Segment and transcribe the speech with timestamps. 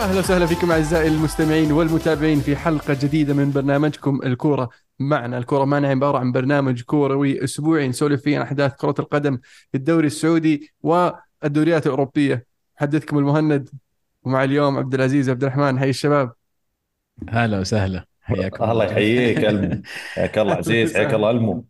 [0.00, 5.38] أهلا وسهلا فيكم أعزائي المستمعين والمتابعين في حلقة جديدة من برنامجكم الكورة معنا.
[5.38, 9.38] الكورة معنا عباره عن برنامج كروي أسبوعي نسولف فيه عن أحداث كرة القدم
[9.72, 12.46] في الدوري السعودي والدوريات الأوروبية.
[12.76, 13.68] محدثكم المهند
[14.22, 16.32] ومع اليوم عبد العزيز عبد الرحمن حي الشباب.
[17.28, 18.04] هلا وسهلا.
[18.20, 19.82] حياكم الله يحييك المو
[20.14, 21.64] حياك الله عزيز حياك الله ألمو.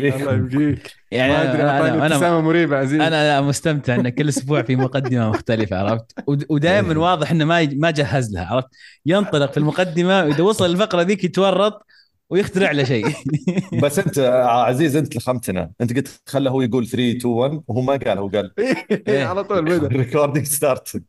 [0.00, 0.92] إيش الله فيكم؟ يبقيك.
[1.10, 3.00] يعني ما أدري أعطاني أنا ابتسامة أنا مريبة عزيز.
[3.00, 6.14] أنا مستمتع إن كل أسبوع في مقدمة مختلفة عرفت؟
[6.48, 8.68] ودائما واضح إنه ما ما جهز لها عرفت؟
[9.06, 11.86] ينطلق في المقدمة وإذا وصل الفقرة ذيك يتورط
[12.30, 13.06] ويخترع له شيء.
[13.82, 15.70] بس أنت عزيز أنت لخمتنا.
[15.80, 18.52] أنت قلت خله هو يقول 3 2 1 وهو ما قال هو قال
[19.08, 19.88] إيه، على طول بدأ.
[19.88, 21.02] recording start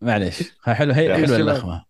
[0.00, 0.52] معليش.
[0.62, 1.36] حلو هي حلوة.
[1.36, 1.84] اللخمة.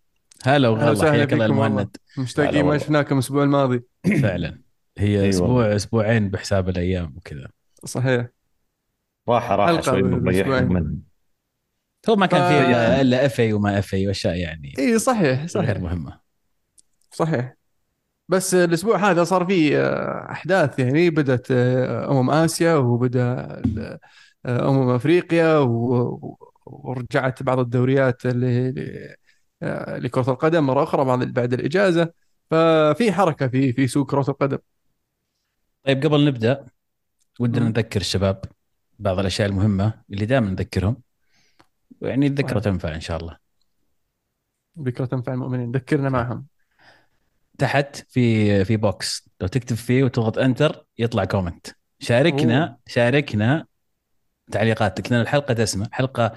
[0.45, 1.45] هلا وغلا حياك الله.
[1.45, 1.97] المهند.
[2.17, 2.77] مشتاقين ما.
[2.77, 3.83] شفناكم الأسبوع الماضي.
[4.21, 4.59] فعلا.
[4.97, 5.75] هي أي أسبوع.
[5.75, 7.47] أسبوعين بحساب الأيام وكذا.
[7.85, 8.27] صحيح.
[9.29, 10.99] راحة راحة شوي من
[12.09, 15.47] هو ما كان ف- في ال ال FA وما FA وأشياء يعني إي صحيح غير
[15.47, 15.77] صحيح.
[15.77, 16.19] مهمة.
[17.11, 17.55] صحيح.
[18.29, 21.09] بس الأسبوع هذا صار فيه آه، أحداث يعني.
[21.09, 23.61] بدأت آه، أمم آسيا وبدأ
[24.45, 29.15] آه، أمم أفريقيا و- ورجعت بعض الدوريات اللي اللي-
[29.99, 32.13] لكرة القدم مرة أخرى بعد بعد الإجازة.
[32.51, 34.57] ففي حركة في في سوق كرة القدم.
[35.83, 36.65] طيب قبل نبدأ
[37.39, 37.69] ودنا.
[37.69, 38.45] نذكر الشباب
[38.99, 41.01] بعض الأشياء المهمة اللي دائما نذكرهم.
[42.01, 42.61] يعني الذكرى.
[42.61, 43.37] تنفع إن شاء الله.
[44.79, 45.71] ذكرى تنفع المؤمنين.
[45.71, 46.45] ذكرنا معهم.
[47.57, 49.29] تحت في في box.
[49.41, 51.67] لو تكتب فيه وتضغط enter يطلع comment
[51.99, 52.77] شاركنا أوه.
[52.87, 53.65] شاركنا
[54.51, 56.33] تعليقاتك لأن الحلقة دسمه حلقة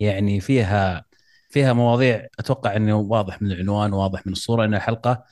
[0.00, 1.04] يعني فيها
[1.50, 5.24] فيها مواضيع أتوقع إنه واضح من العنوان واضح من الصورة انها حلقه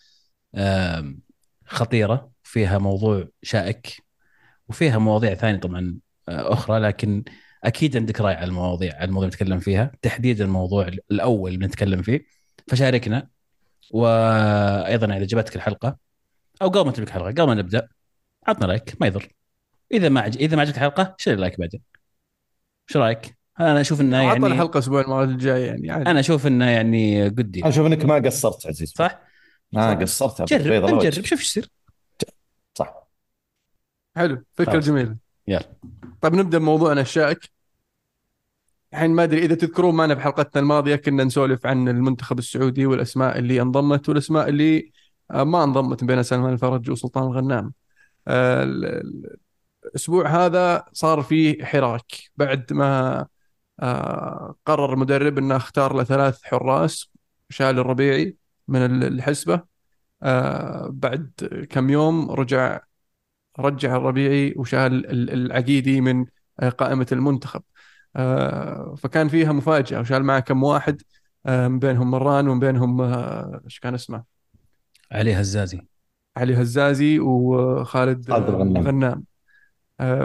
[1.67, 2.31] خطيرة.
[2.49, 4.03] فيها موضوع شائك
[4.69, 5.99] وفيها مواضيع ثانية طبعا
[6.29, 7.25] آه، أخرى لكن
[7.65, 12.03] أكيد عندك رأي على المواضيع على الموضوع اللي نتكلم فيها تحديدا الموضوع الأول اللي بنتكلم
[12.03, 12.25] فيه
[12.69, 13.29] فشاركنا
[13.91, 15.97] وأيضا إذا عجبتك الحلقة
[16.63, 17.89] أو قبل ما تجيك الحلقة قبل ما نبدأ
[18.47, 19.29] عطنا like ما يضر
[19.93, 20.37] إذا ما عج...
[20.37, 21.83] إذا ما عجبك الحلقة شيل like بعدين
[22.91, 26.11] إيش رأيك؟ أنا أشوف انه عطنا يعني الحلقة الأسبوع الماضي الجاي يعني عادي.
[26.11, 29.21] أنا أشوف انه يعني قدي أنا أشوف إنك ما قصرت عزيز صح؟
[29.73, 29.95] ما.
[29.95, 30.43] قصرت.
[30.43, 31.13] جرب نجرب وجهك.
[31.13, 31.78] شوف إيش يصير
[34.19, 34.79] حلو فكره.
[34.79, 35.17] جميله
[35.49, 35.63] يلا.
[36.21, 37.51] طيب نبدأ بموضوعنا الشائك.
[38.93, 43.39] الحين ما أدري إذا تذكرون معنا في حلقتنا الماضية كنا نسولف عن المنتخب السعودي والأسماء
[43.39, 44.93] اللي انضمت والأسماء اللي
[45.31, 47.73] آه، ما انضمت بين سلمان الفرج وسلطان الغنام.
[48.29, 49.37] آه، ال- ال-
[49.85, 53.27] الأسبوع هذا صار فيه حراك بعد ما
[53.81, 57.09] آه، قرر المدرب إنه اختار له ثلاث حراس
[57.51, 58.37] شال الربيعي
[58.69, 59.79] من ال- الحسبة.
[60.89, 61.31] بعد
[61.71, 62.81] كم يوم رجع
[63.61, 66.27] رجع الربيعي وشال ال- العقيدي من
[66.61, 67.63] آه، قائمة المنتخب.
[68.17, 71.03] آه، فكان فيها مفاجأة وشال معه كم واحد
[71.47, 73.01] آه، من بينهم مران ومن بينهم
[73.65, 74.25] إيش كان اسمه؟
[75.13, 75.81] علي هزازي.
[76.37, 78.31] علي هزازي وخالد.
[78.87, 79.25] غنام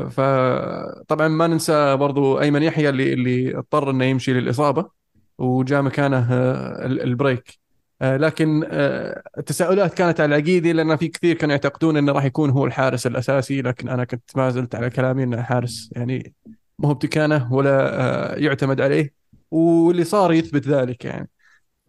[0.09, 4.89] فطبعا ما ننسى برضو أيمن يحيى اللي اللي اضطر إنه يمشي للإصابة
[5.37, 7.59] وجاء مكانه ال- البريك.
[8.03, 12.65] لكن آه، التساؤلات كانت على العقيدي لأن في كثير كانوا يعتقدون إنه راح يكون هو
[12.65, 16.33] الحارس الأساسي لكن أنا كنت ما زلت على كلامي إنه حارس يعني
[16.79, 19.13] ما هو بتكانه ولا آه، يعتمد عليه
[19.51, 21.29] واللي صار يثبت ذلك يعني.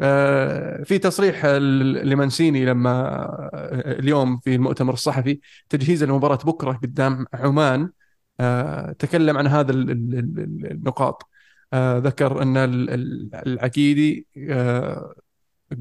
[0.01, 2.91] آه، في تصريح لمنسيني لما
[3.55, 7.91] آه، اليوم في المؤتمر الصحفي تجهيزا لمباراة بكرة قدام عمان
[8.41, 11.29] آه، تكلم عن هذا ال- ال- ال- النقاط.
[11.73, 15.15] آه، ذكر ال- العقيدي آه،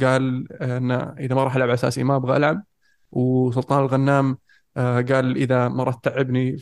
[0.01, 2.63] قال أن إذا ما راح ألعب أساسي ما أبغى ألعب.
[3.11, 4.37] وسلطان الغنام
[4.77, 6.57] آه، قال إذا ما راح تتعبني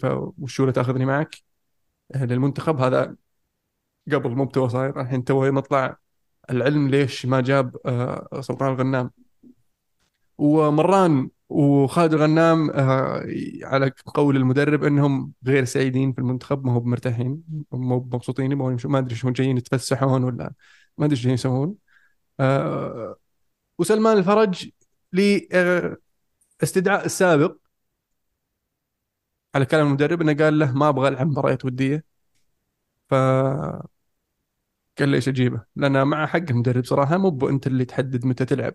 [0.60, 1.36] لا تأخذني معك.
[2.16, 3.16] آه، للمنتخب هذا
[4.12, 5.98] قبل مو بتو صاير الحين تو مطلع
[6.50, 9.12] العلم ليش ما جاب آه، سلطان الغنام.
[10.38, 12.72] ومران وخالد الغنام
[13.64, 19.16] على قول المدرب إنهم غير سعيدين في المنتخب ما هو مرتاحين مو مبسوطين ما أدري
[19.16, 20.54] شو جايين يتفسحون ولا
[20.98, 21.76] ما أدري إيش جايين يسوون
[23.82, 24.70] وسلمان الفرج
[26.62, 27.58] لاستدعاء السابق.
[29.56, 32.04] على كلام المدرب إنه قال له ما أبغى ألعب مباريات ودية.
[33.10, 33.14] ف
[35.00, 38.74] قال ليش أجيبه؟ لأن مع حق المدرب صراحة مو أنت اللي تحدد متى تلعب.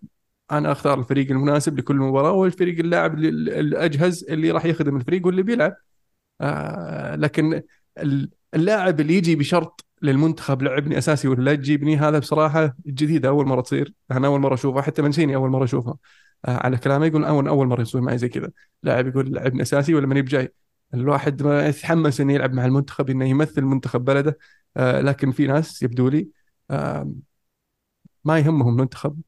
[0.52, 5.76] أنا أختار الفريق المناسب لكل مباراة والفريق اللاعب الأجهز اللي راح يخدم الفريق واللي بيلعب.
[6.40, 7.62] آه لكن
[7.98, 13.46] ال- اللاعب اللي يجي بشرط للمنتخب لعبني أساسي ولا لا تجيبني هذا بصراحة جديده أول
[13.46, 13.92] مرة تصير.
[14.10, 15.96] أنا أول مرة اشوفها حتى منسيني أول مرة اشوفها
[16.44, 18.50] آه على كلامه يقول أول أول مرة يصير معي زي كذا.
[18.82, 20.52] لاعب يقول لعبني أساسي ولا ماني بجاي؟
[20.94, 24.38] الواحد ما يتحمس إنه يلعب مع المنتخب إنه يمثل منتخب بلده.
[24.76, 26.28] آه لكن في ناس يبدو لي
[26.70, 27.12] آه
[28.24, 29.20] ما يهمهم المنتخب.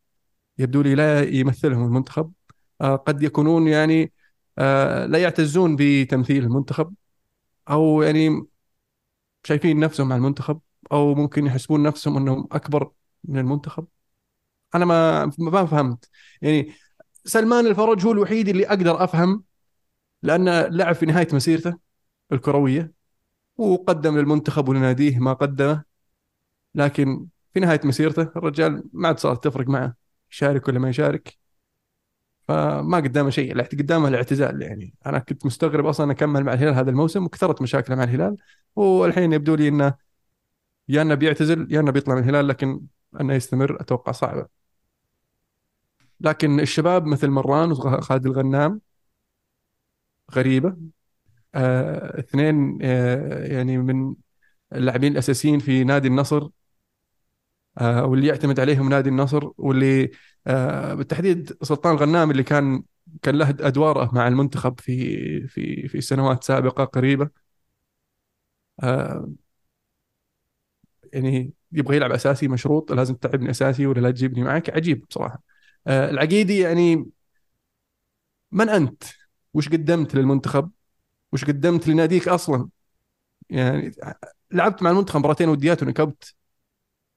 [0.59, 2.33] يبدو لي لا يمثلهم المنتخب.
[2.81, 4.13] آه، قد يكونون يعني
[4.59, 6.95] آه، لا يعتزون بتمثيل المنتخب.
[7.71, 8.47] أو يعني
[9.45, 10.61] شايفين نفسهم مع المنتخب
[10.93, 12.91] أو ممكن يحسبون نفسهم إنهم أكبر
[13.25, 13.87] من المنتخب؟
[14.75, 16.11] أنا ما ما فهمت.
[16.43, 16.73] يعني
[17.25, 19.45] سلمان الفرج هو الوحيد اللي أقدر أفهم
[20.23, 21.79] لأنه لعب في نهاية مسيرته
[22.33, 22.93] الكروية
[23.57, 25.85] وقدم للمنتخب ولناديه ما قدمه.
[26.75, 29.97] لكن في نهاية مسيرته الرجال ما عاد صارت تفرق معه
[30.33, 31.39] يشارك ولا ما يشارك.
[32.49, 33.63] فما قدامه شيء.
[33.63, 34.95] قدامه الاعتزال يعني.
[35.07, 38.37] أنا كنت مستغرب أصلا أكمل مع الهلال هذا الموسم وكثرت مشاكله مع الهلال.
[38.77, 39.95] والحين يبدو لي إنه
[40.89, 42.81] يا إنه بيعتزل يا إنه بيطلع من الهلال لكن
[43.21, 44.47] إنه يستمر أتوقع صعبة.
[46.21, 48.81] لكن الشباب مثل مران وخالد الغنام
[50.35, 50.77] غريبة.
[51.55, 54.15] آه اثنين آه يعني من
[54.73, 56.49] اللاعبين الأساسيين في نادي النصر.
[57.79, 60.11] آه واللي يعتمد عليهم نادي النصر واللي
[60.95, 62.83] بالتحديد سلطان الغنام اللي كان
[63.23, 67.31] كان له أدواره مع المنتخب في في في سنوات سابقة قريبة
[68.83, 69.29] آه
[71.13, 75.43] يعني يبغى يلعب أساسي مشروط لازم تلعبني أساسي ولا لا تجيبني معك عجيب بصراحة
[75.87, 77.11] آه العقيدي يعني
[78.53, 79.03] من أنت؟
[79.55, 80.71] وش قدمت للمنتخب؟
[81.33, 82.71] وش قدمت لناديك أصلا؟
[83.51, 83.93] يعني
[84.53, 86.35] لعبت مع المنتخب مباراتين وديات ونكبت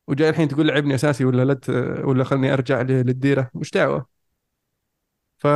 [0.07, 1.59] وجاي الحين تقول لعبني أساسي ولا لا
[2.06, 4.21] ولا خلني أرجع للديرة؟ وش دعوة؟
[5.39, 5.48] ف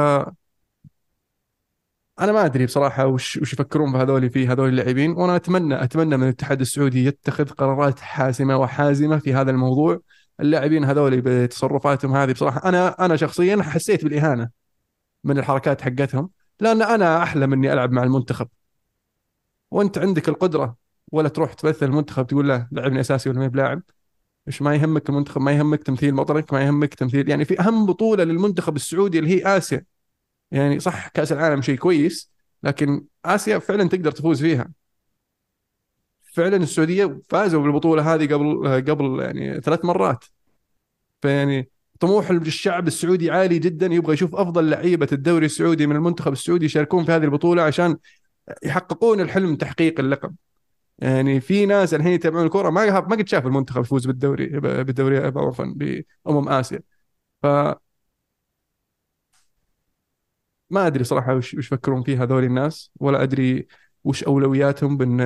[2.19, 6.17] أنا ما أدري بصراحة وش وش يفكرون في هذول في هذول اللاعبين وأنا اتمنى أتمنى
[6.17, 9.99] من الاتحاد السعودي يتخذ قرارات حاسمة وحازمة في هذا الموضوع.
[10.39, 14.49] اللاعبين هذول بتصرفاتهم هذه بصراحة أنا أنا شخصيا حسيت بالإهانة
[15.23, 18.47] من الحركات حقتهم لأن أنا أحلم إني ألعب مع المنتخب.
[19.71, 20.75] وأنت عندك القدرة
[21.11, 23.81] ولا تروح تمثل المنتخب تقول له لعبني أساسي ولا ما بلاعب
[24.47, 28.23] مش ما يهمك المنتخب ما يهمك تمثيل وطنك ما يهمك تمثيل يعني في أهم بطولة
[28.23, 29.85] للمنتخب السعودي اللي هي آسيا.
[30.51, 32.31] يعني صح كأس العالم شيء كويس
[32.63, 34.71] لكن آسيا فعلا تقدر تفوز فيها.
[36.33, 40.25] فعلا السعودية فازوا بالبطولة هذه قبل قبل يعني ثلاث مرات.
[41.21, 41.69] فيعني
[41.99, 47.05] طموح الشعب السعودي عالي جدا يبغى يشوف أفضل لعيبة الدوري السعودي من المنتخب السعودي يشاركون
[47.05, 47.97] في هذه البطولة عشان
[48.63, 50.35] يحققون الحلم تحقيق اللقب.
[50.99, 52.69] يعني في ناس الحين يتابعون الكورة.
[52.69, 56.79] ما ما قد شاف المنتخب يفوز بالدوري بالدوري عفوا بأمم آسيا.
[57.43, 57.47] ف
[60.69, 63.67] ما أدري صراحة وش وش يفكرون فيه هذول الناس ولا أدري
[64.03, 65.19] وش أولوياتهم بن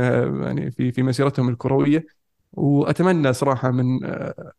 [0.44, 2.06] يعني في في مسيرتهم الكروية.
[2.54, 4.54] وأتمنى صراحة من آه،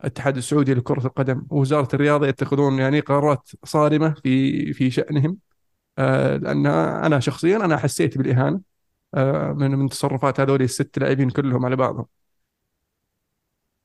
[0.00, 5.38] الاتحاد السعودي لكرة القدم ووزارة الرياضة يتخذون يعني قرارات صارمة في في شأنهم.
[5.98, 8.60] آه، لأن أنا شخصيا أنا حسيت بالإهانة.
[9.54, 12.06] من من تصرفات هذول الست لاعبين كلهم على بعضهم.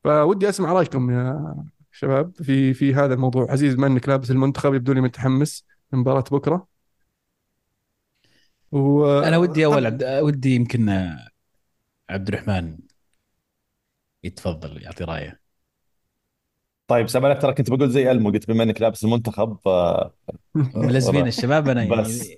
[0.04, 1.56] فودي أسمع رأيكم يا
[1.92, 3.52] شباب في في هذا الموضوع.
[3.52, 6.68] عزيز ما انك لابس المنتخب يبدو لي متحمس لمباراة بكرة.
[8.72, 9.06] و...
[9.20, 10.04] أنا ودي أول عبد...
[10.04, 10.90] ودي يمكن
[12.10, 12.78] عبد الرحمن
[14.24, 15.40] يتفضل يعطي رأيه.
[16.88, 19.58] طيب سامع ترى كنت بقول زي ألمو قلت بما إنك لابس المنتخب
[20.56, 22.30] ملزمين الشباب أنا يعني بس.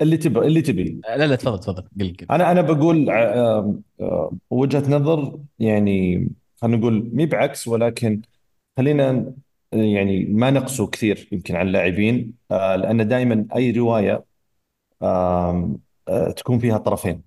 [0.00, 1.00] اللي تبي اللي تبي.
[1.08, 1.82] لا لا تفضل تفضل.
[2.00, 2.26] قل قل.
[2.30, 8.22] أنا أنا بقول آه، آه، وجهة نظر يعني خلينا نقول مي بعكس ولكن
[8.76, 9.34] خلينا
[9.72, 14.24] يعني ما نقسو كثير يمكن على اللاعبين آه، لأن دائما أي رواية
[16.36, 17.22] تكون فيها طرفين.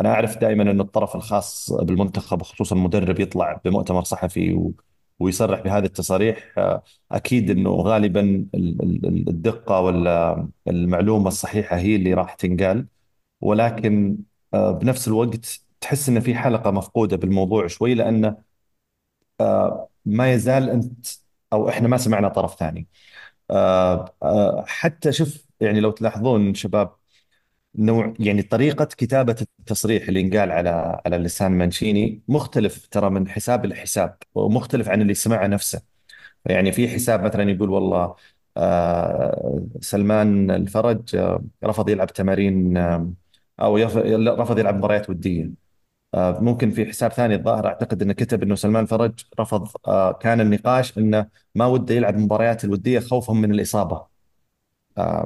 [0.00, 4.72] أنا أعرف دائما إن الطرف الخاص بالمنتخب خصوصا المدرب يطلع بمؤتمر صحفي
[5.18, 6.54] ويصرح بهذه التصاريح
[7.12, 8.46] أكيد إنه غالبا
[9.28, 12.86] الدقة ولا المعلومة الصحيحة هي اللي راح تنقال.
[13.42, 14.18] ولكن
[14.54, 18.38] آه، بنفس الوقت تحس إن في حلقة مفقودة بالموضوع شوي لأنه
[19.40, 21.06] آه، ما يزال أنت
[21.52, 22.88] أو إحنا ما سمعنا طرف ثاني.
[23.50, 26.95] آه، حتى شوف يعني لو تلاحظون شباب
[27.78, 33.66] نوع يعني طريقة كتابة التصريح اللي انقال على على لسان مانشيني مختلف ترى من حساب
[33.66, 35.82] لحساب ومختلف عن اللي سمعه نفسه.
[36.46, 38.16] يعني في حساب مثلا يقول والله
[38.56, 43.12] آه سلمان الفرج آه رفض يلعب تمارين آه
[43.60, 43.76] أو
[44.40, 45.50] رفض يلعب مباريات ودية.
[46.14, 49.68] آه ممكن في حساب ثاني الظاهر أعتقد انه كتب إنه سلمان الفرج رفض
[50.20, 53.96] كان النقاش إنه ما وده يلعب مباريات الودية خوفا من الإصابة.
[53.96, 54.15] آه،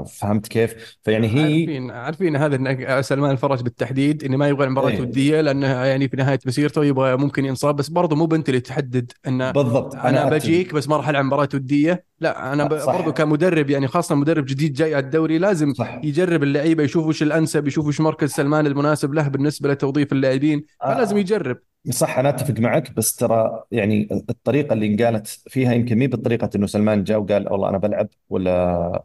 [0.07, 5.01] فهمت كيف؟ فيعني هي عارفين عارفين هذا سلمان الفرج بالتحديد إنه ما يبغى مباراه إيه.
[5.01, 9.13] وديه لأنه يعني في نهاية مسيرته يبغى ممكن ينصاب بس برضه مو بنت اللي تحدد
[9.27, 13.71] انه بالضبط أنا, أنا بجيك بس ما راح ألعب مباراة وديه لا أنا برضه كمدرب
[13.71, 16.01] يعني خاصة مدرب جديد جاي على الدوري لازم صح.
[16.05, 20.95] يجرب اللعيبة يشوف وش الأنسب يشوف وش مركز سلمان المناسب له بالنسبة لتوظيف اللاعبين آه.
[20.95, 21.59] فلازم يجرب
[21.91, 26.67] صح أنا أتفق معك بس ترى يعني الطريقة اللي انقالت فيها يمكن مي بالطريقة إنه
[26.67, 28.51] سلمان جاء وقال والله أنا بلعب ولا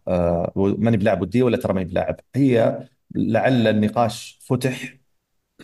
[0.08, 2.20] آه ماني بلاعب وديه ولا ترى ماني بلاعب.
[2.36, 2.80] هي
[3.16, 4.98] لعل النقاش فتح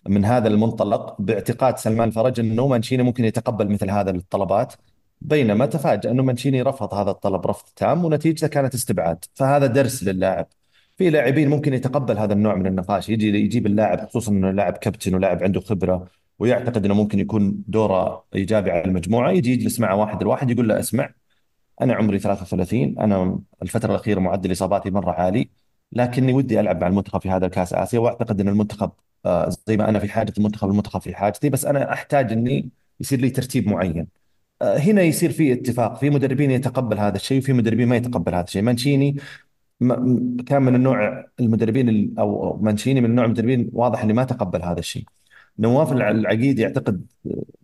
[0.09, 4.73] من هذا المنطلق باعتقاد سلمان فرج إنه مانشيني ممكن يتقبل مثل هذا الطلبات
[5.21, 9.25] بينما تفاجأ إنه مانشيني رفض هذا الطلب رفض تام ونتيجته كانت استبعاد.
[9.35, 10.47] فهذا درس للاعب.
[10.97, 15.15] في لاعبين ممكن يتقبل هذا النوع من النقاش يجي يجيب اللاعب خصوصا إنه لاعب كابتن
[15.15, 16.07] ولاعب عنده خبرة
[16.41, 19.31] ويعتقد إنه ممكن يكون دوره إيجابي على المجموعة.
[19.31, 21.09] يجي يجلس معه واحد الواحد يقول له اسمع
[21.81, 25.49] أنا عمري 33 أنا الفترة الأخيرة معدل إصاباتي مرة عالي
[25.91, 28.91] لكني ودي ألعب مع المنتخب في هذا الكأس آسيا وأعتقد إن المنتخب
[29.25, 32.69] آه، زي ما أنا في حاجة المنتخب المنتخب في حاجتي بس أنا أحتاج إني
[32.99, 34.07] يصير لي ترتيب معين.
[34.61, 38.43] آه، هنا يصير في اتفاق في مدربين يتقبل هذا الشيء وفي مدربين ما يتقبل هذا
[38.43, 38.61] الشيء.
[38.61, 39.17] مانشيني
[40.47, 44.79] كان من النوع المدربين ال- أو مانشيني من النوع المدربين واضح اللي ما تقبل هذا
[44.79, 45.05] الشيء.
[45.61, 47.05] نواف الع- العقيد يعتقد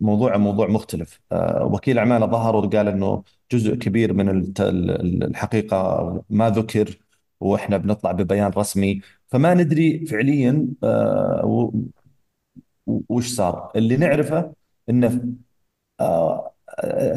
[0.00, 1.20] موضوع موضوع مختلف.
[1.32, 4.28] آه، وكيل أعماله ظهر وقال إنه جزء كبير من
[5.22, 6.98] الحقيقة ما ذكر
[7.40, 9.00] وإحنا بنطلع ببيان رسمي.
[9.28, 11.72] فما ندري فعليا آه،
[12.86, 13.72] وش صار.
[13.76, 14.52] اللي نعرفه
[14.90, 15.22] إنه
[16.00, 16.52] آه،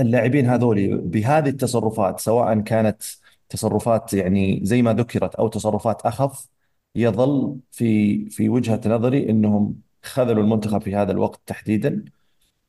[0.02, 3.04] اللاعبين هذول بهذه التصرفات سواء كانت
[3.50, 6.48] تصرفات يعني زي ما ذكرت أو تصرفات أخف
[6.96, 12.06] يظل في في وجهة نظري إنهم خذلوا المنتخب في هذا الوقت تحديدا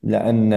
[0.03, 0.53] لأن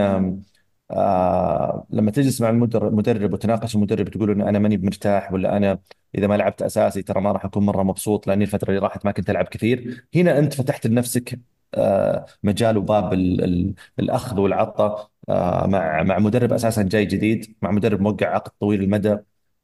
[0.90, 5.78] آه لما تجلس مع المدر- المدرب وتناقش المدرب تقول انه أنا ماني مرتاح ولا أنا
[6.14, 9.12] إذا ما لعبت أساسي ترى ما راح أكون مرة مبسوط لاني الفترة اللي راحت ما
[9.12, 10.06] كنت ألعب كثير.
[10.14, 11.40] هنا أنت فتحت لنفسك
[11.74, 17.70] آه مجال وباب ال ال الأخذ والعطاء آه مع مع مدرب أساسا جاي جديد مع
[17.70, 19.16] مدرب موقع عقد طويل المدى.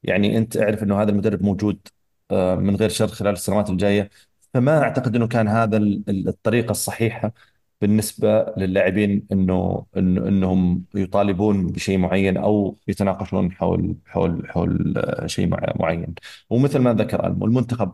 [0.02, 1.88] يعني أنت أعرف إنه هذا المدرب موجود
[2.30, 4.10] آه من غير شر خلال السنوات الجاية.
[4.54, 7.32] فما أعتقد إنه كان هذا ال- ال- الطريقة الصحيحة
[7.80, 15.46] بالنسبة للاعبين إنه انه إنهم يطالبون بشيء معين أو يتناقشون حول حول حول آه، شيء
[15.48, 16.14] مع- معين.
[16.50, 17.92] ومثل ما ذكر المنتخب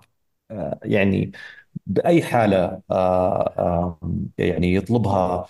[0.50, 1.33] آه، يعني
[1.87, 4.00] بأي حالة آه،
[4.38, 5.47] يعني يطلبها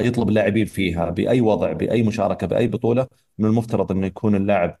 [0.00, 3.06] يطلب اللاعبين فيها بأي وضع بأي مشاركة بأي بطولة
[3.38, 4.78] من المفترض إنه يكون اللاعب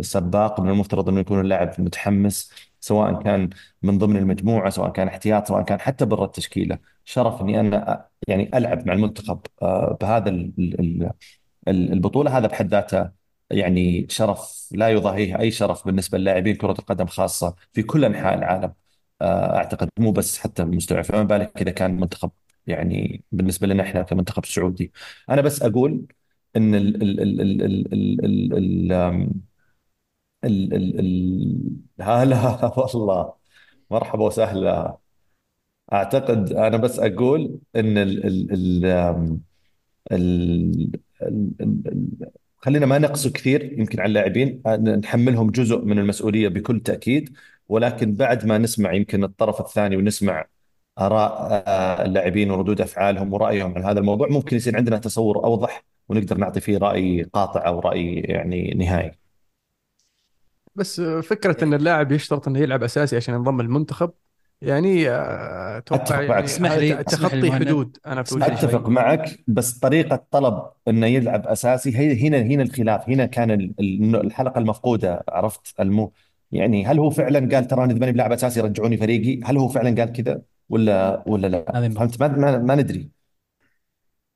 [0.00, 2.52] سباق من المفترض إنه يكون اللاعب متحمس
[2.84, 3.50] سواء كان
[3.82, 8.50] من ضمن المجموعه سواء كان احتياط سواء كان حتى برا التشكيله شرف اني أنا يعني
[8.58, 11.10] العب مع المنتخب آه، بهذا ال- ال-
[11.68, 13.10] ال- البطوله هذا بحد ذاته
[13.50, 18.74] يعني شرف لا يضاهيه اي شرف بالنسبة للاعبين كره القدم خاصه في كل انحاء العالم
[19.22, 22.30] آه، اعتقد مو بس حتى المستوى فما بالك اذا كان منتخب
[22.66, 24.92] يعني بالنسبة لنا إحنا كمنتخب سعودي
[25.30, 26.06] أنا بس أقول
[26.56, 27.62] ان ال ال ال ال
[27.94, 29.30] ال ال ال
[30.44, 33.34] ال ال ال هلا والله.
[33.90, 34.98] مرحبا وسهلا.
[35.92, 38.84] أعتقد أنا بس أقول إن ال ال ال
[40.12, 42.08] ال ال ال
[42.58, 44.62] خلينا ما نقسو كثير يمكن على اللاعبين
[45.00, 47.36] نحملهم جزء من المسؤولية بكل تأكيد
[47.68, 50.44] ولكن بعد ما نسمع يمكن الطرف الثاني ونسمع
[50.98, 51.32] آراء
[51.68, 56.60] آه، اللاعبين وردود أفعالهم ورأيهم عن هذا الموضوع ممكن يصير عندنا تصور أوضح ونقدر نعطي
[56.60, 59.23] فيه رأي قاطع أو رأي يعني نهائي.
[60.74, 64.10] بس فكرة إن اللاعب يشترط إنه يلعب أساسي عشان ينضم المنتخب
[64.62, 66.22] يعني آه، أتوقع.
[66.22, 67.52] يعني اسمح لي- تخطي.
[67.52, 67.96] حدود.
[68.06, 68.54] أنا في وجهة شوي.
[68.70, 73.08] أتفق معك بس طريقة طلب إنه يلعب أساسي هي هنا هنا الخلاف.
[73.08, 76.12] هنا كان ال- ال- الحلقة المفقودة عرفت؟ المو
[76.52, 80.00] يعني هل هو فعلا قال تراني اذا ماني بلاعب أساسي رجعوني فريقي؟ هل هو فعلا
[80.02, 83.10] قال كذا ولا ولا لا؟ فهمت؟ ما, ما, ما ندري.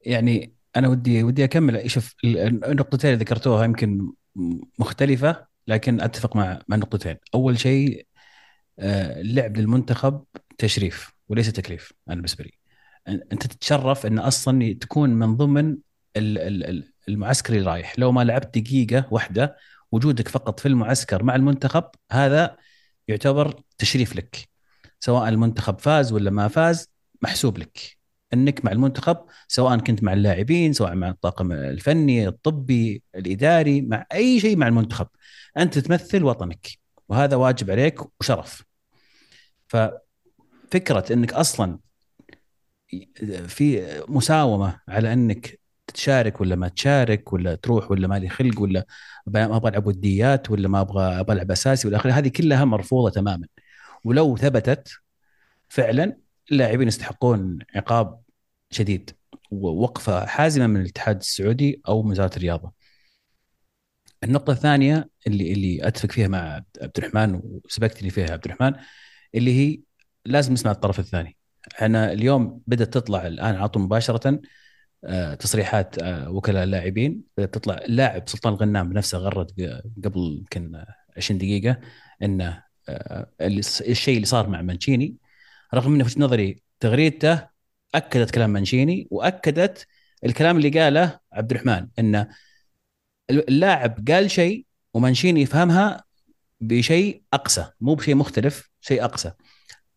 [0.01, 1.91] يعني أنا ودي ودي أكمل.
[1.91, 4.13] شوف ال- النقطتين اللي ذكرتوها يمكن
[4.79, 5.48] مختلفة.
[5.69, 8.07] لكن أتفق مع مع النقطتين أول شيء
[8.79, 10.25] آه، اللعب للمنتخب
[10.59, 12.53] تشريف وليس تكليف أنا بالنسبة لي.
[13.09, 15.77] أنت تتشرف أن أصلا تكون من ضمن
[16.17, 17.99] ال- ال- ال- المعسكر اللي رايح.
[17.99, 19.57] لو ما لعبت دقيقة واحدة
[19.93, 22.57] وجودك فقط في المعسكر مع المنتخب هذا
[23.09, 24.49] يعتبر تشريف لك.
[25.01, 26.89] سواء المنتخب فاز ولا ما فاز
[27.23, 27.99] محسوب لك.
[28.35, 29.17] أنك مع المنتخب
[29.49, 35.07] سواء كنت مع اللاعبين سواء مع الطاقم الفني الطبي الإداري مع أي شيء مع المنتخب.
[35.59, 36.69] أنت تمثل وطنك
[37.09, 38.63] وهذا واجب عليك وشرف
[39.69, 41.79] ففكرة إنك أصلا
[43.47, 48.87] في مساومة على إنك تشارك ولا ما تشارك ولا تروح ولا ما لي خلق ولا
[49.27, 53.11] ما أبغى ألعب وديات ولا ما أبغى أبغى ألعب أساسي والى آخره هذه كلها مرفوضة
[53.11, 53.47] تماما
[54.05, 54.93] ولو ثبتت
[55.69, 56.17] فعلا
[56.53, 58.21] اللاعبين يستحقون عقاب
[58.71, 59.11] شديد
[59.51, 62.73] ووقفة حازمة من الاتحاد السعودي أو من وزارة الرياضة.
[64.25, 68.73] النقطة الثانية اللي اللي أتفق فيها مع عبد الرحمن وسبقتني فيها عبد الرحمن
[69.35, 69.81] اللي هي
[70.25, 71.37] لازم نسمع الطرف الثاني.
[71.73, 74.41] إحنا اليوم بدأت تطلع الآن على طول مباشرة
[75.05, 79.53] آه، تصريحات آه، وكلاء اللاعبين تطلع اللاعب سلطان الغنام بنفسه غرد
[80.05, 80.85] قبل يمكن
[81.17, 81.81] 20 دقيقة
[82.23, 83.31] إنه آه،
[83.81, 85.17] الشيء اللي صار مع مانشيني
[85.75, 87.49] رغم إنه في نظري تغريدته
[87.95, 89.87] أكدت كلام مانشيني وأكدت
[90.25, 92.29] الكلام اللي قاله عبد الرحمن إنه
[93.31, 96.05] اللاعب قال شيء ومانشيني يفهمها
[96.61, 99.33] بشيء اقسى مو بشيء مختلف شيء اقسى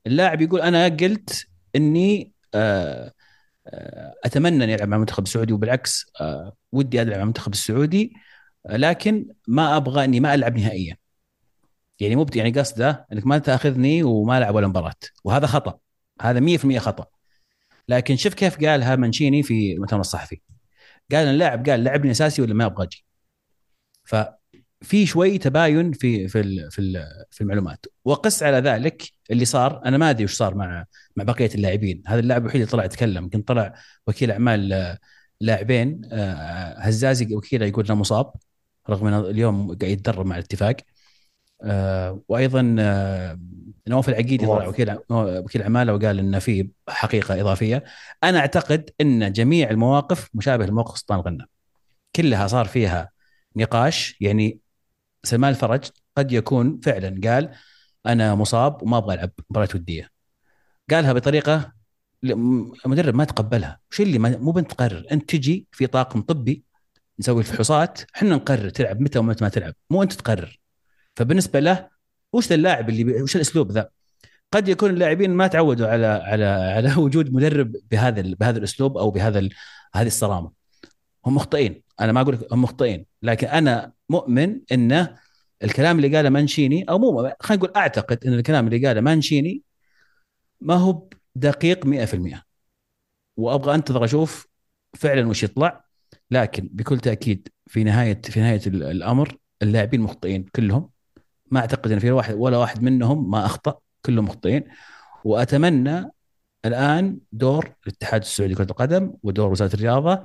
[0.08, 3.12] اللاعب يقول أنا قلت إني آه،
[3.68, 8.14] آه، أتمنى إني ألعب مع المنتخب السعودي وبالعكس آه، ودي ألعب مع المنتخب السعودي
[8.70, 10.98] لكن ما أبغى إني ما ألعب نهائيا.
[12.00, 14.96] يعني مو يعني قصده إنك ما تأخذني وما ألعب ولا مباراة.
[15.24, 15.80] وهذا خطأ
[16.22, 17.06] هذا 100% خطأ.
[17.88, 20.42] لكن شوف كيف قالها منشيني في المؤتمر الصحفي.
[21.12, 23.06] قال اللاعب قال لعبني أساسي ولا ما أبغى أجي
[24.04, 27.86] ففي شوي تباين في في في في المعلومات.
[28.06, 32.04] وقس على ذلك اللي صار أنا ما أدري وش صار مع مع بقية اللاعبين.
[32.08, 33.24] هذا اللاعب الوحيد اللي طلع يتكلم.
[33.24, 33.74] يمكن طلع
[34.08, 34.98] وكيل أعمال
[35.42, 38.34] لاعبين آه، هزازي وكيله يقول إنه مصاب
[38.90, 40.76] رغم إنه اليوم قاعد يتدرب مع الاتفاق.
[41.64, 43.40] آه، وأيضا آه،
[43.88, 47.84] نواف العقيدي طلع وكيل وكيل عماله وقال ان في حقيقة إضافية.
[48.24, 51.48] أنا أعتقد إن جميع المواقف مشابهه لموقف سلطان الغنام.
[52.16, 53.10] كلها صار فيها
[53.56, 54.60] نقاش يعني
[55.24, 55.86] سلمان الفرج
[56.18, 57.56] قد يكون فعلا قال
[58.06, 60.10] أنا مصاب وما أبغى ألعب مباراة ودية.
[60.90, 61.74] قالها بطريقة
[62.24, 63.80] المدرب ما تقبلها.
[63.92, 66.64] وش اللي مو بنت تقرر أنت تجي في طاقم طبي
[67.20, 70.60] نسوي الفحوصات إحنا نقرر تلعب متى ومتى ما تلعب مو أنت تقرر.
[71.16, 71.90] فبالنسبة له
[72.34, 73.90] وش اللاعب اللي وش الأسلوب ذا؟
[74.52, 79.50] قد يكون اللاعبين ما تعودوا على على على وجود مدرب بهذا بهذا الأسلوب أو بهذا
[79.96, 80.52] هذه الصرامة.
[81.26, 81.82] هم مخطئين.
[82.02, 83.06] أنا ما أقول هم مخطئين.
[83.22, 85.18] لكن أنا مؤمن إنه
[85.64, 89.64] الكلام اللي قاله مانشيني أو مو خلينا نقول أعتقد إن الكلام اللي قاله مانشيني
[90.62, 92.44] ما هو دقيق 100%
[93.38, 94.48] وأبغى أنتظر أشوف
[94.94, 95.86] فعلا وش يطلع.
[96.32, 100.90] لكن بكل تأكيد في نهاية في نهاية الأمر اللاعبين مخطئين كلهم.
[101.52, 104.64] ما أعتقد إن في واحد ولا واحد منهم ما أخطأ كلهم مخطئين.
[105.26, 106.12] وأتمنى
[106.66, 110.16] الآن دور الاتحاد السعودي لكرة القدم ودور وزارة الرياضة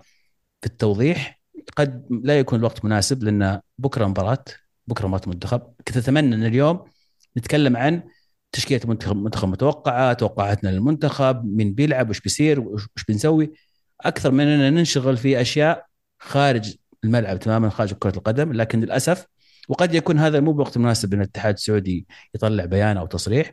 [0.60, 1.40] في التوضيح
[1.76, 4.44] قد لا يكون الوقت مناسب لأن بكرة مباراة
[4.86, 6.84] بكرة مباراة منتخب كنت أتمنى أن اليوم
[7.38, 8.02] نتكلم عن
[8.52, 13.52] تشكيلة منتخب منتخب متوقعة توقعاتنا للمنتخب مين بيلعب وش بيصير وش بنسوي.
[14.00, 15.86] أكثر من أننا ننشغل في أشياء
[16.18, 16.74] خارج
[17.04, 18.52] الملعب تماما خارج كرة القدم.
[18.52, 19.26] لكن للأسف
[19.68, 23.52] وقد يكون هذا مو بوقت مناسب ان الاتحاد السعودي يطلع بيان أو تصريح.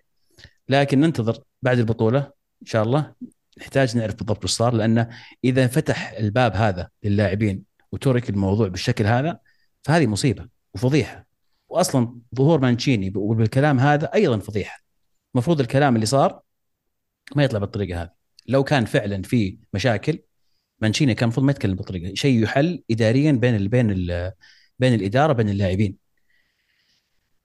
[0.69, 2.19] لكن ننتظر بعد البطولة
[2.62, 3.13] إن شاء الله.
[3.58, 5.10] نحتاج نعرف بالضبط وش صار لأنه
[5.43, 9.39] إذا فتح الباب هذا للاعبين وترك الموضوع بالشكل هذا
[9.84, 11.27] فهذه مصيبة وفضيحة.
[11.69, 14.79] واصلا ظهور مانشيني بالكلام هذا أيضا فضيحة.
[15.36, 16.41] المفروض الكلام اللي صار
[17.36, 18.10] ما يطلع بالطريقة هذه.
[18.47, 20.19] لو كان فعلا في مشاكل
[20.79, 22.13] مانشيني كان المفروض ما يتكلم بالطريقة.
[22.13, 24.32] شيء يحل اداريا بين ال بين ال
[24.79, 25.97] بين الإدارة بين اللاعبين.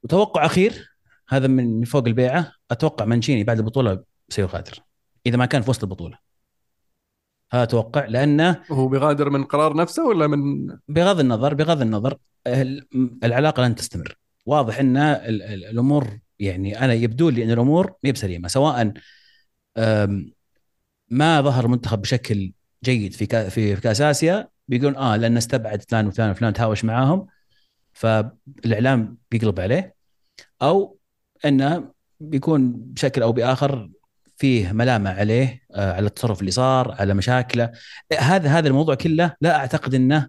[0.02, 0.88] وتوقع أخير
[1.28, 4.78] هذا من فوق البيعة أتوقع مانشيني بعد البطولة سيغادر
[5.26, 6.27] إذا ما كان في وسط البطولة.
[7.52, 12.18] هذا أتوقع لأنه هو بيغادر من قرار نفسه ولا من بغض النظر بغض النظر
[13.24, 14.18] العلاقة لن تستمر.
[14.46, 18.92] واضح إن الأمور يعني أنا يبدو لي إن الأمور ما بسليمه سواء
[21.10, 22.52] ما ظهر المنتخب بشكل
[22.84, 27.26] جيد في في كأس آسيا بيقولون آه لأن استبعد فلان وفلان وفلان تهاوش معاهم
[27.92, 29.94] فالإعلام بيقلب عليه
[30.62, 30.98] أو
[31.44, 33.90] إنه بيكون بشكل أو بآخر
[34.38, 37.72] فيه ملامه عليه آه على التصرف اللي صار على مشاكله.
[38.18, 40.28] هذا هذا الموضوع كله لا أعتقد إنه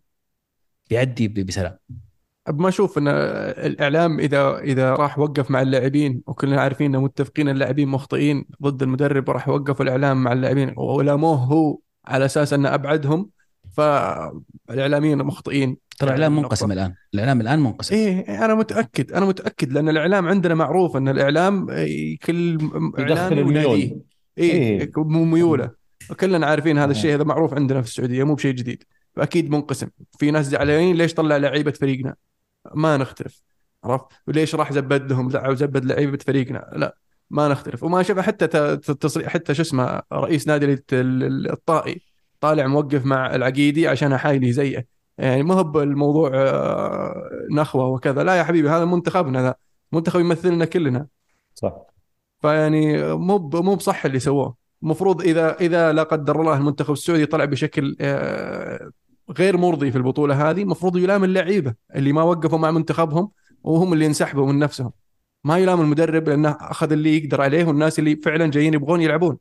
[0.90, 1.78] بيعدي بسلام.
[2.50, 7.88] ما أشوف إن الإعلام إذا إذا راح وقف مع اللاعبين وكلنا عارفين ان متفقين اللاعبين
[7.88, 13.30] مخطئين ضد المدرب وراح يوقفوا الإعلام مع اللاعبين ولاموه هو على أساس إنه أبعدهم
[13.72, 15.78] فالإعلاميين مخطئين.
[16.00, 16.94] ترى الإعلام منقسم الآن.
[17.14, 17.96] الإعلام الآن منقسم.
[17.96, 21.66] إيه أنا متأكد أنا متأكد لأن الإعلام عندنا معروف إن الإعلام
[22.26, 22.58] كل
[23.00, 24.02] اعلام الميول.
[24.38, 24.92] إيه, إيه.
[24.98, 25.72] ميوله.
[26.20, 28.84] كلنا عارفين هذا الشيء هذا معروف عندنا في السعودية مو بشيء جديد.
[29.16, 29.88] فأكيد منقسم.
[30.20, 32.16] في ناس زعلانين ليش طلع لعيبة فريقنا؟
[32.76, 33.42] ما نختلف.
[33.84, 36.70] عرفت؟ وليش راح زبد لهم لا زبد لعيبة فريقنا.
[36.76, 36.98] لا
[37.30, 37.84] ما نختلف.
[37.84, 42.02] وما شاف حتى تصريح حتى شو اسمه رئيس نادي الطائي
[42.40, 48.24] طالع موقف مع العقيدي عشان حايلي زيه يعني ما هو الموضوع آه، نخوة وكذا.
[48.24, 49.56] لا يا حبيبي هذا منتخبنا ذا
[49.92, 51.08] منتخب يمثلنا كلنا.
[51.56, 51.74] صح.
[52.42, 54.56] فيعني مو مو بصح اللي سووه.
[54.84, 58.92] المفروض إذا إذا لا قدر الله المنتخب السعودي طلع بشكل آه،
[59.38, 63.32] غير مرضي في البطولة هذه المفروض يلام اللعيبة اللي ما وقفوا مع منتخبهم
[63.64, 64.92] وهم اللي انسحبوا من نفسهم.
[65.44, 69.38] ما يلام المدرب لأنه أخذ اللي يقدر عليه والناس اللي فعلا جايين يبغون يلعبون.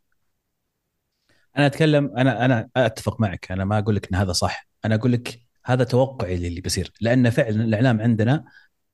[1.58, 3.52] أنا أتكلم أنا أنا أتفق معك.
[3.52, 4.68] أنا ما أقول لك إن هذا صح.
[4.84, 6.92] أنا أقول لك هذا توقعي للي بيصير.
[7.00, 8.44] لأن فعلا الإعلام عندنا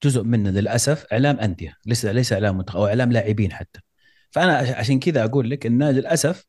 [0.05, 3.81] جزء منه للأسف إعلام أندية ليس ليس إعلام منتخب أو إعلام لاعبين حتى.
[4.31, 6.47] فأنا عشان كذا أقول لك إنه للأسف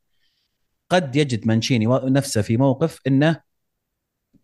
[0.89, 3.41] قد يجد مانشيني نفسه في موقف إنه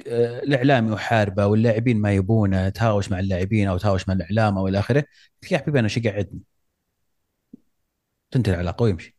[0.08, 4.80] آه، الإعلام يحاربه واللاعبين ما يبونه تهاوش مع اللاعبين أو تهاوش مع الإعلام أو إلى
[4.80, 5.06] آخره.
[5.52, 6.42] يا حبيبي أنا شو قعدني
[8.32, 9.16] تنتهي العلاقة ويمشي.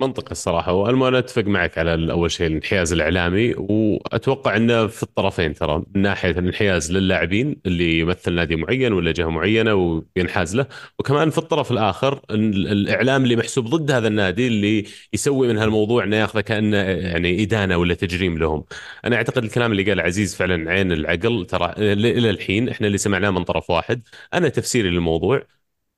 [0.00, 5.54] منطقي الصراحة وأنا أنا أتفق معك على أول شيء الانحياز الإعلامي وأتوقع أنه في الطرفين
[5.54, 9.74] ترى من ناحية الانحياز للاعبين اللي يمثل نادي معين ولا جهة معينة
[10.16, 10.66] وينحاز له
[10.98, 16.16] وكمان في الطرف الآخر الإعلام اللي محسوب ضد هذا النادي اللي يسوي من هالموضوع أنه
[16.16, 18.64] ياخذه كأنه يعني إدانة ولا تجريم لهم.
[19.04, 23.30] أنا أعتقد الكلام اللي قال عزيز فعلا عين العقل ترى إلى الحين إحنا اللي سمعناه
[23.30, 24.02] من طرف واحد.
[24.34, 25.46] أنا تفسيري للموضوع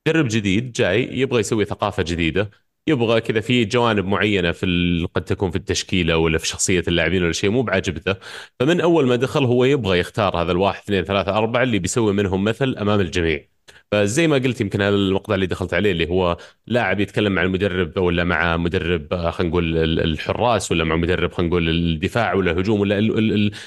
[0.06, 2.50] مدرب جديد جاي يبغى يسوي ثقافة جديدة.
[2.86, 7.32] يبغى كذا في جوانب معينة في قد تكون في التشكيلة ولا في شخصية اللاعبين ولا
[7.32, 8.16] شيء مو بعجبته
[8.60, 12.44] فمن أول ما دخل هو يبغى يختار هذا الواحد اثنين ثلاثة أربعة اللي بيسوي منهم
[12.44, 13.51] مثل أمام الجميع.
[13.92, 17.98] فزي ما قلت يمكن هذا المقطع اللي دخلت عليه اللي هو لاعب يتكلم مع المدرب
[17.98, 22.80] ولا مع مدرب آه، خلينا نقول الحراس ولا مع مدرب خلينا نقول الدفاع ولا الهجوم
[22.80, 22.98] ولا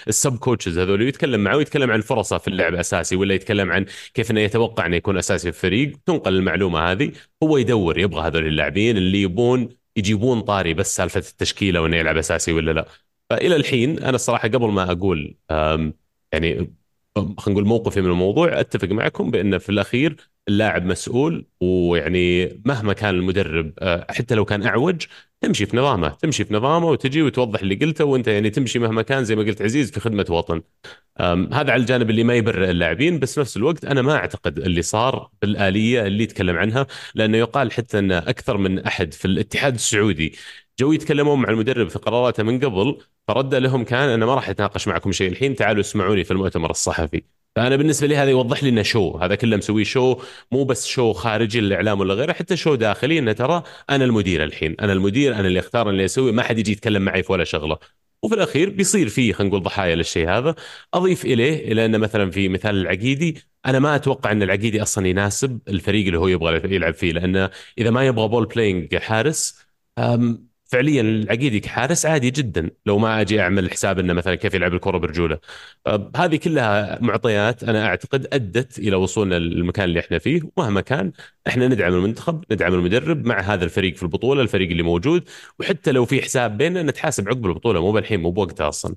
[0.07, 4.31] السب كوتشز هذول يتكلم معه ويتكلم عن فرصه في اللعب أساسي ولا يتكلم عن كيف
[4.31, 5.97] إنه يتوقع إنه يكون أساسي في الفريق.
[6.05, 7.11] تنقل المعلومة هذه
[7.43, 12.53] هو يدور يبغى هذول اللاعبين اللي يبون يجيبون طاري بس سالفة التشكيلة وإنه يلعب أساسي
[12.53, 12.85] ولا لا.
[13.29, 15.35] فإلى الحين أنا الصراحة قبل ما أقول
[16.33, 16.73] يعني
[17.17, 20.15] خلينا نقول موقفي من الموضوع أتفق معكم بأن في الأخير
[20.47, 25.05] اللاعب مسؤول ويعني مهما كان المدرب آه، حتى لو كان أعوج
[25.41, 29.23] تمشي في نظامه تمشي في نظامه وتجي وتوضح اللي قلته وأنت يعني تمشي مهما كان
[29.23, 30.61] زي ما قلت عزيز في خدمة وطن.
[31.53, 35.29] هذا على الجانب اللي ما يبرئ اللاعبين بس نفس الوقت أنا ما أعتقد اللي صار
[35.41, 40.35] بالآلية اللي يتكلم عنها لأنه يقال حتى أن أكثر من أحد في الاتحاد السعودي
[40.79, 44.87] جو يتكلمون مع المدرب في قراراته من قبل فرد لهم كان أنا ما راح أتناقش
[44.87, 45.31] معكم شيء.
[45.31, 47.23] الحين تعالوا اسمعوني في المؤتمر الصحفي.
[47.55, 50.21] فأنا بالنسبة لي هذا يوضح لي انه show هذا كله مسويه show
[50.51, 53.19] مو بس show خارجي للإعلام ولا غيره حتى show داخلي.
[53.19, 54.75] إنه ترى أنا المدير الحين.
[54.81, 56.31] أنا المدير أنا اللي أختار اللي أسوي.
[56.31, 57.77] ما حد يجي يتكلم معي في ولا شغلة.
[58.23, 60.55] وفي الأخير بيصير فيه خلينا نقول ضحايا للشيء هذا.
[60.93, 63.37] أضيف إليه إلى انه مثلا في مثال العقيدي.
[63.65, 67.11] أنا ما أتوقع أن العقيدي أصلا يناسب الفريق اللي هو يبغى يلعب فيه.
[67.11, 69.65] لأنه إذا ما يبغى ball playing حارس
[70.75, 74.97] فعليا العقيدي كحارس عادي جدا لو ما أجي أعمل حساب إنه مثلا كيف يلعب الكرة
[74.97, 75.39] برجوله.
[76.15, 80.41] هذه كلها معطيات أنا أعتقد أدت إلى وصولنا للمكان اللي إحنا فيه.
[80.57, 81.11] ومهما كان
[81.47, 85.29] إحنا ندعم المنتخب ندعم المدرب مع هذا الفريق في البطولة الفريق اللي موجود.
[85.59, 88.95] وحتى لو في حساب بيننا نتحاسب عقب البطولة مو بالحين مو بوقتها أصلا.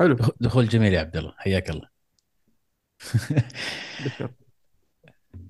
[0.00, 0.16] حلو.
[0.40, 1.88] دخول جميل يا عبد الله حياك الله.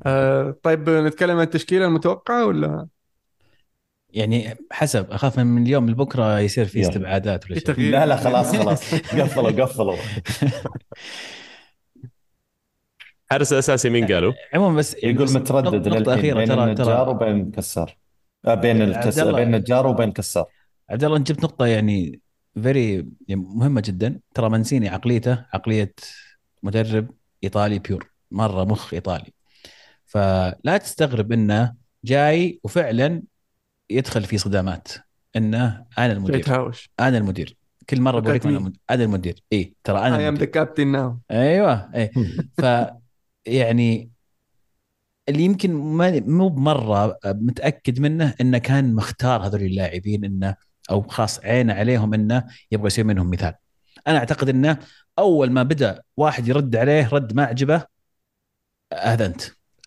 [0.06, 2.88] آه طيب نتكلم عن التشكيلة المتوقعة ولا؟
[4.10, 7.90] يعني حسب أخاف من اليوم لبكره يصير في استبعادات ولا شيء.
[7.90, 8.94] لا لا خلاص خلاص.
[8.94, 9.96] قفلوا قفلوا.
[13.30, 17.50] حارس أساسي مين قالوا؟ عموما بس يعني يقول متردد نقطة أخيرة بين ترى النجار وبين
[17.50, 17.96] كسار
[18.44, 19.18] آه بين الكس...
[19.18, 20.46] بين النجار وبين كسار
[20.90, 22.20] عبد الله أنت جبت نقطة يعني
[22.62, 22.94] very
[23.28, 24.20] يعني مهمة جدا.
[24.34, 25.94] ترى مانشيني عقليته عقلية
[26.62, 27.10] مدرب
[27.44, 29.33] إيطالي pure مرة مخ إيطالي.
[30.14, 31.74] فلا تستغرب إنه
[32.04, 33.22] جاي وفعلا
[33.90, 34.88] يدخل في صدامات.
[35.36, 36.36] إنه أنا المدير.
[36.36, 36.90] يتهاوش.
[37.00, 37.56] أنا المدير.
[37.90, 39.42] كل مرة بوريك أنا أنا المدير.
[39.52, 42.10] اي ترى أنا اي ام ذا كابتن ناو أيوه إي
[42.58, 42.64] ف
[43.46, 44.10] يعني
[45.28, 45.74] اللي يمكن
[46.26, 50.56] مو بمرة متأكد منه إنه كان مختار هذول اللاعبين إنه
[50.90, 53.54] أو خاص عينه عليهم إنه يبغى يسوي منهم مثال.
[54.06, 54.78] أنا أعتقد إنه
[55.18, 57.84] أول ما بدأ واحد يرد عليه رد ما عجبه
[58.94, 59.26] هذا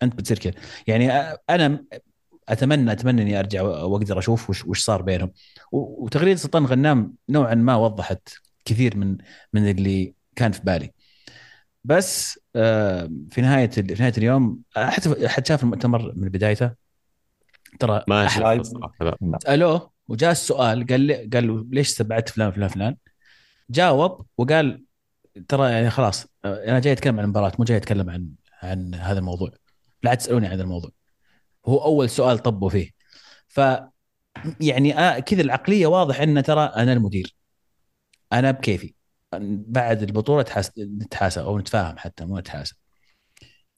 [0.02, 0.52] أنت بتصير كذا.
[0.86, 1.12] يعني
[1.50, 1.84] أنا
[2.48, 5.32] أتمنى أتمنى إني أرجع وأقدر أشوف وش, وش صار بينهم.
[5.72, 8.28] وتغريدة سلطان غنام نوعا ما وضحت
[8.64, 9.16] كثير من
[9.52, 10.92] من اللي كان في بالي.
[11.84, 12.40] بس
[13.30, 16.70] في نهاية في نهاية اليوم حتى أحد شاف المؤتمر من بدايته؟
[17.80, 18.28] ترى ما
[19.38, 22.96] سالوه وجاء السؤال قال لي قال له ليش استبعدت فلان فلان فلان؟
[23.70, 24.84] جاوب وقال
[25.48, 28.28] ترى يعني خلاص أنا جاي أتكلم عن المباراة مو جاي أتكلم عن
[28.62, 29.50] عن هذا الموضوع.
[30.02, 30.90] لا تسألوني عن الموضوع.
[31.66, 32.90] هو أول سؤال طبوا فيه.
[33.48, 33.60] ف
[34.60, 37.34] يعني آه كذا العقلية واضح إن ترى أنا المدير.
[38.32, 38.94] أنا بكيفي.
[39.66, 40.44] بعد البطولة
[40.78, 42.76] نتحاسب أو نتفاهم حتى مو نتحاسب.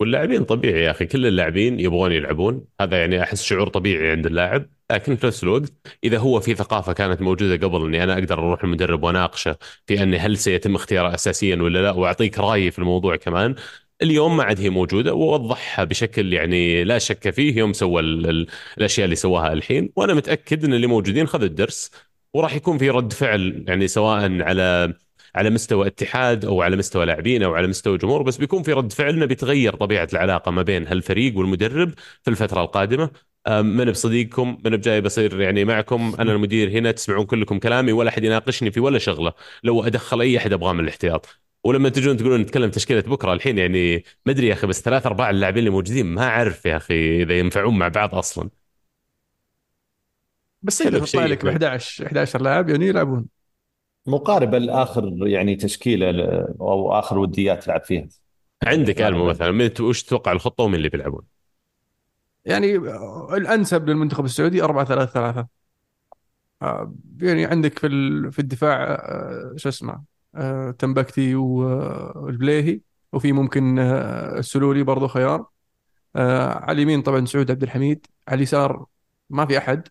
[0.00, 1.06] واللاعبين طبيعي يا أخي.
[1.06, 2.64] كل اللاعبين يبغون يلعبون.
[2.80, 4.70] هذا يعني أحس شعور طبيعي عند اللاعب.
[4.90, 5.72] لكن في نفس الوقت
[6.04, 9.56] إذا هو في ثقافة كانت موجودة قبل إني أنا أقدر أروح المدرب وأناقشه
[9.86, 13.54] في أني هل سيتم اختياره اساسيا ولا لا وأعطيك رأيي في الموضوع كمان
[14.02, 17.56] اليوم ما عاد هي موجودة ووضحها بشكل يعني لا شك فيه.
[17.58, 18.46] يوم سوى ال- ال-
[18.78, 21.90] الأشياء اللي سواها الحين وأنا متأكد إن اللي موجودين خذوا الدرس
[22.34, 24.94] وراح يكون في رد فعل يعني سواء على
[25.34, 28.92] على مستوى اتحاد أو على مستوى لاعبين أو على مستوى جمهور بس بيكون في رد
[28.92, 33.10] فعل إنه بيتغير طبيعة العلاقة ما بين هالفريق والمدرب في الفترة القادمة.
[33.48, 36.14] من بصديقكم من بجاي بصير يعني معكم.
[36.18, 39.32] أنا المدير هنا تسمعون كلكم كلامي ولا أحد يناقشني في ولا شغلة.
[39.62, 41.26] لو أدخل أي أحد أبغاه من الاحتياط.
[41.64, 45.30] ولما تجون تقولون نتكلم تشكيلة بكرة الحين يعني ما أدري يا أخي بس ثلاث أرباع
[45.30, 48.50] اللاعبين اللي موجودين ما أعرف يا أخي إذا ينفعون مع بعض أصلا
[50.62, 51.56] بس تقدر تطلع لك ب يعني.
[51.56, 53.26] 11 11 لاعب يعني يلعبون
[54.06, 56.10] مقاربه لاخر يعني تشكيلة
[56.60, 58.08] أو آخر وديات لعب فيها
[58.62, 59.08] عندك غالباً.
[59.08, 61.22] ألمو مثلا من وش تتوقع الخطة ومن اللي بيلعبون؟
[62.44, 62.76] يعني
[63.36, 65.48] الأنسب للمنتخب السعودي 4 3 3
[67.22, 70.04] يعني عندك في ال- في الدفاع آه، شو اسمه
[70.78, 72.80] تمبكتي والبليهي
[73.12, 75.46] وفي ممكن آه، السلولي برضو خيار.
[76.16, 78.06] آه، على اليمين طبعا سعود عبد الحميد.
[78.28, 78.86] على اليسار
[79.30, 79.88] ما في أحد.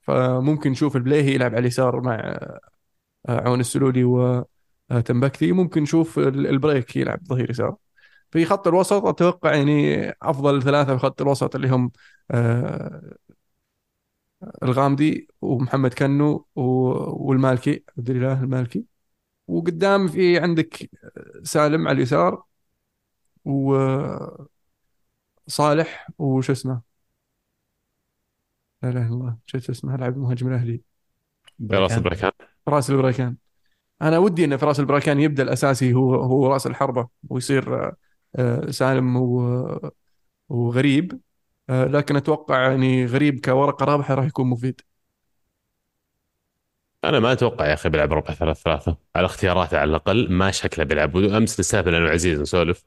[0.00, 2.14] فممكن نشوف البليهي يلعب على اليسار مع
[3.28, 4.04] آه، عون السلولي
[4.90, 7.76] وتمبكتي ممكن نشوف ال- البريك يلعب ظهير يسار.
[8.30, 11.90] في خط الوسط أتوقع يعني أفضل ثلاثة في خط الوسط اللي هم
[12.30, 13.16] آه،
[14.62, 17.84] الغامدي ومحمد كنو والمالكي.
[17.98, 18.89] عبد الإله المالكي.
[19.50, 20.90] وقدام في عندك
[21.42, 22.44] سالم على اليسار
[23.44, 24.50] وصالح
[26.18, 26.82] وش اسمه؟
[28.82, 29.38] لا إله إلا الله.
[29.46, 30.82] شو اسمه؟ لاعب المهاجم الأهلي.
[31.72, 33.36] فراس البريكان فراس البريكان
[34.02, 37.92] أنا ودي إن فراس البريكان يبدأ الأساسي هو هو رأس الحربة ويصير
[38.36, 39.90] آه، سالم و-
[40.48, 41.20] وغريب.
[41.70, 44.80] آه، لكن أتوقع يعني غريب كورقة رابحة راح يكون مفيد.
[47.04, 50.84] أنا ما أتوقع يا أخي بيلعب 4 3 3 على اختياراته على الأقل ما شكله
[50.84, 51.16] بيلعب.
[51.16, 52.84] امس نستهبل أنا وعزيز نسولف.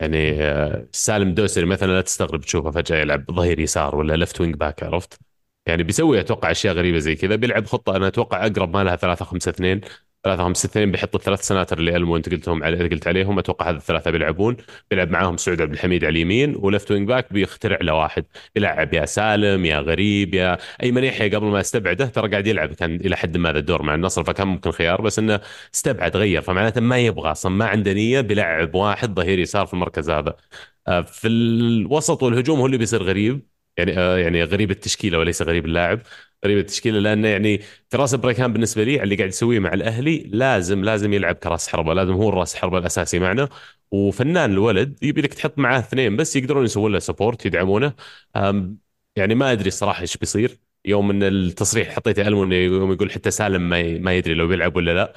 [0.00, 4.54] يعني آه، سالم دوسري مثلا لا تستغرب تشوفه فجأة يلعب ظهير يسار ولا left wing
[4.54, 5.20] back عرفت؟
[5.66, 7.36] يعني بيسوي أتوقع أشياء غريبة زي كذا.
[7.36, 9.80] بيلعب خطة أنا أتوقع أقرب ما لها 3 5 2
[10.26, 13.38] 3 5 2 بيحط الثلاث سناتر اللي ألمو أنت قلتهم علي قلت عليهم.
[13.38, 14.56] أتوقع هذا الثلاثة بيلعبون.
[14.90, 18.24] بيلعب معاهم سعود عبد الحميد على اليمين و left wing back بيخترع له واحد.
[18.54, 22.72] بيلعب يا سالم يا غريب يا ايمن يحيى قبل ما استبعده ترى قاعد يلعب.
[22.74, 25.40] كان إلى حد ما ذا الدور مع النصر فكان ممكن خيار بس إنه
[25.74, 26.42] استبعد غير.
[26.42, 30.36] فمعناته ما يبغى أصلا ما عنده نية بيلعب واحد ظهير يسار في المركز هذا.
[30.88, 33.48] آه، في الوسط والهجوم هو اللي بيصير غريب.
[33.76, 36.00] يعني آه، يعني غريب التشكيلة وليس غريب اللاعب.
[36.46, 41.12] غريب التشكيلة لأنه يعني فراس بريكان بالنسبة لي اللي قاعد يسويه مع الأهلي لازم لازم
[41.12, 43.48] يلعب كراس حربة لازم هو الراس حربة الأساسي معنا.
[43.90, 47.92] وفنان الولد يبي لك تحط معاه اثنين بس يقدرون يسوون له support يدعمونه.
[49.16, 50.58] يعني ما أدري الصراحة إيش بيصير.
[50.84, 54.76] يوم إن التصريح حطيته ألمو إنه يوم يقول حتى سالم ما ما يدري لو بيلعب
[54.76, 55.12] ولا لا.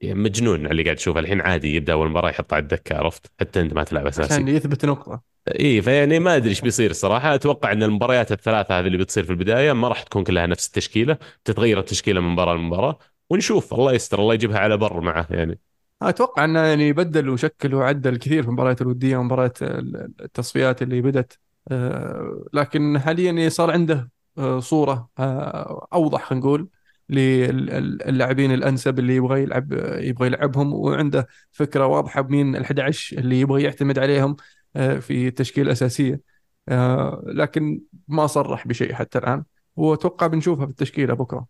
[0.00, 3.60] يعني مجنون اللي قاعد تشوفه الحين عادي يبدأ أول مباراة يحط على الدكة عرفت؟ حتى
[3.60, 4.34] أنت ما تلعب أساسي.
[4.34, 5.31] عشان يثبت نقطة.
[5.48, 7.34] اي فيعني ما أدري إيش بيصير الصراحة.
[7.34, 11.18] أتوقع إن المباريات الثلاثة هذه اللي بتصير في البداية ما راح تكون كلها نفس التشكيلة.
[11.44, 12.98] تتغير التشكيلة من مباراة لمباراة.
[13.30, 15.58] ونشوف الله يستر الله يجيبها على بر معه يعني.
[16.02, 21.38] أتوقع إنه يعني بدل وشكل وعدل كثير في المباريات الودية ومباريات التصفيات اللي بدت.
[21.70, 26.68] آه، لكن حاليا صار عنده آه، صورة آه، أوضح خلينا نقول
[27.08, 33.62] للاعبين الأنسب اللي يبغى يلعب يبغى يلعبهم وعنده فكرة واضحة بمين ال 11 اللي يبغى
[33.62, 34.36] يعتمد عليهم.
[34.74, 36.20] في التشكيله الاساسيه
[36.68, 39.44] آه، لكن ما صرح بشيء حتى الآن.
[39.76, 41.46] وأتوقع بنشوفها في التشكيلة بكرة.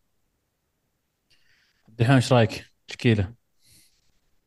[1.89, 3.35] عبد الرحمن إيش رأيك؟ تشكيلة.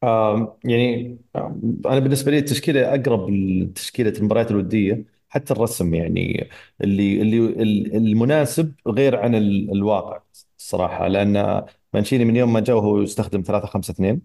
[0.03, 6.49] آم، يعني آم، أنا بالنسبة لي التشكيلة أقرب لتشكيله المباريات الودية حتى الرسم يعني.
[6.81, 10.21] اللي اللي ال- المناسب غير عن ال- الواقع
[10.59, 14.21] الصراحه لأن مانشيني من يوم ما جاء وهو يستخدم 3 5 2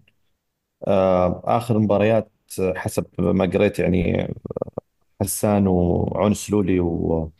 [0.87, 2.31] آه، آخر مباريات
[2.75, 4.27] حسب ما قريت يعني
[5.21, 7.31] حسان وعون السلولي و-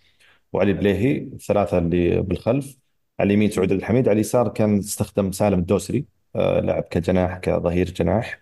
[0.53, 2.77] وعلي بليهي الثلاثه اللي بالخلف.
[3.19, 4.07] على اليمين سعود الحميد.
[4.09, 8.39] على اليسار كان استخدم سالم الدوسري آه، لعب كجناح كظهير جناح.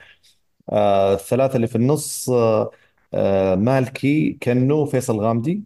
[0.71, 2.29] آه، الثلاثة اللي في النص
[3.13, 5.63] آه، مالكي كنو فيصل غامدي.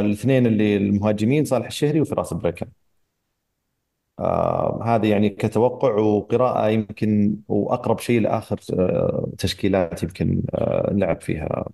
[0.00, 2.68] الاثنين اللي المهاجمين صالح الشهري وفراس بريكان
[4.20, 11.68] آه هذه يعني كتوقع وقراءة يمكن وأقرب شيء لآخر آه تشكيلات يمكن آه لعب فيها.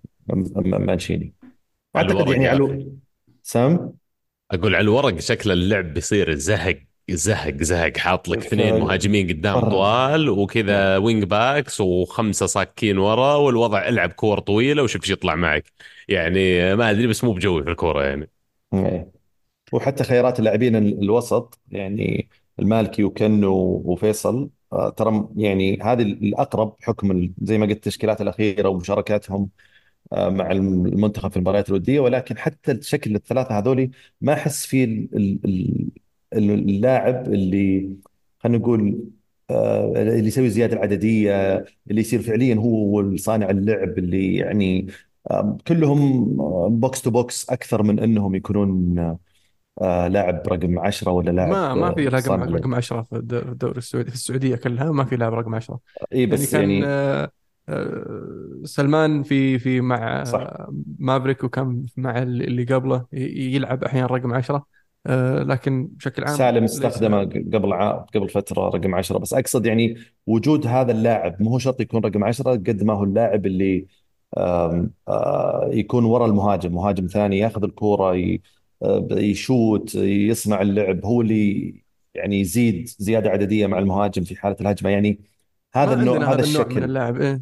[0.55, 1.33] مانشيني.
[1.95, 2.91] على أعتقد يعني على
[3.43, 3.93] سام؟
[4.51, 6.79] أقول على الورق شكل اللعب بيصير زهق
[7.09, 7.97] زهق زهق.
[7.97, 9.59] حاط لك اثنين مهاجمين قدام.
[9.59, 15.63] طوال وكذا wing backs وخمسة صاكين ورا والوضع العب كور طويلة وشوف إيش يطلع معك.
[16.07, 18.29] يعني ما أدري بس مو بجوي في الكورة يعني.
[18.73, 19.22] إيه.
[19.73, 23.53] وحتى خيارات اللاعبين ال- الوسط يعني المالكي وكنو
[23.85, 29.49] وفيصل آه، ترى يعني هذه الأقرب حكم زي ما قلت التشكيلات الأخيرة ومشاركاتهم
[30.13, 31.99] آه، مع المنتخب في المباريات الودية.
[31.99, 35.09] ولكن حتى الشكل الثلاثة هذولي ما أحس في ال-
[35.45, 35.89] ال-
[36.33, 37.95] ال- اللاعب اللي
[38.39, 39.03] خلينا نقول
[39.49, 41.57] آه، اللي يسوي زيادة العددية
[41.91, 44.87] اللي يصير فعليا هو صانع اللعب اللي يعني
[45.67, 46.25] كلهم
[46.79, 48.95] box to box أكثر من إنهم يكونون
[49.81, 53.49] آه، لاعب رقم 10 ولا لاعب ما ما في رقم رقم 10 في الد- في
[53.51, 55.79] الدوري السعودي في السعودية كلها ما في لاعب رقم 10
[56.13, 57.31] إي يعني بس كان يعني آه،
[57.69, 60.39] آه، سلمان في في مع صح.
[60.39, 64.65] آه، مافريك وكان مع اللي قبله يلعب أحيانا رقم 10
[65.07, 67.19] آه، لكن بشكل عام سالم استخدمه
[67.53, 67.91] قبل ع...
[67.91, 69.95] قبل فترة رقم 10 بس أقصد يعني
[70.27, 73.87] وجود هذا اللاعب مو شرط يكون رقم 10 قد ما هو اللاعب اللي
[74.37, 74.91] آم،
[75.67, 76.73] يكون ورا المهاجم.
[76.75, 78.41] مهاجم ثاني ياخذ الكورة ي...
[79.11, 81.83] يشوت يصنع اللعب هو اللي
[82.15, 84.89] يعني يزيد زيادة عددية مع المهاجم في حالة الهجمة.
[84.89, 85.19] يعني
[85.75, 86.83] ما هذا النوع عندنا هذا هذا النوع من الشكل.
[86.83, 87.41] اللاعب إيه.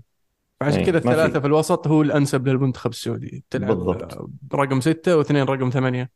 [0.59, 3.43] فعشان كذا اي ما الثلاثة في في الوسط هو الأنسب للمنتخب السعودي.
[3.49, 4.13] تلعب بالضبط.
[4.13, 6.09] آه، رقم ستة واثنين رقم ثمانية.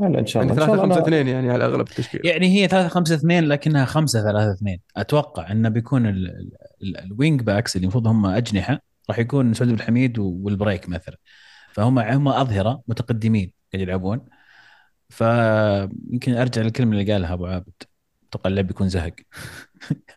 [0.00, 0.64] هلا إن شاء يعني الله.
[0.64, 3.14] إن شاء ثلاثة الله خمسة أنا اثنين يعني على أغلب التشكيل يعني هي 3 5
[3.14, 6.52] 2 لكنها 5 3 2 أتوقع إنه بيكون ال- ال-
[6.82, 8.80] ال- ال wing backs اللي المفروض هم أجنحة
[9.10, 11.16] راح يكون سعود عبد الحميد والبريك مثلا.
[11.74, 14.20] فهم هم أظهرة متقدمين قاعد يلعبون.
[15.08, 17.72] فيمكن أرجع للكلمة اللي قالها أبو عابد.
[18.28, 19.14] أتوقع اللعب بيكون زهق.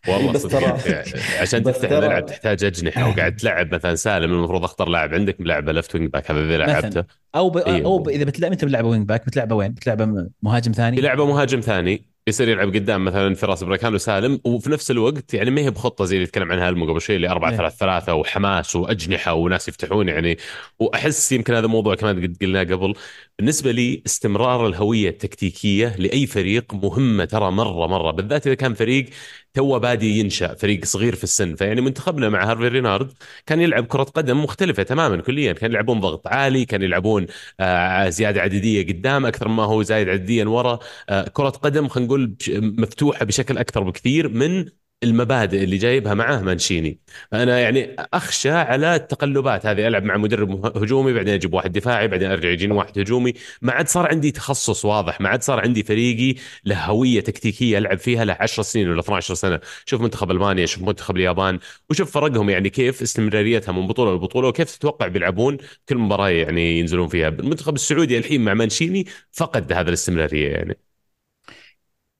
[0.08, 0.60] والله بس صدق.
[0.60, 5.40] ترى يعني عشان تفتح الملعب تحتاج أجنحة وقاعد تلعب مثلا سالم المفروض اختار لاعب عندك
[5.40, 7.04] ملعبه left wing back هذا إذا لعبته.
[7.34, 7.56] أو ب...
[7.56, 8.08] اي أو ب...
[8.08, 12.07] إذا بتلعب أنت بتلعبه wing back بتلعبة وين؟ بتلعبة مهاجم ثاني؟ يلعبه مهاجم ثاني.
[12.28, 16.16] يصير يلعب قدام مثلا فراس بريكان وسالم وفي نفس الوقت يعني ما هي بخطة زي
[16.16, 17.56] اللي يتكلم عنها المو قبل شوي اللي 4 إيه.
[17.56, 20.38] 3 3 وحماس وأجنحة وناس يفتحون يعني
[20.78, 22.94] وأحس يمكن هذا موضوع كمان قد قلناه قبل
[23.38, 28.10] بالنسبة لي استمرار الهوية التكتيكية لأي فريق مهمة ترى مرة مرة.
[28.10, 29.06] بالذات إذا كان فريق
[29.54, 31.54] to be ي ينشأ فريق صغير في السن.
[31.54, 33.12] فيعني منتخبنا مع هارفي رينارد
[33.46, 35.52] كان يلعب كرة قدم مختلفة تماما كليا.
[35.52, 37.26] كان يلعبون ضغط عالي كان يلعبون
[37.60, 40.78] آه، زيادة عددية قدام أكثر ما هو زايد عدديا ورا.
[41.08, 42.36] آه، كرة قدم خلينا نقول
[42.78, 44.64] مفتوحة بشكل أكثر بكثير من
[45.02, 47.00] المبادئ اللي جايبها معاه مانشيني.
[47.32, 49.66] أنا يعني أخشى على التقلبات.
[49.66, 53.34] هذه ألعب مع مدرب هجومي بعدين أجيب واحد دفاعي بعدين أرجع يجيني واحد هجومي.
[53.62, 55.20] ما عاد صار عندي تخصص واضح.
[55.20, 59.34] ما عاد صار عندي فريقي له هوية تكتيكية ألعب فيها له 10 سنين ولا 12
[59.34, 59.60] سنة.
[59.86, 61.58] شوف منتخب ألمانيا شوف منتخب اليابان
[61.90, 65.56] وشوف فرقهم يعني كيف استمراريتها من بطولة لبطولة وكيف تتوقع بيلعبون
[65.88, 67.28] كل مباراة يعني ينزلون فيها.
[67.28, 70.87] المنتخب السعودي الحين مع مانشيني فقد هذا الاستمرارية يعني.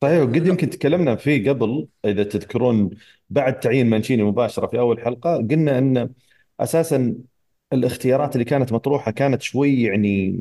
[0.02, 2.90] صحيح وقد يمكن تكلمنا فيه قبل إذا تذكرون
[3.30, 6.10] بعد تعيين مانشيني مباشرة في أول حلقة قلنا أن
[6.60, 7.14] أساسا
[7.72, 10.40] الاختيارات اللي كانت مطروحة كانت شوي يعني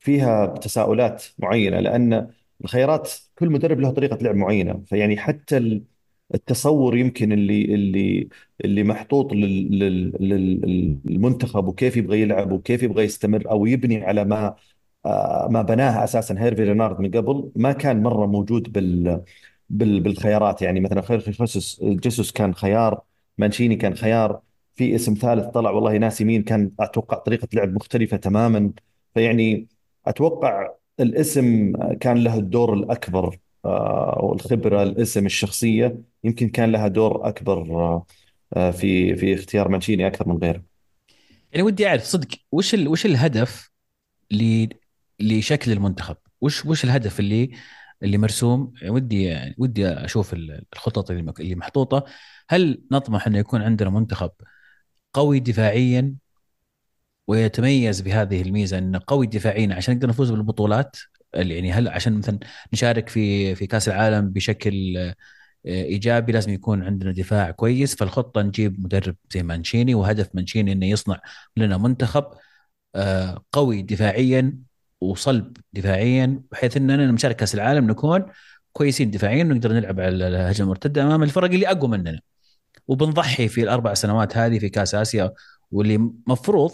[0.00, 2.30] فيها تساؤلات معينة لأن
[2.64, 4.82] الخيارات كل مدرب له طريقة لعب معينة.
[4.86, 5.84] فيعني حتى ال-
[6.34, 8.28] التصور يمكن اللي اللي
[8.64, 14.24] اللي محطوط لل- لل- لل- للمنتخب وكيف يبغى يلعب وكيف يبغى يستمر أو يبني على
[14.24, 14.56] ما
[15.50, 17.50] ما بناه أساسا هيرفي رينارد من قبل.
[17.56, 19.22] ما كان مرة موجود بال
[19.70, 20.62] بال بالخيارات.
[20.62, 23.00] يعني مثلا خير خيسوس جيسوس كان خيار
[23.38, 24.40] مانشيني كان خيار.
[24.74, 28.72] في اسم ثالث طلع والله ناسي مين كان أتوقع طريقة لعب مختلفة تماما.
[29.14, 29.68] فيعني
[30.06, 37.60] أتوقع الاسم كان له الدور الأكبر آه، والخبرة الاسم الشخصية يمكن كان لها دور أكبر
[37.60, 38.06] آه،
[38.56, 40.62] آه، في في اختيار مانشيني أكثر من غيره.
[41.52, 42.88] يعني ودي أعرف صدق وش ال...
[42.88, 43.70] وش الهدف.
[45.20, 46.16] لشكل المنتخب.
[46.40, 47.50] وش وش الهدف اللي
[48.02, 52.04] اللي مرسوم؟ ودي ودي أشوف ال- الخطط اللي محطوطة.
[52.50, 54.30] هل نطمح انه يكون عندنا منتخب
[55.14, 56.14] قوي دفاعيا
[57.28, 60.96] ويتميز بهذه الميزة أنه قوي دفاعيا عشان نقدر نفوز بالبطولات؟
[61.34, 62.38] يعني هل عشان مثلا
[62.72, 65.14] نشارك في في كأس العالم بشكل آه،
[65.66, 67.94] إيجابي لازم يكون عندنا دفاع كويس.
[67.96, 71.20] فالخطة نجيب مدرب زي مانشيني وهدف مانشيني أنه يصنع
[71.56, 72.24] لنا منتخب
[72.94, 74.58] آه، قوي دفاعيا
[75.00, 78.26] وصلب دفاعيا بحيث اننا لما نشارك كأس العالم نكون
[78.72, 82.20] كويسين دفاعيا ونقدر نلعب على الهجمه المرتده أمام الفرق اللي أقوى مننا.
[82.88, 85.32] وبنضحي في الأربع سنوات هذه في كأس آسيا
[85.70, 86.72] واللي مفروض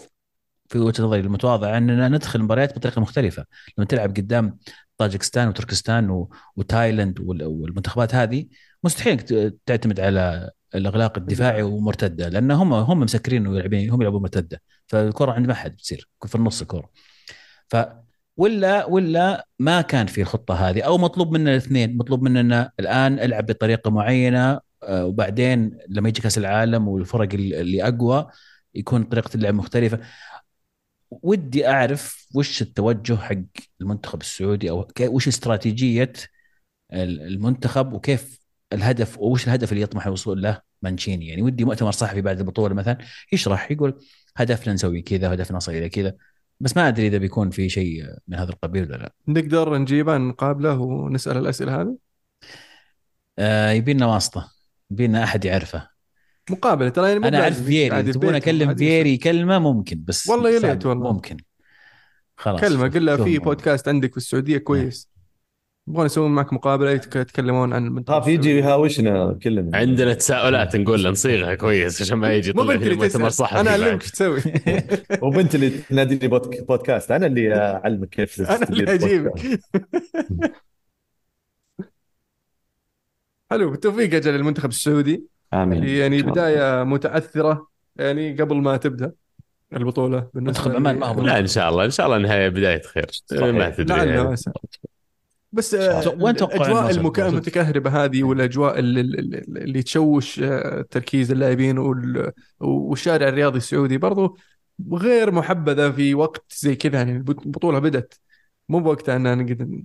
[0.69, 3.45] في وجهة نظري المتواضعة إننا ندخل المباريات بطريقة مختلفة.
[3.77, 4.57] لما تلعب قدام
[4.97, 8.45] طاجكستان وتركستان و- وتايلاند وال- والمنتخبات هذه
[8.83, 14.61] مستحيل تعتمد على الأغلاق الدفاعي ومرتدة لأن هم هم مسكرين ويلعبين هم يلعبون مرتدة.
[14.87, 16.89] فالكرة عند ما حد بتصير في النص الكرة.
[17.67, 17.75] ف
[18.37, 21.97] ولا ولا ما كان في الخطة هذه أو مطلوب منا الاثنين.
[21.97, 28.27] مطلوب مننا الآن ألعب بطريقة معينة آه، وبعدين لما يجي كأس العالم والفرق اللي أقوى
[28.75, 29.99] يكون طريقة اللعب مختلفة.
[31.11, 33.35] ودي أعرف وش التوجه حق
[33.81, 36.13] المنتخب السعودي أو وش استراتيجية
[36.93, 38.39] ال- المنتخب وكيف
[38.73, 42.97] الهدف وش الهدف اللي يطمح الوصول له مانشيني؟ يعني ودي مؤتمر صحفي بعد البطولة مثلا
[43.31, 43.99] يشرح يقول
[44.37, 46.13] هدفنا نسوي كذا هدفنا نصل إلى كذا.
[46.59, 49.13] بس ما أدري إذا بيكون في شيء من هذا القبيل ولا لا.
[49.27, 51.97] نقدر نجيبه نقابله ونسأل الأسئلة هذه؟
[53.39, 54.51] آه يبينا واسطة.
[54.91, 55.87] يبينا أحد يعرفه.
[56.49, 58.85] مقابلة ترى يعني أنا أعرف عادي تبون أكلم عادي.
[58.85, 60.59] فيري كلمة ممكن بس والله يا.
[60.59, 61.13] ليت والله.
[61.13, 61.37] ممكن.
[62.37, 63.23] خلاص كلمة قل له.
[63.23, 65.12] في بودكاست عندك في السعودية كويس.
[65.87, 68.59] يبغون يسوون معك مقابلة يتك- يتكلمون عن المنتخب خاف يجي السعودي.
[68.59, 73.29] يهاوشنا كلنا عندنا تساؤلات نقول له نصيغها كويس عشان ما يجي مو بنت اللي مؤتمر
[73.29, 73.69] تسأل صحفي أنا.
[73.71, 74.41] أعلمك إيش تسوي
[75.23, 79.59] وبنت اللي تناديني بودك- بودكاست أنا اللي أعلمك كيف أنا اللي أجيبك.
[83.51, 85.23] حلو بالتوفيق أجل للمنتخب السعودي
[85.53, 86.21] آمين يعني.
[86.21, 89.11] بداية متعثره يعني قبل ما تبدأ
[89.73, 92.81] البطولة بالنسبة منتخب عمان ما هو لا إن شاء الله إن شاء الله نهاية بداية
[92.81, 93.43] خير صحيح.
[93.43, 94.35] ما تدري يعني.
[95.53, 96.89] بس آه، وين توقع الأجواء؟
[97.29, 104.37] المتكهربة هذه والأجواء اللي, اللي اللي تشوش آه، تركيز اللاعبين وال- والشارع الرياضي السعودي برضو
[104.93, 108.19] غير محبذة في وقت زي كذا يعني البطولة بدت
[108.69, 109.83] مو بوقتها إن نقدر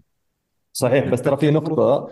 [0.73, 2.09] صحيح بس ترى في نقطة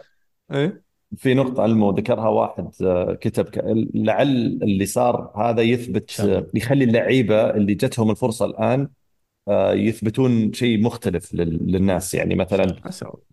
[0.52, 0.82] إيه
[1.16, 3.46] في نقطة علمو ذكرها واحد آه، كتب
[3.94, 4.28] لعل
[4.62, 6.20] اللي صار هذا يثبت.
[6.20, 8.88] آه، يخلي اللعيبة اللي جتهم الفرصة الآن آه،
[9.72, 12.14] يثبتون شيء مختلف لل- للناس.
[12.14, 12.64] يعني مثلا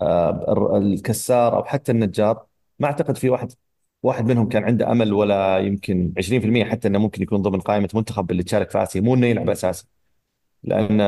[0.01, 2.45] آه، الكسار أو حتى النجار
[2.79, 3.51] ما أعتقد في واحد
[4.03, 8.31] واحد منهم كان عنده أمل ولا يمكن 20% حتى إنه ممكن يكون ضمن قائمة منتخب
[8.31, 9.85] اللي تشارك في آسيا مو إنه يلعب اساسي
[10.63, 11.01] لأن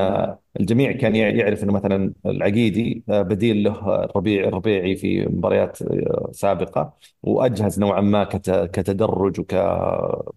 [0.60, 6.30] الجميع كان يع- يعرف إنه مثلا العقيدي آه، بديل له الربيع الربيعي في مباريات آه،
[6.34, 6.94] سابقة
[7.24, 10.36] وأجهز نوعا ما كت- كتدرج وكلاعب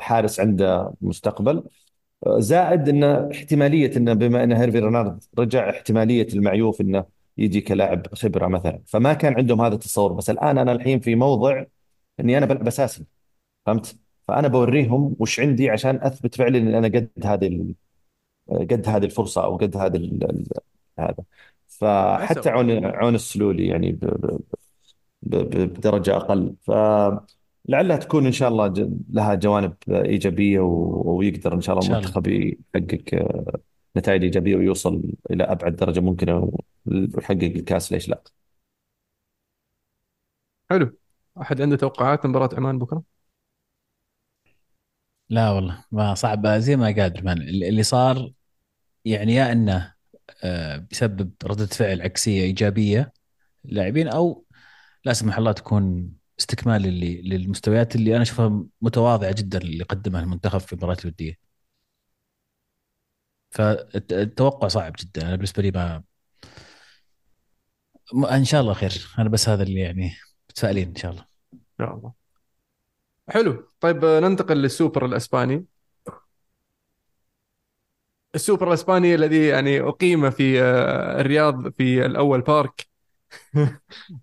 [0.00, 1.62] حارس عنده مستقبل.
[2.28, 7.04] زائد إن احتمالية انه بما إن هيرفي رونالد رجع احتمالية المعيوف إنه
[7.38, 8.82] يجي كلاعب خبرة مثلا.
[8.86, 10.12] فما كان عندهم هذا التصور.
[10.12, 11.64] بس الآن أنا الحين في موضع
[12.20, 13.04] إني أنا بلعب اساسي
[13.66, 13.98] فهمت؟
[14.28, 17.74] فأنا بوريهم وش عندي عشان أثبت فعلا إن أنا قد هذه ال-
[18.50, 20.00] قد هذه الفرصة أو قد هذا
[20.98, 21.14] هذا.
[21.68, 24.40] فحتى عون عون السلولي يعني ب- ب-
[25.22, 26.54] ب- ب- بدرجة أقل.
[27.68, 32.02] فلعلها تكون إن شاء الله ج- لها جوانب إيجابية و- ويقدر إن شاء الله إن
[32.02, 32.18] شاء الله.
[32.18, 33.60] المنتخب يحقق آه،
[33.96, 36.52] نتائج إيجابية ويوصل إلى أبعد درجة ممكنه
[36.86, 38.22] ويحقق الكاس ليش لا؟
[40.70, 40.96] حلو
[41.40, 43.02] أحد عنده توقعات مباراه عمان بكرة
[45.28, 48.32] لا والله ما صعب زي ما قال درمان اللي صار
[49.04, 49.94] يعني يا إنه
[50.44, 53.12] آه، بيسبب ردة فعل عكسية إيجابية
[53.64, 54.44] لاعبين أو
[55.04, 60.58] لا سمح الله تكون استكمال اللي للمستويات اللي أنا أشوفها متواضعة جدا اللي قدمها المنتخب
[60.60, 61.50] في المباراة الودية.
[63.50, 65.22] فالتوقع صعب جدا.
[65.22, 65.70] أنا بالنسبة لي
[68.12, 69.14] ما إن شاء الله خير.
[69.18, 70.12] أنا بس هذا اللي يعني
[70.50, 71.24] متفائلين إن شاء الله.
[71.54, 72.12] إن شاء الله.
[73.28, 73.68] حلو.
[73.80, 75.64] طيب آه، ننتقل للسوبر الأسباني.
[78.34, 82.89] السوبر الأسباني الذي يعني اقيم في آه، الرياض في الأول بارك.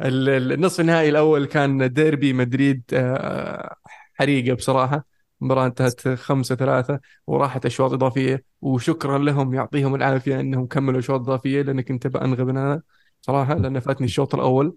[0.02, 3.76] النصف النهائي الأول كان ديربي مدريد آه،
[4.14, 5.06] حريقة بصراحة.
[5.42, 8.44] المباراة انتهت خمسة ثلاثة وراحت أشواط إضافية.
[8.62, 12.82] وشكرا لهم يعطيهم العافية أنهم كملوا أشواط إضافية لأني كنت بأنغب أنا
[13.22, 14.76] صراحة لأن فاتني الشوط الأول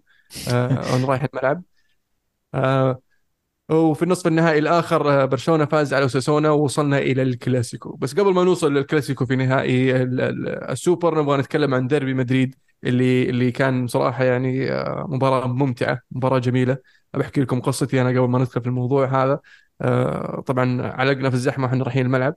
[0.49, 1.63] آه، وأنا رايح الملعب.
[2.55, 3.01] آه،
[3.71, 7.97] وفي النصف النهائي الآخر آه، برشلونة فاز على أوساسونا ووصلنا إلى الكلاسيكو.
[7.97, 12.55] بس قبل ما نوصل للكلاسيكو في نهائي ال- ال- السوبر نبغى نتكلم عن ديربي مدريد.
[12.85, 16.79] اللي اللي كان صراحة يعني آه، مباراة ممتعة مباراة جميلة.
[17.15, 19.41] بحكي لكم قصتي أنا قبل ما ندخل في الموضوع هذا.
[19.81, 22.37] آه، طبعا علقنا في الزحمة إحنا رايحين الملعب.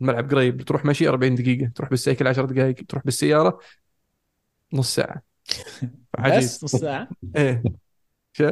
[0.00, 3.58] الملعب قريب بتروح مشي 40 دقيقة تروح بالسيكل 10 دقائق تروح بالسيارة
[4.72, 5.00] نص
[6.18, 6.38] عجيب.
[6.38, 7.62] بس نص ساعة؟ إيه.
[8.32, 8.50] شو؟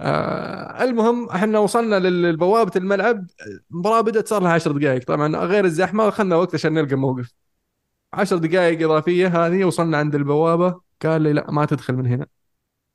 [0.00, 3.26] آه المهم إحنا وصلنا لبوابة الملعب.
[3.70, 7.45] المباراة بدأت صار لها 10 دقائق طبعا غير الزحمة اخذنا وقت عشان نلقى موقف.
[8.16, 10.80] 10 دقائق إضافية هذه وصلنا عند البوابة.
[11.02, 12.26] قال لي لا ما تدخل من هنا.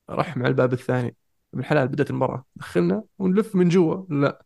[0.09, 1.15] راح مع الباب الثاني.
[1.53, 2.45] ابن الحلال بدأت المباراة.
[2.55, 4.05] دخلنا ونلف من جوا.
[4.09, 4.45] لا.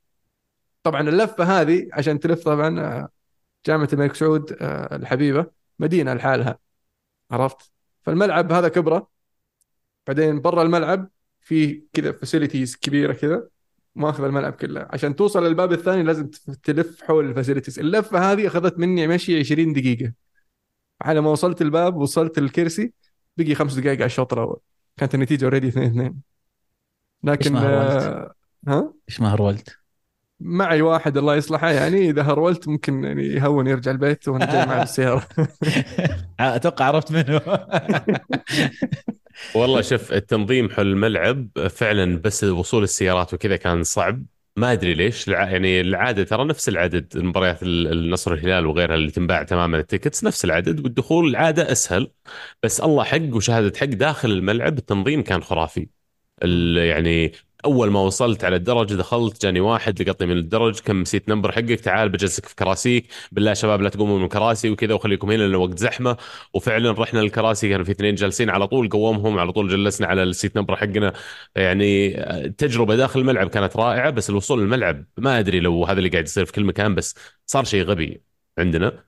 [0.84, 3.10] طبعا اللفة هذه عشان تلف طبعا آه،
[3.66, 5.46] جامعة الملك سعود آه، الحبيبة
[5.80, 6.60] مدينة لحالها.
[7.32, 7.72] عرفت؟
[8.04, 9.10] فالملعب هذا كبرة.
[10.08, 11.10] بعدين برا الملعب
[11.42, 13.48] في كذا facilities كبيرة كذا.
[13.96, 14.88] ماخذ الملعب كله.
[14.90, 16.30] عشان توصل للباب الثاني لازم
[16.64, 20.25] تلف حول ال facilities اللفة هذه أخذت مني مشي 20 دقيقة.
[21.02, 22.94] على ما وصلت الباب وصلت الكرسي
[23.38, 24.60] بقي خمس دقائق على الشوط الأول
[24.98, 26.16] كانت النتيجة already 2 2
[27.24, 28.34] لكن ما هرولت؟ آه،
[28.68, 29.78] ها؟ إيش ما هرولت
[30.40, 34.80] معي واحد الله يصلحه يعني إذا هرولت ممكن يعني يهون يرجع البيت وأنا جاي معه
[34.80, 35.28] بالسياره
[36.40, 37.42] أتوقع عرفت منه.
[39.56, 44.24] والله شوف التنظيم حول الملعب فعلا بس وصول السيارات وكذا كان صعب.
[44.56, 45.28] ما أدري ليش.
[45.28, 50.46] يعني العادة ترى نفس العدد المباريات ال- النصر الهلال وغيرها اللي تنباع تماما التيكتس نفس
[50.46, 52.12] العدد والدخول العادة أسهل
[52.64, 55.88] بس الله حق وشهادة حق داخل الملعب التنظيم كان خرافي
[56.78, 57.32] يعني
[57.66, 61.80] أول ما وصلت على الدرج دخلت جاني واحد لقطني من الدرج كم seat number حقك؟
[61.80, 63.08] تعال بجلسك في كراسيك.
[63.32, 64.70] بالله شباب لا تقوموا من كراسي.
[64.70, 66.18] وكذا وخليكم هنا لأنه وقت زحمة.
[66.54, 70.31] وفعلا رحنا الكراسي كان في اثنين جالسين على طول قومهم على طول جلسنا على ال
[70.31, 71.14] seat number حقنا.
[71.56, 76.26] يعني التجربه داخل الملعب كانت رائعة بس الوصول للملعب ما أدري لو هذا اللي قاعد
[76.26, 78.22] يصير في كل مكان بس صار شيء غبي
[78.58, 79.04] عندنا.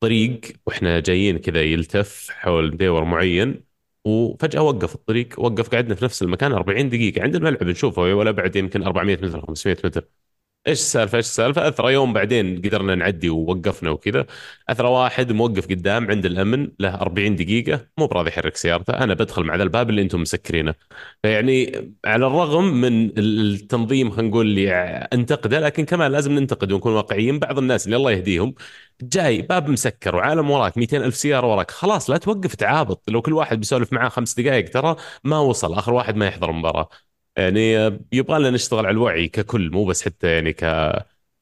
[0.00, 3.71] طريق وإحنا جايين كذا يلتف حول مدور معين.
[4.04, 7.22] وفجأة وقف الطريق وقف قعدنا في نفس المكان 40 دقيقة.
[7.22, 10.21] عند الملعب نشوفه ولا بعد يمكن 400 متر 500 متر.
[10.66, 14.26] إيش السالفة؟ إيش السالفة؟ أثرى يوم بعدين قدرنا نعدي ووقفنا وكذا.
[14.68, 19.44] أثرى واحد موقف قدام عند الأمن له 40 دقيقة مو براضي يحرك سيارته أنا بدخل
[19.44, 20.74] مع ذا الباب اللي أنتم مسكرينه.
[21.22, 21.72] فيعني
[22.04, 24.70] على الرغم من التنظيم خلينا نقول اللي
[25.12, 28.54] انتقده لكن كمان لازم ننتقد ونكون واقعيين بعض الناس اللي الله يهديهم
[29.02, 33.10] جاي باب مسكر وعالم وراك 200 ألف سيارة وراك خلاص لا توقف تعابط.
[33.10, 36.88] لو كل واحد بيسولف معاه خمس دقائق ترى ما وصل آخر واحد ما يحضر المباراة.
[37.36, 37.72] يعني
[38.12, 40.64] يبغى لنا نشتغل على الوعي ككل مو بس حتى يعني ك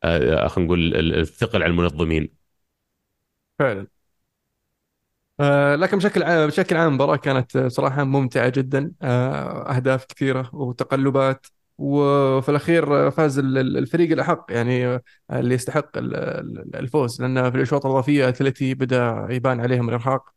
[0.05, 2.41] آه، خلينا نقول الثقل على المنظمين.
[3.59, 3.87] فعلا.
[5.41, 8.93] آه لكن بشكل عام بشكل عام المباراة كانت آه، صراحة ممتعة جدا.
[9.03, 11.47] آه أهداف كثيرة وتقلبات
[11.79, 17.23] وفي الأخير آه، فاز ال- ال- الفريق الأحق يعني آه، اللي يستحق ال- ال- الفوز.
[17.23, 20.31] لأن في الأشواط الإضافية أتلتي بدأ يبان عليهم الإرهاق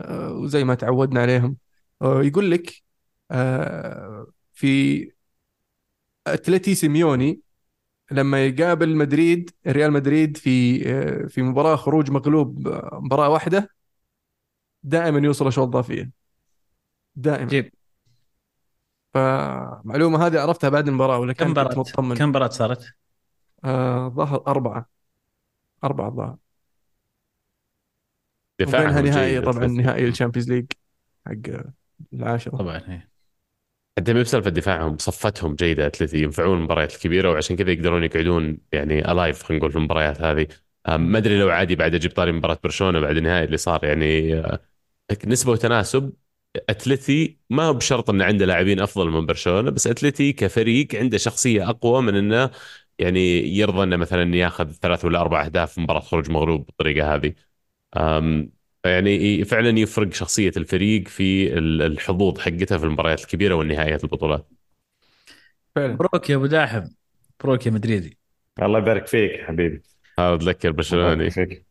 [0.00, 1.56] آه وزي ما تعودنا عليهم.
[2.02, 2.72] آه يقول لك
[3.30, 4.26] آه
[4.58, 5.12] في
[6.26, 7.40] أتلتي سيميوني
[8.10, 13.70] لما يقابل مدريد ريال مدريد في آه، في مباراة خروج مغلوب آه، مباراة واحدة
[14.82, 16.10] دائما يوصل اشواط إضافية.
[17.16, 17.48] دائما.
[17.48, 17.72] جيب
[19.14, 22.94] فمعلومة هذه عرفتها بعد المباراة ولا كم مباراة؟ مطمن؟ كم مباراة صارت؟
[23.64, 24.88] آه ظهر أربعة.
[25.84, 26.36] أربعة ظهر
[28.60, 29.66] وبينها دفاعهم نهائي طبعا.
[29.66, 30.66] نهائي ال Champions League
[31.26, 31.62] حق
[32.12, 32.56] العاشرة.
[32.56, 33.07] طبعا إيه.
[33.98, 35.86] حتى مو بسالفة دفاعهم صفتهم جيدة.
[35.86, 40.46] أتلتي ينفعون المباريات الكبيرة وعشان كذا يقدرون يقعدون يعني الايف خلينا نقول في المباريات هذه.
[40.88, 44.60] ما أدري لو عادي بعد أجيب طاري مباراة برشلونة بعد النهائي اللي صار يعني آه،
[45.26, 46.12] نسبة وتناسب.
[46.68, 52.02] أتلتي ما بشرط انه عنده لاعبين أفضل من برشلونة بس أتلتي كفريق عنده شخصية أقوى
[52.02, 52.50] من إنه
[52.98, 53.20] يعني
[53.58, 57.34] يرضى إنه مثلا ياخذ ثلاث ولا أربع أهداف في مباراة خروج مغلوب بالطريقة هذه.
[58.84, 64.48] يعني فعلا يفرق شخصية الفريق في ال- الحظوظ حقتها في المباريات الكبيرة والنهائيات البطولات.
[65.76, 65.92] فعلا.
[65.92, 66.82] مبروك يا أبو داحم.
[67.40, 68.18] مبروك يا مدريدي.
[68.62, 69.82] الله يبارك فيك حبيبي.
[70.18, 71.30] هذا اتذكر برشلوني.
[71.30, 71.64] فيك.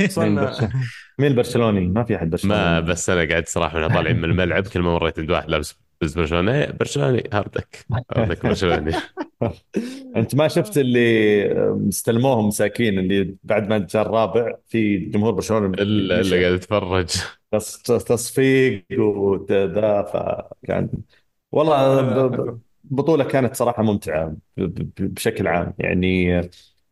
[0.00, 0.72] مين وصلنا برشلوني؟
[1.18, 2.60] مين البرشلوني؟ ما في أحد برشلوني.
[2.60, 5.81] ما بس أنا قاعد صراحة وأنا طالعين من الملعب كل ما مريت عند واحد لابس
[6.02, 7.86] بس برشلونه برشلوني هاردك.
[8.16, 8.92] هاردك برشلوني
[10.16, 16.20] أنت ما شفت اللي استلموهم مساكين اللي بعد ما جاء الرابع في جمهور برشلونة الا.
[16.20, 17.10] إلا قاعد اتفرج
[17.54, 20.88] تص- تصفيق وذا فكان
[21.52, 23.62] والله ب- ب- بطولة كانت
[24.56, 25.74] ب- ب- بشكل عام.
[25.78, 26.38] يعني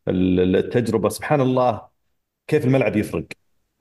[0.09, 1.83] ال- التجربة سبحان الله
[2.47, 3.27] كيف الملعب يفرق.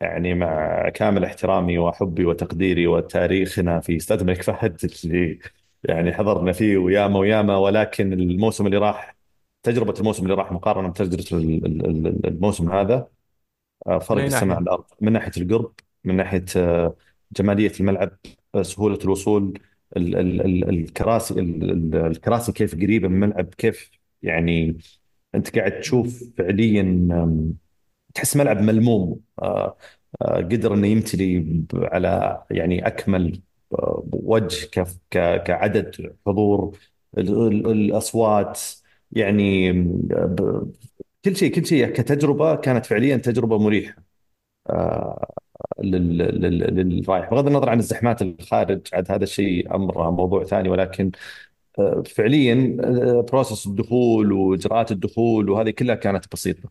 [0.02, 5.40] يعني مع كامل احترامي وحبي وتقديري وتاريخنا في استاد الملك فهد اللي
[5.84, 9.16] يعني حضرنا فيه وياما وياما ولكن الموسم اللي راح
[9.64, 10.52] تجربة الموسم اللي راح
[11.66, 13.08] ال- ال- الموسم هذا
[13.88, 15.74] آه، فرق السماء؟ عن الأرض من ناحية القرب
[16.04, 16.96] من ناحية آه،
[17.32, 18.18] جمالية الملعب
[18.56, 19.60] آه، سهولة الوصول
[19.98, 23.92] ال- ال- ال- الكراسي ال- ال- الكراسي كيف قريبة من الملعب كيف
[24.24, 24.78] يعني
[25.36, 26.84] أنت قاعد تشوف فعليا
[28.14, 29.20] تحس ملعب ملموم.
[29.40, 29.78] آه،
[30.22, 33.42] آه، قدر إنه يمتلي على يعني أكمل
[33.74, 34.70] آه، وجه
[35.46, 36.78] كعدد حضور
[37.18, 38.60] ال- ال- الأصوات.
[39.12, 39.74] يعني
[41.26, 44.04] كل شيء كل شيء كتجربة كانت فعليا تجربة مريحة
[45.84, 47.30] لل- لل- للرايح.
[47.32, 50.70] بغض النظر عن الزحمات الخارج عاد هذا الشيء أمر موضوع ثاني.
[50.70, 51.12] ولكن
[52.16, 52.78] فعليا
[53.32, 56.70] بروسس الدخول وإجراءات الدخول وهذه كلها كانت بسيطة.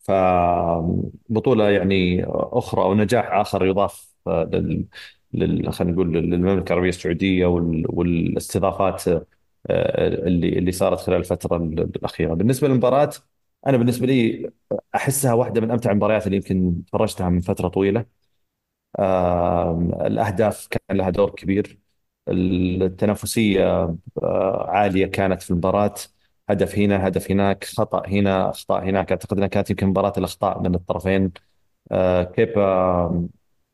[0.00, 4.86] فبطولة يعني أخرى أو نجاح آخر يضاف لل,
[5.32, 5.72] لل...
[5.72, 7.84] خلينا نقول للمملكة العربية السعودية وال...
[7.88, 12.34] والاستضافات آه، اللي اللي صارت خلال الفترة الأخيرة.
[12.34, 13.10] بالنسبة للمباراة
[13.66, 14.50] أنا بالنسبة لي
[14.94, 18.20] أحسها واحدة من أمتع المباريات اللي يمكن تفرجتها من فترة طويلة.
[20.06, 21.78] الأهداف كان لها دور كبير.
[22.28, 23.64] التنافسية
[24.22, 25.94] آه، عالية كانت في المباراة.
[26.52, 29.12] هدف هنا هدف هناك خطأ هنا أخطاء هناك.
[29.12, 31.32] أعتقد أنها كانت يمكن مباراة الأخطاء من الطرفين.
[31.92, 32.62] آه، كيبا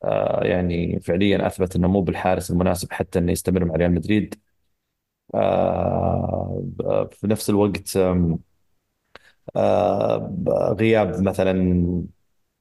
[0.03, 4.35] آه، يعني فعليا أثبت إنه مو بالحارس المناسب حتى إنه يستمر مع ريال مدريد.
[5.35, 7.97] آه، في نفس الوقت
[9.55, 10.35] آه،
[10.79, 12.03] غياب مثلا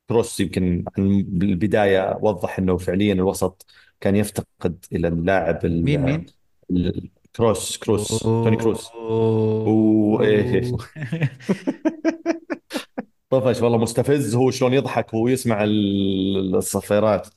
[0.08, 0.84] كروس يمكن
[1.28, 3.66] بالبدايه وضح إنه فعليا الوسط
[4.00, 6.26] كان يفتقد إلى اللاعب مين مين؟
[7.36, 8.90] كروس كروس توني كروس.
[8.94, 10.72] وإيه.
[13.30, 14.34] طفش والله مستفز.
[14.34, 17.28] هو شلون يضحك وهو يسمع ال- الصفيرات.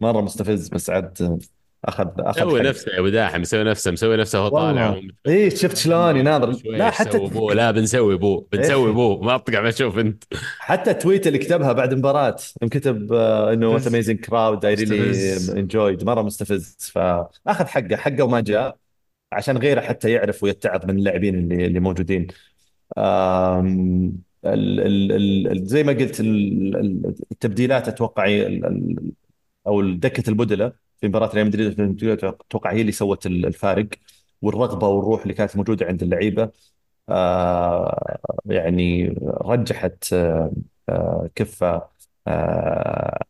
[0.00, 1.40] مرة مستفز بس عاد
[1.84, 2.60] اخذ أخذ مسوي.
[2.60, 5.00] نفسه يا أبو داحم مسوي نفسه مسوي نفسه هو طالع.
[5.26, 7.50] إيه شفت شلون يناظر لا حتى boo.
[7.52, 8.46] لا بنسوي boo.
[8.52, 8.92] بنسوي إيه.
[8.94, 9.20] boo.
[9.20, 10.24] ما أطقع ما تشوف أنت.
[10.58, 13.86] حتى ال tweet اللي كتبها بعد المباراة يوم كتب آه، إنه what.
[13.86, 15.50] amazing crowd I really مستفز.
[15.50, 16.76] enjoyed مرة مستفز.
[16.92, 17.96] فأخذ حقه.
[17.96, 18.76] حقه وما جاء.
[19.32, 22.26] عشان غيره حتى يعرف ويتعظ من اللاعبين اللي اللي موجودين.
[24.44, 28.26] ال ال ال زي ما قلت ال- ال- التبديلات أتوقع
[29.66, 31.80] أو دكة البدلاء في مباراة ريال مدريد
[32.24, 33.88] أتوقع هي اللي سوت ال- الفارق
[34.42, 36.50] والرغبة والروح اللي كانت موجودة عند اللعيبة.
[37.08, 40.52] آه، يعني رجحت آه،
[40.88, 41.88] آه، كفة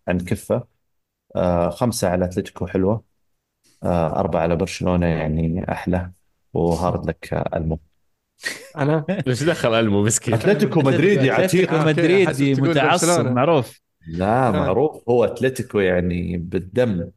[0.08, 0.66] عن كفة.
[1.70, 3.04] خمسة على أتلتيكو حلوة.
[3.82, 6.10] آه، أربعة على برشلونة يعني أحلى.
[6.52, 7.80] و hard luck آه، ألمو.
[8.76, 11.88] أنا؟ إيش دخل ألمو مسكين؟ أتلتيكو مدريد يا أتلتيكو عتيق.
[11.88, 13.30] مدريدي حسب تقول متعصب برشلونة.
[13.30, 13.80] معروف.
[14.06, 15.08] لا معروف.
[15.08, 17.08] هو أتلتيكو يعني بالدم.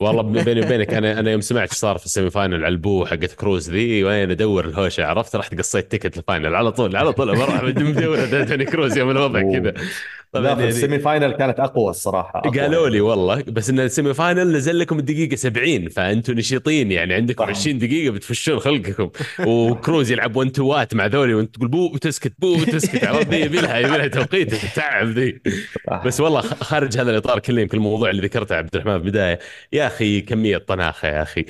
[0.00, 2.78] والله بيني وبينك أنا أنا يوم سمعت إيش صار في ال semi final على ال
[2.78, 6.54] boo حقت كروز ذي وين أدور الهوشة عرفت؟ رحت قصيت ticket ال final.
[6.54, 9.42] على طول على طول بروح مدور توني كروز يوم الوضع.
[9.42, 9.74] كذا.
[10.32, 12.94] طبعا في يعني ال semi final كانت أقوى الصراحة أقوى قالوا يعني.
[12.94, 17.44] لي والله بس إن ال semi final نزل لكم الدقيقه 70 فانتم نشيطين يعني عندكم
[17.44, 17.50] صح.
[17.50, 19.10] 20 دقيقة بتفشون خلقكم
[19.46, 23.60] وكروز يلعب 1 two وات مع ذولي وأنت تقول boo وتسكت boo وتسكت عرفت يبي
[23.60, 25.40] لها يبي لها توقيت تعب ذي.
[26.04, 29.38] بس والله خارج هذا الإطار كله يمكن الموضوع اللي ذكرته عبد الرحمن في البداية
[29.72, 31.44] يا أخي كمية طناخه يا أخي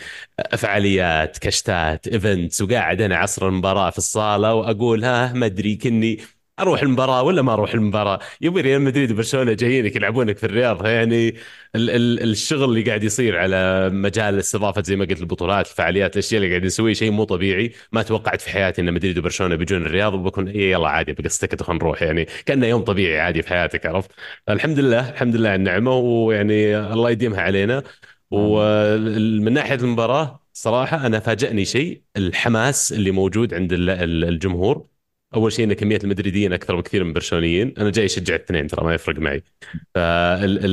[0.57, 6.18] فعاليات كشتات events وقاعد أنا عصر المباراة في الصالة وأقول ها ما أدري كني
[6.61, 11.29] أروح المباراة ولا ما أروح المباراة؟ يبي ريال مدريد وبرشلونة جايينك يلعبونك في الرياض يعني
[11.75, 16.43] ال ال الشغل اللي قاعد يصير على مجال استضافه زي ما قلت البطولات الفعاليات الأشياء
[16.43, 17.73] اللي قاعد نسويه شيء مو طبيعي.
[17.93, 21.61] ما توقعت في حياتي إن مدريد وبرشلونة بيجون الرياض وبكون إيه يلا عادي بقص تكت
[21.61, 24.11] وخلينا نروح يعني كأنه يوم طبيعي عادي في حياتك عرفت؟
[24.49, 27.83] الحمد لله الحمد لله على النعمة ويعني الله يديمها علينا.
[28.31, 34.87] ومن ناحية المباراة صراحة أنا فاجأني شيء الحماس اللي موجود عند ال- ال- الجمهور.
[35.35, 37.74] أول شيء إن كمية المدريديين أكثر بكثير من البرشلونيين.
[37.79, 39.43] أنا جاي أشجع الاثنين ترى ما يفرق معي.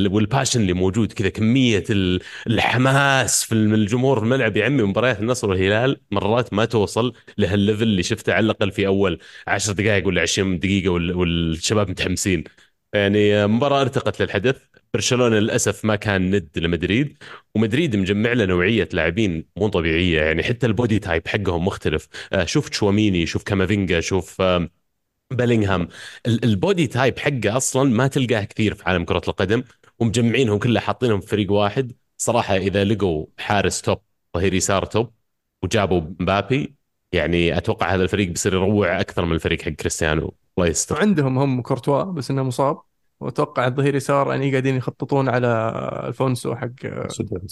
[0.08, 5.20] وال passion اللي موجود كذا كمية ال- الحماس في الجمهور في الملعب يا عمي مباريات
[5.20, 10.06] النصر والهلال مرات ما توصل لهال level اللي شفته على الأقل في أول 10 دقائق
[10.06, 12.44] ولا 20 دقيقة وال- والشباب متحمسين.
[12.94, 14.56] يعني مباراة أرتقت للحدث.
[14.96, 17.16] برشلونة للأسف ما كان ند لمدريد
[17.54, 22.08] ومدريد مجمع له نوعية لاعبين مو طبيعية يعني حتى ال body type حقهم مختلف.
[22.32, 24.70] آه، شوف تشواميني شوف كامافينجا شوف آم،
[25.30, 25.88] بيلينغهام.
[26.26, 29.62] ال- ال body type حقه أصلا ما تلقاه كثير في عالم كرة القدم
[29.98, 31.92] ومجمعينهم كلها حاطينهم في فريق واحد.
[32.18, 33.98] صراحة إذا لقوا حارس top
[34.36, 35.10] ظهير يسار top
[35.62, 36.74] وجابوا مبابي
[37.12, 40.34] يعني أتوقع هذا الفريق بيصير يروع أكثر من الفريق حق كريستيانو.
[40.58, 40.94] الله يستر.
[40.94, 42.78] وعندهم هم كورتوا بس إنه مصاب.
[43.20, 45.72] وأتوقع الظهير يسار يعني قاعدين يخططون على
[46.08, 46.68] الفونسو حق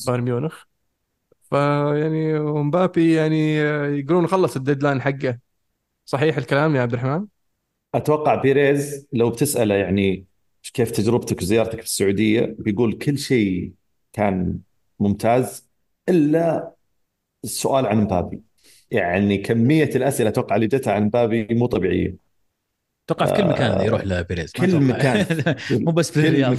[0.06, 0.62] بايرن ميونخ.
[1.50, 3.56] فيعني ومبابي يعني
[3.98, 5.38] يقولون خلص ال deadline حقه.
[6.04, 7.26] صحيح الكلام يا عبد الرحمن؟
[7.94, 10.24] أتوقع بيريز لو بتسأله يعني
[10.74, 13.72] كيف تجربتك وزيارتك في السعودية بيقول كل شيء
[14.12, 14.58] كان
[15.00, 15.68] ممتاز
[16.08, 16.74] إلا
[17.44, 18.42] السؤال عن مبابي.
[18.90, 22.23] يعني كمية الأسئلة أتوقع اللي جتها عن مبابي مو طبيعية.
[23.10, 24.76] أتوقع في كل مكان آه، يروح لبيريز كل.
[24.80, 25.26] مكان.
[25.70, 26.56] مو بس في الرياض.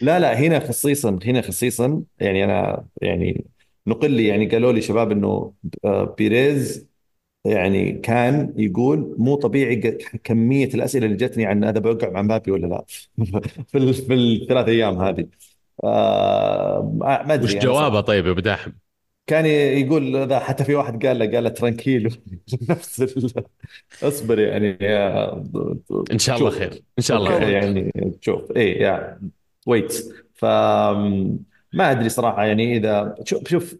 [0.00, 3.44] لا لا هنا خصيصا هنا خصيصا يعني أنا يعني
[3.86, 5.52] نقل لي يعني قالوا لي شباب إنه
[5.84, 6.90] آه، بيريز
[7.44, 9.76] يعني كان يقول مو طبيعي
[10.24, 12.84] كمية الأسئلة اللي جتني عن هذا بوقع مع مبابي ولا لا
[13.68, 15.26] في ال- في الثلاث أيام هذه
[15.84, 18.00] آه ما أدري وش أنا جوابه.
[18.00, 18.72] طيب يا أبو داحم؟
[19.26, 22.10] كان يقول ذا حتى في واحد قال له قال له tranquilo.
[22.70, 23.44] نفس ال-
[24.02, 25.32] اصبر يعني يا
[26.12, 26.58] إن شاء الله شوف.
[26.58, 27.48] خير إن شاء الله خير.
[27.48, 28.50] يعني شوف.
[28.56, 29.20] إيه يا
[29.66, 29.92] ويت
[30.34, 30.44] ف
[31.72, 33.76] ما أدري صراحة يعني إذا شوف شوف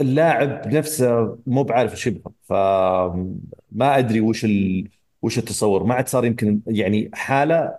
[0.00, 2.32] اللاعب نفسه مو بعارف إيش يبغى.
[2.42, 4.88] فما أدري وش ال...
[5.22, 5.84] وش التصور.
[5.84, 7.78] ما عاد صار يمكن يعني حالة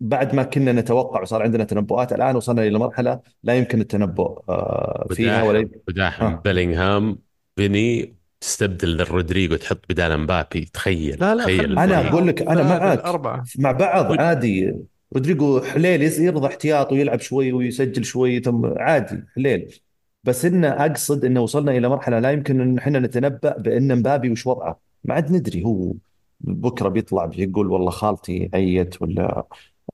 [0.00, 5.06] بعد ما كنا نتوقع وصار عندنا تنبؤات الآن وصلنا إلى مرحلة لا يمكن التنبؤ آه،
[5.10, 6.40] فيها ولا وداحم آه.
[6.44, 7.18] بيلينغهام
[7.56, 12.08] فيني تستبدل رودريجو تحط بدال مبابي تخيل لا لا تخيل أنا.
[12.08, 14.74] أقول لك أنا معك مع بعض عادي
[15.12, 19.80] رودريجو حليل يرضى احتياط ويلعب شوي ويسجل شوي ثم عادي حليل
[20.24, 24.46] بس انه أقصد إنه وصلنا إلى مرحلة لا يمكن إن إحنا نتنبأ بإن مبابي وش
[24.46, 25.92] وضعه ما عاد ندري هو
[26.40, 29.44] بكرة بيطلع بيقول والله خالتي عيت ولا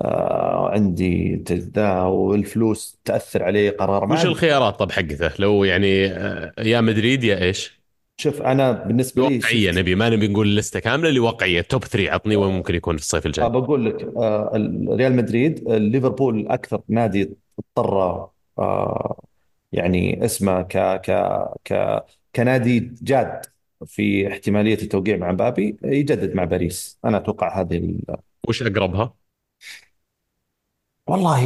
[0.02, 6.52] آه عندي ذا والفلوس تأثر عليه قرار ما وش الخيارات طب حقته لو يعني آه،
[6.58, 7.84] يا مدريد يا إيش؟
[8.16, 11.84] شوف أنا بالنسبة لي واقعيه شفت- نبي ما نبي نقول لستة كاملة اللي واقعيه توب
[11.84, 14.50] 3 عطني وين ممكن يكون في الصيف الجاي بقول لك آه،
[14.88, 18.28] ريال مدريد آه، ليفربول أكثر نادي اضطر
[18.58, 19.24] آه،
[19.72, 21.10] يعني اسمه ك ك
[21.64, 22.02] ك
[22.36, 23.40] كنادي جاد
[23.86, 28.00] في احتمالية التوقيع مع مبابي يجدد مع باريس أنا أتوقع هذه ال...
[28.48, 29.14] وش أقربها؟
[31.06, 31.44] والله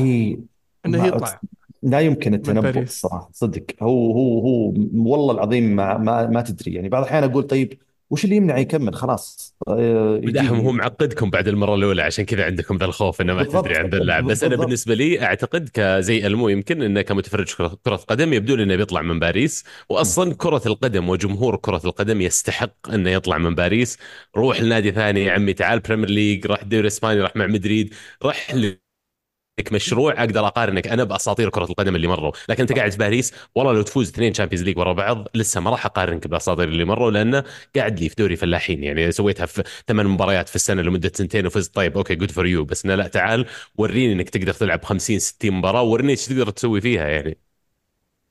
[0.87, 1.41] إنه يطلع
[1.83, 2.79] لا يمكن التنبؤ.
[2.83, 7.43] الصراحه صدق هو هو هو والله العظيم ما ما, ما تدري يعني بعض الأحيان أقول
[7.43, 7.79] طيب
[8.11, 12.45] وش اللي يمنع يكمل خلاص آه، يجي- بداهم هو معقدكم بعد المرة الأولى عشان كذا
[12.45, 13.43] عندكم ذا الخوف إنه ما.
[13.45, 14.57] تدري عن ذا اللاعب بس أنا.
[14.57, 19.03] بالنسبة لي أعتقد كزي ألمو يمكن إنه كمتفرج كرة كرة قدم يبدو لي إنه بيطلع
[19.03, 23.99] من باريس واصلا كرة القدم وجمهور كرة القدم يستحق إنه يطلع من باريس
[24.37, 28.55] روح لنادي ثاني يا عمي تعال Premier League راح الدوري الاسباني راح مع مدريد راح
[29.73, 32.33] مشروع أقدر اقارنك أنا بأساطير كرة القدم اللي مروا.
[32.49, 35.71] لكن أنت قاعد في باريس والله لو تفوز اثنين Champions League ورا بعض لسه ما
[35.71, 37.45] راح أقارنك بأساطير اللي مروا لأنه
[37.77, 38.85] قاعد لي في دوري فلاحين.
[38.85, 41.75] يعني سويتها في ثمان مباريات في السنة لمدة سنتين وفزت.
[41.75, 43.47] طيب okay good for you بس لا تعال
[43.79, 47.39] وريني إنك تقدر تلعب 50 60 مباراة وريني إيش تقدر تسوي فيها يعني.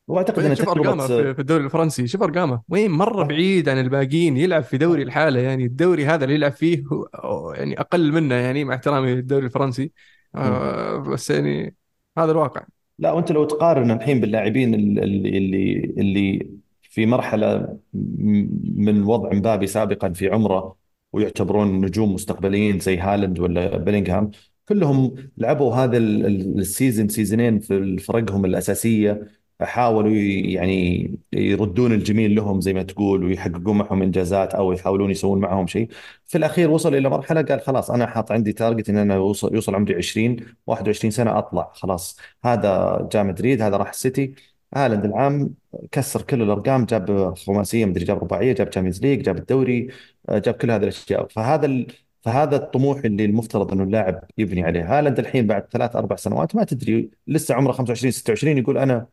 [0.07, 2.61] واعتقد إن شوف أرقامه في في الدوري الفرنسي؟ شوف أرقامه.
[2.69, 5.39] وين مرة بعيد عن الباقيين يلعب في دوري الحالة.
[5.39, 6.83] يعني الدوري هذا اللي يلعب فيه
[7.15, 9.91] هو يعني أقل منه يعني مع احترامي للدوري الفرنسي.
[10.37, 11.75] آه بس يعني
[12.17, 12.65] هذا الواقع.
[12.99, 15.01] لا وانت لو تقارن الحين باللاعبين اللي
[15.37, 16.49] اللي اللي
[16.81, 17.77] في مرحلة
[18.63, 20.75] من وضع مبابي سابقا في عمره
[21.13, 24.31] ويعتبرون نجوم مستقبليين زي هالاند ولا بيلينغهام
[24.67, 29.27] كلهم لعبوا هذا ال- ال- ال season سيزونين في فرقهم الأساسية
[29.61, 30.11] حاولوا
[30.45, 35.87] يعني يردون الجميل لهم زي ما تقول ويحققون معهم إنجازات أو يحاولون يسوون معهم شيء.
[36.25, 39.75] في الأخير وصل إلى مرحلة قال خلاص أنا حاط عندي target إن أنا يوصل يوصل
[39.75, 40.37] عمري 20
[40.67, 41.71] 21 سنة أطلع.
[41.73, 44.33] خلاص هذا جاء مدريد هذا راح السيتي.
[44.75, 45.53] هالاند العام
[45.91, 49.87] كسر كل الأرقام جاب خماسية مدري جاب رباعية جاب Champions League جاب الدوري
[50.29, 51.27] آه، جاب كل هذه الأشياء.
[51.27, 51.87] فهذا ال...
[52.21, 54.99] فهذا الطموح اللي المفترض إنه اللاعب يبني عليه.
[54.99, 59.07] هالاند الحين بعد ثلاث أربع سنوات ما تدري لسه عمره 25 26 يقول أنا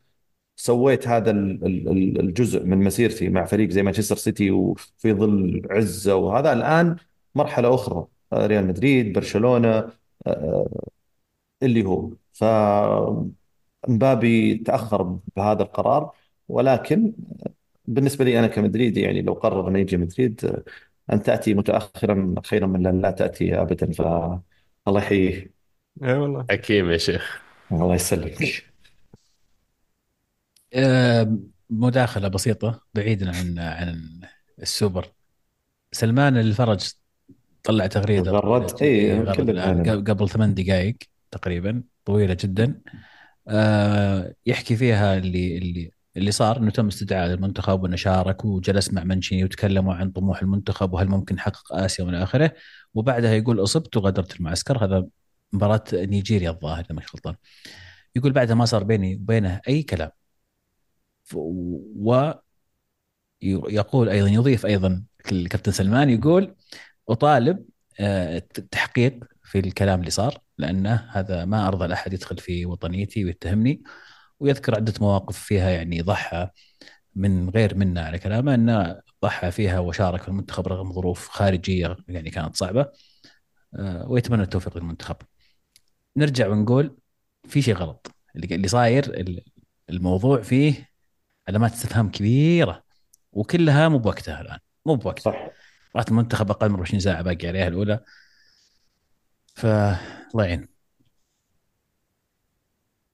[0.56, 5.62] سويت هذا ال- ال- ال- الجزء من مسيرتي مع فريق زي مانشستر سيتي وفي ظل
[5.70, 6.52] عزة وهذا.
[6.52, 6.96] الآن
[7.34, 9.90] مرحلة أخرى آه، ريال مدريد برشلونة
[10.26, 10.68] آه،
[11.62, 12.10] اللي هو.
[12.32, 12.44] ف
[13.88, 15.02] مبابي تأخر
[15.36, 16.12] بهذا القرار
[16.48, 17.12] ولكن
[17.86, 20.62] بالنسبة لي أنا كمدريدي يعني لو قرر أن يجي مدريد
[21.12, 23.92] أن تأتي متأخرا خيرا من أن لا تأتي أبدا.
[23.92, 25.52] فالله يحييه
[26.04, 26.46] اي والله.
[26.50, 27.42] حكيم يا شيخ.
[27.72, 28.73] الله يسلمك.
[30.74, 31.38] آه،
[31.70, 34.20] مداخلة بسيطة بعيدا عن عن
[34.62, 35.12] السوبر.
[35.92, 36.90] سلمان الفرج
[37.62, 38.82] طلع تغريدة غرد؟
[39.54, 40.04] نعلم.
[40.04, 40.96] قبل ثمان دقائق
[41.30, 42.80] تقريبا طويلة جدا.
[43.48, 49.04] آه، يحكي فيها اللي اللي اللي صار إنه تم استدعاء المنتخب وإنه شارك وجلس مع
[49.04, 52.54] منشي وتكلموا عن طموح المنتخب وهل ممكن نحقق آسيا وإلى آخره.
[52.94, 54.84] وبعدها يقول أصبت وغادرت المعسكر.
[54.84, 55.06] هذا
[55.52, 57.34] مباراة نيجيريا الظاهر إذا مش غلطان.
[58.16, 60.10] يقول بعدها ما صار بيني وبينه أي كلام.
[61.24, 62.32] ف- و
[63.42, 66.54] يقول أيضا يضيف أيضا الكابتن سلمان يقول
[67.08, 67.64] أطالب
[68.00, 73.82] آه، التحقيق في الكلام اللي صار لأنه هذا ما أرضى لأحد يدخل في وطنيتي ويتهمني
[74.40, 76.48] ويذكر عدة مواقف فيها يعني ضحى
[77.14, 82.30] من غير منا على كلامه انه ضحى فيها وشارك في المنتخب رغم ظروف خارجية يعني
[82.30, 82.86] كانت صعبة
[83.74, 85.16] آه، ويتمنى التوفيق للمنتخب.
[86.16, 86.96] نرجع ونقول
[87.48, 89.44] في شيء غلط اللي صاير ال-
[89.90, 90.88] الموضوع فيه
[91.48, 92.82] علامات استفهام كبيرة
[93.32, 95.22] وكلها مو بوقتها الآن مو بوقتها.
[95.32, 95.50] صح.
[95.96, 98.00] رات المنتخب أقل من 24 ساعة باقي عليها الأولى.
[99.54, 100.58] فالله يعين.
[100.60, 100.68] ان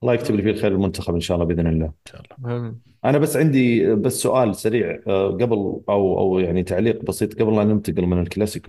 [0.02, 1.92] الله يكتب لي فيه الخير المنتخب إن شاء الله بإذن الله.
[2.08, 2.74] شاء الله.
[3.04, 7.64] أنا بس عندي بس سؤال سريع آه، قبل أو أو يعني تعليق بسيط قبل لا
[7.64, 8.68] ننتقل من الكلاسيكو.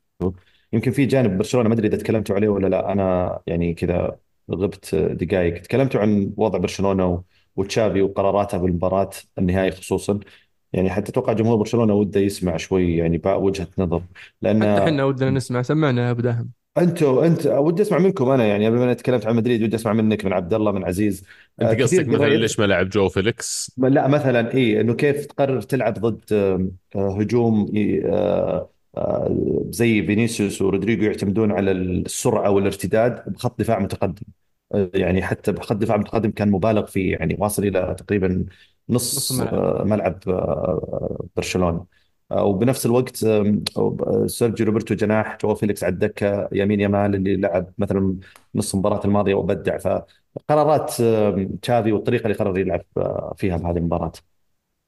[0.73, 4.17] يمكن في جانب برشلونة ما أدري إذا تكلمتوا عليه ولا لا أنا يعني كذا
[4.51, 7.23] غبت دقائق تكلمتوا عن وضع برشلونة و-
[7.55, 10.19] وتشافي وقراراته بالمباراة النهائي خصوصا.
[10.73, 14.01] يعني حتى أتوقع جمهور برشلونة وده يسمع شوي يعني وجهة نظر.
[14.41, 16.49] لأن حتى إحنا ودنا نسمع سمعنا يا أبو داحم.
[16.77, 19.93] أنتوا أنت ودي أسمع منكم أنا يعني قبل ما أنا تكلمت عن مدريد ودي أسمع
[19.93, 21.25] منك من عبد الله من عزيز.
[21.61, 25.25] آه، انت كثير قصدك مثلا ليش ما لعب جو فيليكس؟ لا مثلا اي إنه كيف
[25.25, 27.71] تقرر تلعب ضد آه، آه، هجوم
[28.05, 34.25] آه، آه، زي فينيسيوس ورودريجو يعتمدون على السرعة والارتداد بخط دفاع متقدم.
[34.27, 34.50] آه،
[34.93, 38.45] يعني حتى بخط دفاع متقدم كان مبالغ فيه يعني واصل إلى تقريبا
[38.89, 39.53] نص نص الملعب.
[39.53, 41.85] آه، ملعب آه، برشلونة.
[42.31, 43.15] آه، وبنفس الوقت
[44.25, 48.15] سيرجيو روبرتو جناح جو فيليكس على الدكة يمين يمال اللي لعب مثلا
[48.55, 49.77] نص المباراة الماضية وبدع.
[49.77, 50.93] فقرارات
[51.61, 52.85] تشافي والطريقة اللي قرر يلعب
[53.37, 54.11] فيها بهذه المباراة.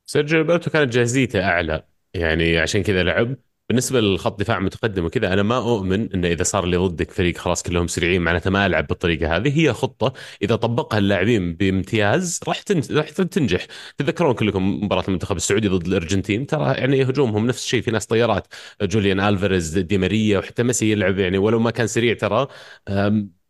[0.06, 3.36] سيرجيو روبرتو كانت جاهزيته أعلى يعني عشان كذا لعب.
[3.74, 7.64] بالنسبة للخط دفاع متقدم وكذا أنا ما أؤمن إنه إذا صار لي ضدك فريق خلاص
[7.64, 10.14] كلهم سريعين معناته ما ألعب بالطريقة هذه هي خطة.
[10.42, 12.62] إذا طبقها اللاعبين بامتياز راح.
[12.92, 13.66] راح تنجح.
[13.98, 18.48] تتذكرون كلكم مباراة المنتخب السعودي ضد الأرجنتين؟ ترى يعني هجومهم نفس الشيء في ناس طيارات.
[18.82, 22.48] جوليان ألفاريز دي ماريا وحتى ميسي يلعب يعني ولو ما كان سريع ترى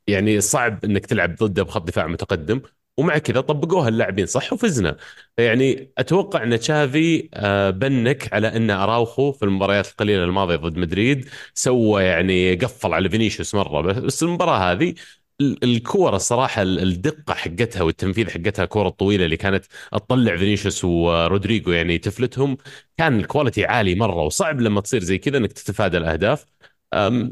[0.07, 2.61] يعني صعب إنك تلعب ضده بخط دفاع متقدم.
[2.97, 4.97] ومع كذا طبقوها اللاعبين صح وفزنا.
[5.37, 11.29] يعني أتوقع أن تشافي آه، بنك على أن أراوخو في المباريات القليلة الماضية ضد مدريد
[11.53, 13.81] سوى يعني قفل على فينيسيوس مرة.
[13.81, 14.93] بس المباراة هذه
[15.41, 21.71] ال- الكورة الصراحة ال- الدقة حقتها والتنفيذ حقتها الكورة الطويلة اللي كانت تطلع فينيسيوس ورودريجو
[21.71, 22.57] يعني تفلتهم
[22.97, 24.23] كان ال quality عالي مرة.
[24.23, 26.45] وصعب لما تصير زي كذا إنك تتفادى الأهداف.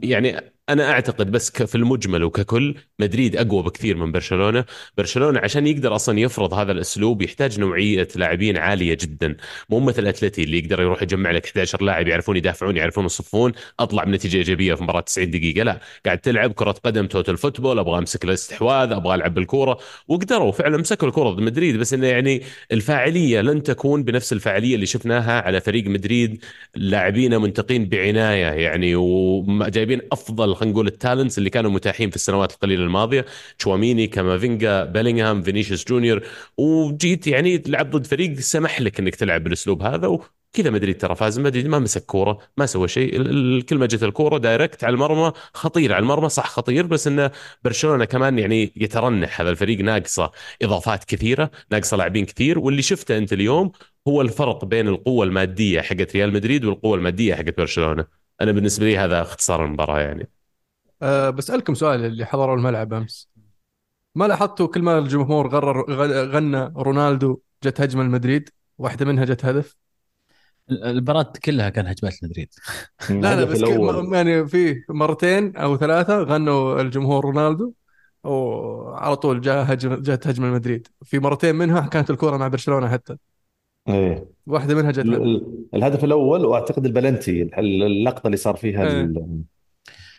[0.04, 4.66] يعني أنا أعتقد بس في المجمل وككل مدريد أقوى بكثير من برشلونة.
[4.98, 9.38] برشلونة عشان يقدر أصلا يفرض هذا الأسلوب يحتاج نوعية لاعبين عالية جدا.
[9.70, 14.04] مو مثل أتلتي اللي يقدر يروح يجمع لك 11 لاعب يعرفون يدافعون يعرفون يصفون أطلع
[14.04, 15.64] بنتيجة إيجابية في مباراة 90 دقيقة.
[15.64, 19.78] لا قاعد تلعب كرة قدم total football أبغى أمسك الاستحواذ أبغى ألعب بالكورة.
[20.08, 21.78] وقدروا فعلا مسكوا الكره ضد مدريد.
[21.78, 22.42] بس إنه يعني
[22.72, 26.44] الفاعلية لن تكون بنفس الفاعلية اللي شفناها على فريق مدريد.
[26.76, 32.52] لاعبين منتقين بعناية يعني وجايبين أفضل خلينا نقول ال talents اللي كانوا متاحين في السنوات
[32.52, 33.26] القليلة الماضية.
[33.60, 36.24] تشواميني كامافينجا بيلينغهام فينيسيوس جونيور.
[36.58, 41.40] وجيت يعني تلعب ضد فريق سمح لك إنك تلعب بالأسلوب هذا وكذا مدريد ترى فاز
[41.40, 43.12] مدريد ما مسك كورة ما سوى شيء.
[43.62, 47.32] كل ما جت الكورة direct على المرمى خطير على المرمى صح خطير بس انه
[47.64, 49.42] برشلونة كمان يعني يترنح.
[49.42, 50.32] هذا الفريق ناقصه
[50.62, 52.60] إضافات كثيرة ناقصه لاعبين كثير.
[52.60, 53.72] واللي شفته أنت اليوم
[54.08, 58.22] هو الفرق بين القوة المادية حقت ريال مدريد والقوة المادية حقت برشلونة.
[58.42, 60.41] أنا بالنسبة لي هذا اختصار المباراة يعني.
[61.02, 63.30] أه بسألكم سؤال اللي حضروا الملعب أمس.
[64.16, 69.46] ما لاحظتوا كل ما الجمهور غرر غ- غنى رونالدو جت هجمة لمدريد واحدة منها جت
[69.46, 69.76] هدف؟
[70.72, 72.50] المباراة كلها كان هجمات مدريد
[73.10, 77.74] لا لا الهدف بس يعني في مرتين أو ثلاثة غنوا الجمهور رونالدو
[78.24, 83.18] وعلى طول جاء هجمة جت هجمة لمدريد في مرتين منها كانت الكرة مع برشلونة حتى.
[83.88, 84.26] إيه.
[84.48, 85.22] واحدة منها جت ال- هدف.
[85.24, 89.14] ال- الهدف الأول وأعتقد البلنتي ال- اللقطة اللي صار فيها إيه.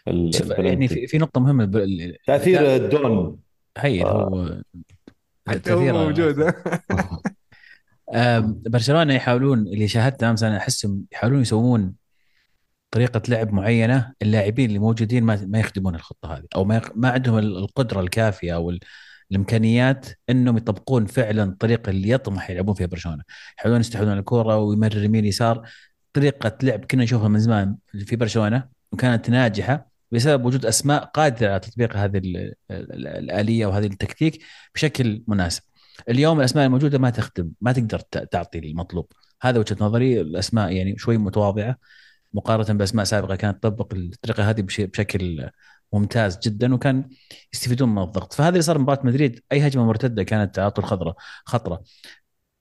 [0.06, 3.38] يعني في, في نقطة مهمة ب- ال- تأثير الدون
[3.78, 4.62] هي هو
[5.48, 6.52] حتى هو موجود.
[8.66, 11.94] برشلونة يحاولون اللي شاهدته أمس أنا أحسهم يحاولون يسوون
[12.90, 17.10] طريقة لعب معينة اللاعبين اللي موجودين ما ما يخدمون الخطة هذه أو ما يق- ما
[17.10, 18.80] عندهم ال- القدرة الكافية أو ال-
[19.30, 23.22] الإمكانيات إنهم يطبقون فعلا الطريقة اللي يطمح يلعبون فيها برشلونة.
[23.58, 25.68] يحاولون يستحوذون على الكورة ويمرر يمين يسار.
[26.12, 27.76] طريقة لعب كنا نشوفها من زمان
[28.06, 29.91] في برشلونة وكانت ناجحة.
[30.12, 34.42] بسبب وجود أسماء قادرة على تطبيق هذه ال- ال- الآلية وهذه التكتيك
[34.74, 35.62] بشكل مناسب.
[36.08, 39.12] اليوم الأسماء الموجودة ما تخدم ما تقدر تعطي المطلوب.
[39.42, 40.20] هذا وجهة نظري.
[40.20, 41.76] الأسماء يعني شوي متواضعة.
[42.34, 45.48] مقارنة بأسماء سابقة كانت تطبق الطريقة هذه بش- بشكل
[45.92, 47.08] ممتاز جدا وكان
[47.54, 48.32] يستفيدون من الضغط.
[48.32, 49.40] فهذا اللي صار مباراة مدريد.
[49.52, 51.82] أي هجمة مرتدة كانت طول خضراء خطرة.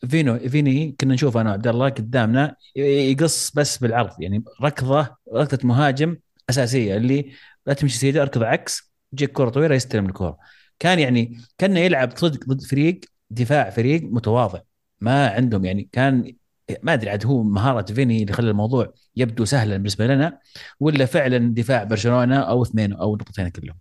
[0.09, 4.21] فينو فيني كنا نشوف أنا وعبد الله قدامنا يقص بس بالعرض.
[4.21, 6.17] يعني ركضه ركضة مهاجم
[6.51, 7.31] أساسية اللي
[7.65, 10.37] لا تمشي سيده أركض عكس تجيك كره طويلة يستلم الكره
[10.79, 12.99] كان يعني كان يلعب صدق ضد فريق
[13.29, 14.61] دفاع فريق متواضع
[15.01, 16.35] ما عندهم يعني كان
[16.83, 20.39] ما أدري عاد هو مهارة فيني اللي خلى الموضوع يبدو سهلا بالنسبة لنا
[20.79, 23.77] ولا فعلا دفاع برشلونة أو اثنين أو نقطتين كلهم.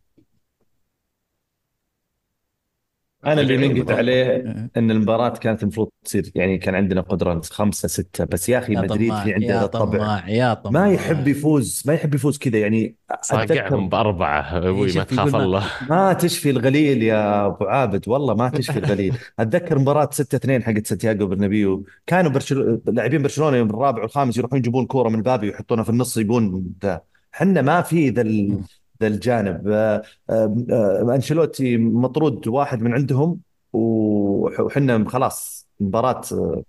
[3.27, 4.71] أنا اللي نقد عليه إيه.
[4.77, 9.15] إن المباراة كانت المفروض تصير يعني كان عندنا قدرة خمسة ستة بس يا أخي مدريد
[9.15, 10.83] في عنده الطبع يا طماع.
[10.87, 15.65] ما يحب يفوز ما يحب يفوز كذا يعني صاقعهم بأربعة أبوي ما يقول تخاف الله.
[15.91, 19.15] ما تشفي الغليل يا أبو عابد والله ما تشفي الغليل.
[19.39, 21.85] أتذكر مباراة 6 2 حقت سانتياغو برنابيو.
[22.07, 26.17] كانوا برشلونه لاعبين برشلونة يوم الرابع والخامس يروحون يجيبون كورة من الباب ويحطونها في النص
[26.17, 27.01] يبون ذا
[27.35, 28.61] إحنا ما في ذا ال-
[29.01, 29.69] ذا الجانب.
[29.69, 33.39] آه، آه، آه، أنشيلوتي مطرود واحد من عندهم
[33.73, 36.21] وح- وحنا خلاص مباراة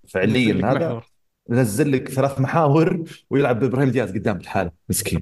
[0.08, 1.02] فعليا هذا.
[1.50, 4.72] نزل لك ثلاث محاور ويلعب بإبراهيم دياز قدام الحالة.
[4.90, 5.22] مسكين.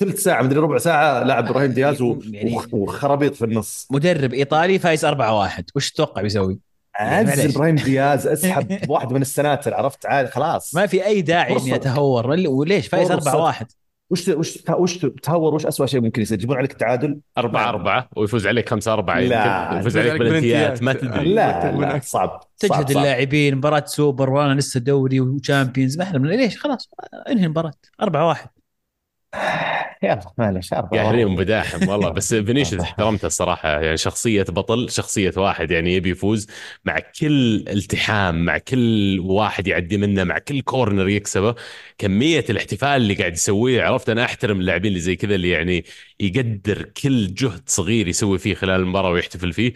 [0.00, 3.88] ثلث ساعة مدري ربع ساعة لعب إبراهيم دياز و- يعني- وخ- وخرابيط في النص.
[3.90, 6.58] مدرب إيطالي فايز 4-1 وش تتوقع بيسوي؟
[7.00, 7.56] يعني عز.
[7.56, 10.74] إبراهيم دياز أسحب واحد من السناتر عرفت؟ عاد خلاص.
[10.74, 11.74] ما في أي داعي إني.
[11.74, 12.26] أتهور.
[12.30, 13.30] وليش؟ فايز فرصة.
[13.30, 13.66] 4-1
[14.10, 18.46] وش وش وش تهور وش اسوء شيء ممكن يصير يجيبون عليك التعادل أربعة أربعة ويفوز
[18.46, 19.64] عليك خمسة أربعة لا.
[19.64, 20.92] يمكن يفوز عليك بلنتيات ما.
[20.92, 22.00] تدري لا لا.
[22.02, 22.90] صعب تجهد.
[22.90, 26.90] اللاعبين مباراة سوبر وأنا لسه دوري و Champions ما إحنا من ليش خلاص
[27.28, 28.48] انهي المباراة 4 1
[30.02, 30.74] يلا معلش.
[30.74, 32.10] قاهرين بزاحم والله.
[32.10, 36.46] بس فينيسيوس احترمته الصراحة يعني شخصية بطل شخصية واحد يعني يبي يفوز
[36.84, 41.54] مع كل التحام مع كل واحد يعدي منه مع كل كورنر يكسبه.
[41.98, 45.84] كمية الاحتفال اللي قاعد يسويه عرفت؟ أنا أحترم اللاعبين اللي زي كذا اللي يعني
[46.20, 49.72] يقدر كل جهد صغير يسوي فيه خلال المباراة ويحتفل فيه.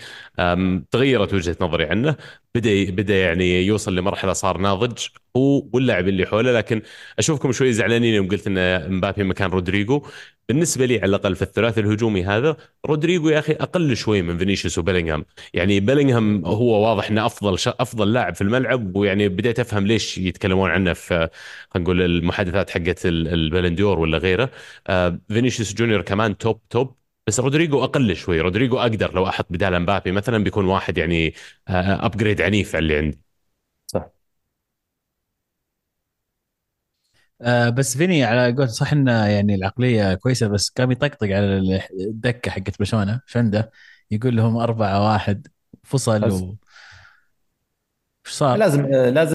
[0.90, 2.16] تغيرت وجهة نظري عنه.
[2.54, 4.98] بدا بدأ يعني يوصل لمرحلة صار ناضج
[5.36, 6.52] هو واللاعب اللي حوله.
[6.52, 6.82] لكن
[7.18, 10.02] أشوفكم شوي زعلانين يوم قلت إن مبابي مكان رودريجو
[10.48, 14.78] بالنسبة لي على الأقل في الثلاثي الهجومي هذا رودريجو يا أخي أقل شوي من فينيسيوس
[14.78, 15.24] وبيلينغهام.
[15.54, 17.68] يعني بيلينغهام هو واضح إنه أفضل ش...
[17.68, 21.08] أفضل لاعب في الملعب ويعني بديت أفهم ليش يتكلمون عنه في
[21.70, 24.50] خلينا نقول المحادثات حقت ال- البالون دور ولا غيره.
[24.86, 26.94] آه فينيسيوس جونيور كمان top top.
[27.26, 31.34] بس رودريجو أقل شوي رودريجو أقدر لو أحط بدال مبابي مثلا بيكون واحد يعني
[31.68, 33.20] upgrade عنيف على اللي عندي
[33.86, 34.10] صح
[37.40, 42.50] آه بس فيني على قول صح انه يعني العقلية كويسة بس قام يطقطق على الدكة
[42.50, 43.70] حقت برشلونه إيش عنده؟
[44.10, 45.46] يقول لهم 4 1
[45.84, 46.32] فصل.
[46.32, 46.56] و
[48.26, 49.34] إيش صار؟ لازم آه، لازم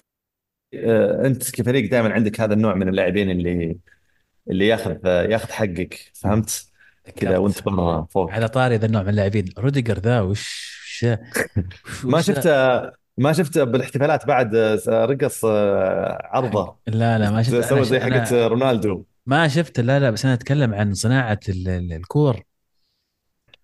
[0.74, 3.78] آه، أنت كفريق دائما عندك هذا النوع من اللاعبين اللي
[4.50, 6.69] اللي ياخذ آه، ياخذ حقك فهمت
[7.10, 8.30] كذا وانت برا فوق.
[8.30, 9.44] على طاري ذا النوع من اللاعبين.
[9.58, 10.70] روديجر ذا وش
[11.02, 11.04] وش
[12.04, 12.48] ما وش- شفت
[13.18, 16.76] ما شفت بالاحتفالات بعد آه، رقص آه، عرضه.
[16.86, 19.04] لا لا ما شفت سوى زي حقت رونالدو.
[19.26, 22.40] ما شفت لا لا بس أنا أتكلم عن صناعة ال- ال- الكور.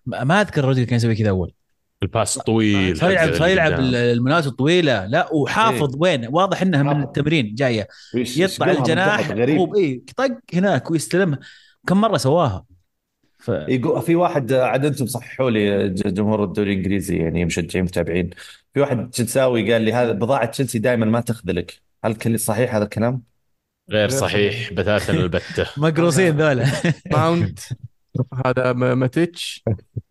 [0.05, 1.53] ما ما أذكر روديجر كان يسوي كذا أول.
[2.03, 3.79] ال pass طويل صار يلعب صار يلعب.
[3.79, 5.05] المناوشات الطويلة.
[5.05, 7.03] لا وحافظ وين؟ واضح انها من.
[7.03, 7.87] التمرين جاية.
[8.13, 9.75] يطلع الجناح غريب.
[9.75, 11.39] اي طق هناك ويستلمها.
[11.87, 12.65] كم مرة سواها؟
[13.47, 13.49] ف...
[13.49, 18.29] يقول في واحد عاد أنتم صححوا لي جمهور الدوري الإنجليزي يعني مشجعين متابعين.
[18.73, 21.81] في واحد تشيلساوي قال لي هذا بضاعة تشيلسي دائما ما تخذلك.
[22.05, 23.21] هل كل صحيح هذا الكلام؟
[23.91, 26.65] غير صحيح بتاتا البته مقروصين ذولا.
[27.11, 27.59] ماونت
[28.45, 29.63] هذا ماتيتش.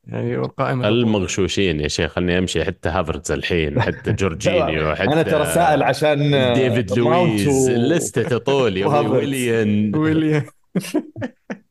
[0.06, 2.64] يعني والقائمه المغشوشين يا شيخ خلني أمشي.
[2.64, 6.18] حتى هافرتز الحين حتى جورجينيو حتى أنا ترى سائل عشان
[6.54, 8.94] ديفيد لويز و- لستة تطول يا أبوي.
[8.96, 9.16] وهافرتز.
[9.18, 9.96] ويليان.
[9.96, 10.46] ويليام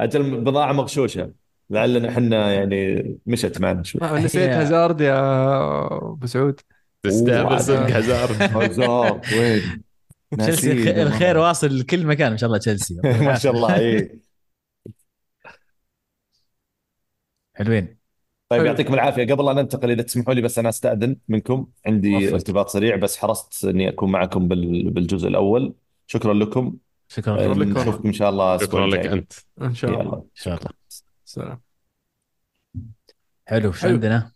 [0.00, 1.32] أجل بضاعة مغشوشة.
[1.70, 4.02] لعلنا إحنا يعني مشت معنا شوي.
[4.02, 5.18] آه، نسيت هازارد يا
[5.96, 6.60] ابو سعود
[7.02, 7.90] تستهبل صدق.
[7.96, 8.42] هازارد.
[8.56, 9.82] هازارد وين؟
[10.38, 13.00] تشيلسي الخير واصل لكل مكان إن شاء الله تشيلسي.
[13.26, 14.18] ما شاء الله اي
[17.54, 17.98] حلوين.
[18.48, 18.64] طيب.
[18.64, 19.34] يعطيكم العافية.
[19.34, 21.66] قبل لا ننتقل إذا تسمحوا لي بس أنا أستأذن منكم.
[21.86, 22.34] عندي.
[22.34, 25.74] ارتباط سريع بس حرصت إني أكون معكم بال- بالجزء الأول.
[26.06, 26.76] شكرا لكم.
[27.08, 27.34] شكرا.
[27.34, 27.48] آه، لك.
[27.48, 27.82] والله.
[27.82, 29.32] نشوفكم إن شاء الله شكرا لك أنت.
[29.62, 30.14] إن شاء الله.
[30.14, 30.70] ان شاء الله
[31.24, 31.60] سلام.
[33.46, 33.92] حلو حلو.
[33.92, 34.32] عندنا؟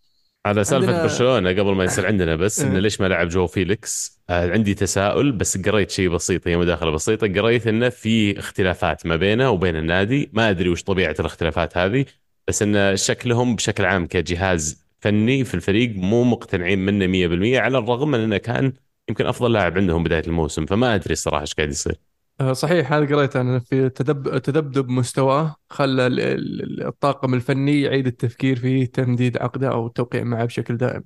[0.46, 2.80] على سالفة عندنا- برشلونة قبل ما يصير عندنا بس انه إيه.
[2.80, 7.26] ليش ما لعب جو فيليكس؟ آه عندي تساؤل بس قريت شيء بسيط هي مداخلة بسيطة.
[7.26, 10.30] قريت إنه في اختلافات ما بينه وبين النادي.
[10.32, 12.04] ما أدري وش طبيعة الاختلافات هذه
[12.48, 18.10] بس إن شكلهم بشكل عام كجهاز فني في الفريق مو مقتنعين منه 100% على الرغم
[18.10, 18.72] من إنه كان
[19.08, 20.66] يمكن أفضل لاعب عندهم بداية الموسم.
[20.66, 21.96] فما أدري الصراحة إيش قاعد يصير.
[22.52, 23.88] صحيح هذا قريت أنا في
[24.44, 30.44] تذبذب مستواه خلى ال- ال- الطاقم الفني يعيد التفكير في تمديد عقده أو التوقيع معه
[30.44, 31.04] بشكل دائم.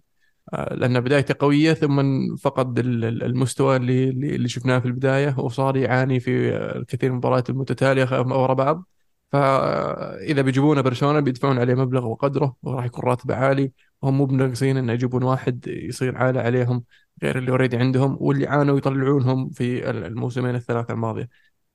[0.55, 5.77] آه، لأن بدايته قوية ثم فقد ال- ال- المستوى اللي اللي شفناه في البداية وصار
[5.77, 8.89] يعاني في آه، الكثير من المباريات المتتالية ورا بعض.
[9.33, 13.73] فاذا بيجيبونه برشلونة بيدفعون عليه مبلغ وقدره وراح يكون راتبه عالي
[14.03, 16.85] وهم مو بناقصين انه يجيبون واحد يصير عالة عليهم.
[17.23, 21.29] غير اللي اوريدي عندهم واللي عانوا يطلعونهم في ال- الموسمين الثلاثة الماضية.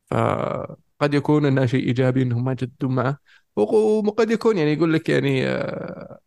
[0.05, 3.17] فقد يكون إنه شيء إيجابي إنهم ما يجددون معه.
[3.55, 3.73] وق-
[4.07, 6.19] وقد يكون يعني يقول لك يعني آه،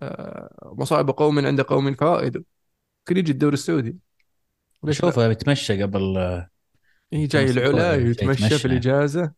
[0.00, 3.96] آه، مصائب قوم عند قوم فوائد ممكن يجي الدوري السعودي.
[4.84, 6.16] ليش لا؟ شوفه بيتمشى قبل
[7.12, 8.58] إيه جاي خمس العلا جاي يتمشى يتمشى.
[8.58, 9.32] في الإجازة.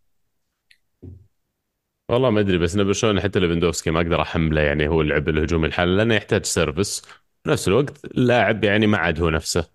[2.09, 5.67] والله ما أدري بس ان برشلونه حتى ليفندوفسكي ما أقدر أحمله يعني هو اللعب الهجومي
[5.67, 7.03] الحالي لأنه يحتاج service
[7.45, 9.69] في نفس الوقت اللاعب يعني ما عاد هو نفسه.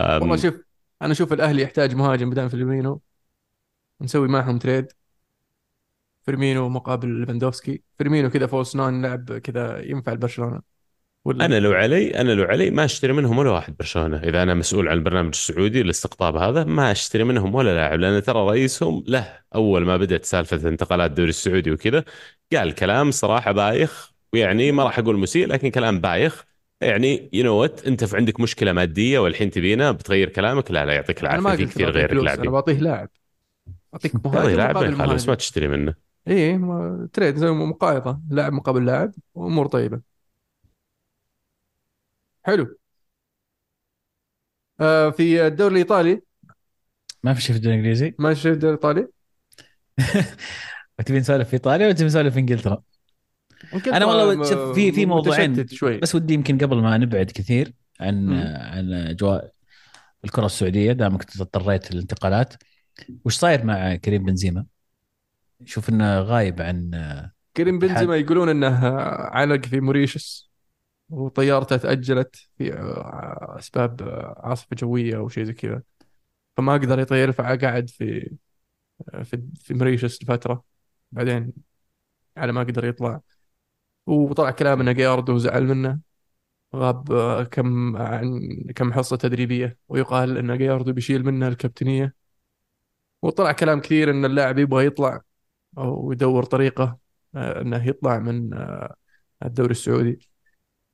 [0.00, 0.54] والله شوف
[1.02, 3.00] أنا أشوف الأهلي يحتاج مهاجم بدل فيرمينو.
[4.00, 4.92] نسوي معهم تريد
[6.22, 7.82] فيرمينو مقابل ليفاندوفسكي.
[7.98, 10.60] فيرمينو كذا false nine لاعب كذا ينفع لبرشلونة.
[11.24, 14.16] ولا؟ أنا لو علي أنا لو علي ما أشتري منهم ولا واحد برشلونة.
[14.16, 18.00] إذا أنا مسؤول عن البرنامج السعودي الاستقطاب هذا ما أشتري منهم ولا لاعب.
[18.00, 22.04] لأن ترى رئيسهم له أول ما بدأت سالفة انتقالات الدوري السعودي وكذا
[22.52, 24.12] قال كلام صراحة بايخ.
[24.32, 26.47] ويعني ما راح أقول مسيء لكن كلام بايخ.
[26.80, 30.92] يعني you know what انت في عندك مشكلة مادية والحين تبينا بتغير كلامك لا لا
[30.92, 33.08] يعطيك العافية في كثير غيرك فلوس أنا لاعبين بعطيه لاعب.
[33.94, 35.94] أعطيك مهاجم مقابل خلاص ما تشتري منه.
[36.26, 40.00] ما- تريد زي مقايضة لاعب مقابل لاعب وأمور طيبة.
[42.46, 42.76] حلو.
[44.80, 46.22] آه في الدوري الإيطالي.
[47.22, 48.14] ما في شيء في الدوري الإنجليزي.
[48.18, 49.08] ما شفت الدوري الإيطالي؟
[51.06, 52.82] تبي نسولف في إيطاليا ولا تبي نسولف في إنجلترا؟
[53.86, 58.26] أنا والله شوف في في موضوعين شوي بس ودي يمكن قبل ما نبعد كثير عن
[58.26, 58.56] مم.
[58.56, 59.52] عن أجواء
[60.24, 62.54] الكرة السعودية دامك اضطريت للانتقالات
[63.24, 64.66] وش صاير مع كريم بنزيما؟
[65.64, 66.90] شوف إنه غايب عن
[67.56, 67.78] كريم.
[67.78, 70.50] بنزيما يقولون إنه علق في موريشيوس
[71.10, 72.72] وطيارته تأجلت في
[73.58, 74.02] أسباب
[74.36, 75.82] عاصفة جوية أو شيء زي كذا
[76.56, 78.36] فما قدر يطير فقعد في
[79.24, 80.64] في في موريشيوس لفترة
[81.12, 81.52] بعدين
[82.36, 83.20] على ما قدر يطلع
[84.08, 86.00] وطلع كلام ان جياردو زعل منه.
[86.76, 88.40] غاب آه، كم عن
[88.76, 89.78] كم حصة تدريبية.
[89.88, 92.14] ويقال إن جياردو بيشيل منه الكابتنية.
[93.22, 95.20] وطلع كلام كثير إن اللاعب يبغى يطلع
[95.78, 96.98] أو يدور طريقة
[97.34, 98.96] آه، إنه يطلع من آه،
[99.44, 100.30] الدوري السعودي.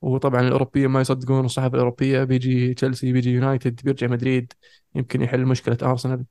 [0.01, 2.23] وطبعا الأوروبيين ما يصدقون الصحافة الأوروبية.
[2.23, 4.53] بيجي تشيلسي بيجي يونايتد بيرجع مدريد
[4.95, 6.25] يمكن يحل مشكلة أرسنال.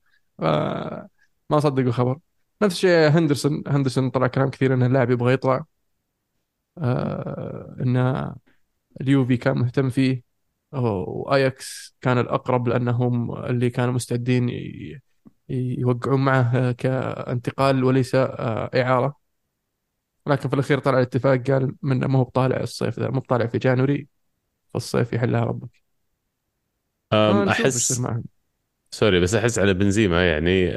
[1.51, 2.19] ما صدقوا الخبر.
[2.63, 3.63] نفس الشيء هندرسون.
[3.67, 5.65] هندرسون طلع كلام كثير إن اللاعب يبغى يطلع.
[6.79, 8.35] آه، إن
[9.01, 10.23] اليوفي كان مهتم فيه
[10.73, 14.51] واياكس كان الأقرب لأنهم اللي كانوا مستعدين
[15.51, 19.17] يوقعون معه كانتقال وليس آه، إعارة.
[20.27, 23.59] لكن في الأخير طلع الاتفاق قال من ما هو بطالع الصيف ذا مو بطالع في
[23.59, 24.09] جانوري
[24.71, 25.85] في الصيف يحلها ربك
[27.49, 28.03] أحس
[28.91, 30.71] سوري بس أحس على بنزيما يعني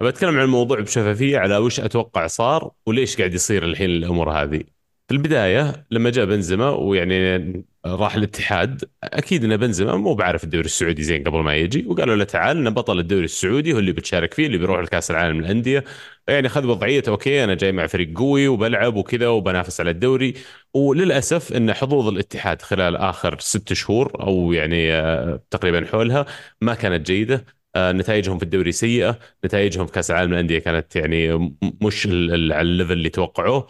[0.00, 4.77] بتكلم عن الموضوع بشفافية على وش أتوقع صار وليش قاعد يصير الحين الأمور هذه.
[5.08, 11.02] في البداية لما جاء بنزيما ويعني راح الاتحاد أكيد إن بنزيما مو بعرف الدوري السعودي
[11.02, 14.46] زين قبل ما يجي وقالوا له تعال إن بطل الدوري السعودي هو اللي بتشارك فيه
[14.46, 15.84] اللي بيروح لكأس العالم للأندية.
[16.28, 20.34] يعني خذ وضعيته أوكي أنا جاي مع فريق قوي وبلعب وكذا وبنافس على الدوري.
[20.74, 26.26] وللأسف إن حظوظ الاتحاد خلال آخر ست شهور أو يعني آه، تقريبا حولها
[26.60, 27.44] ما كانت جيدة.
[27.76, 31.38] آه، نتائجهم في الدوري سيئة نتائجهم في كأس العالم للأندية كانت يعني
[31.82, 33.66] مش على ال level اللي توقعوه.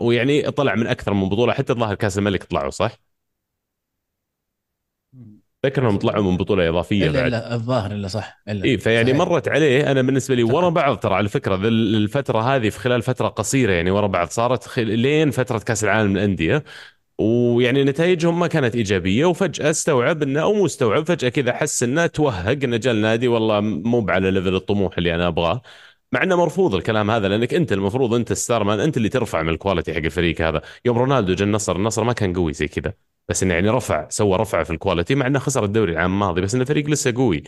[0.00, 2.98] ويعني طلع من أكثر من بطولة حتى الظاهر كأس الملك طلعوا صح؟
[5.62, 9.12] فكر إنهم طلعوا من بطولة إضافية الا بعد إلا الظاهر إلا صح الا إي فيعني
[9.12, 9.18] صحيح.
[9.18, 10.68] مرت عليه أنا بالنسبة لي ورا.
[10.68, 14.86] بعض ترى على فكرة الفترة هذه في خلال فترة قصيرة يعني ورا بعض صارت خل...
[14.98, 16.64] لين فترة كأس العالم للأندية
[17.18, 22.06] ويعني نتائجهم ما كانت إيجابية وفجأة استوعب إنه أو مو استوعب فجأة كذا حس إنه
[22.06, 25.62] توهق إنه جاء النادي والله مو على level الطموح اللي أنا أبغاه
[26.12, 29.48] مع إنه مرفوض الكلام هذا لأنك أنت المفروض أنت star man أنت اللي ترفع من
[29.48, 30.62] ال quality حق الفريق هذا.
[30.84, 32.92] يوم رونالدو جاء النصر النصر ما كان قوي زي كذا
[33.28, 36.40] بس إنه يعني رفع سوى رفع في ال quality مع إنه خسر الدوري العام الماضي
[36.40, 37.42] بس انه فريق لسه قوي.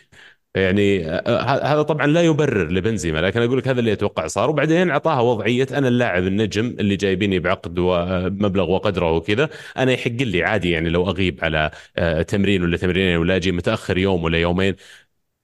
[0.55, 4.51] يعني آه، آه، هذا طبعا لا يبرر لبنزيما لكن أقول لك هذا اللي أتوقع صار.
[4.51, 10.45] وبعدين أعطاها وضعية أنا اللاعب النجم اللي جايبيني بعقد ومبلغ وقدره وكذا أنا يحق لي
[10.45, 14.77] عادي يعني لو أغيب على آه، تمرين ولا تمرينين ولا أجي متأخر يوم ولا يومين.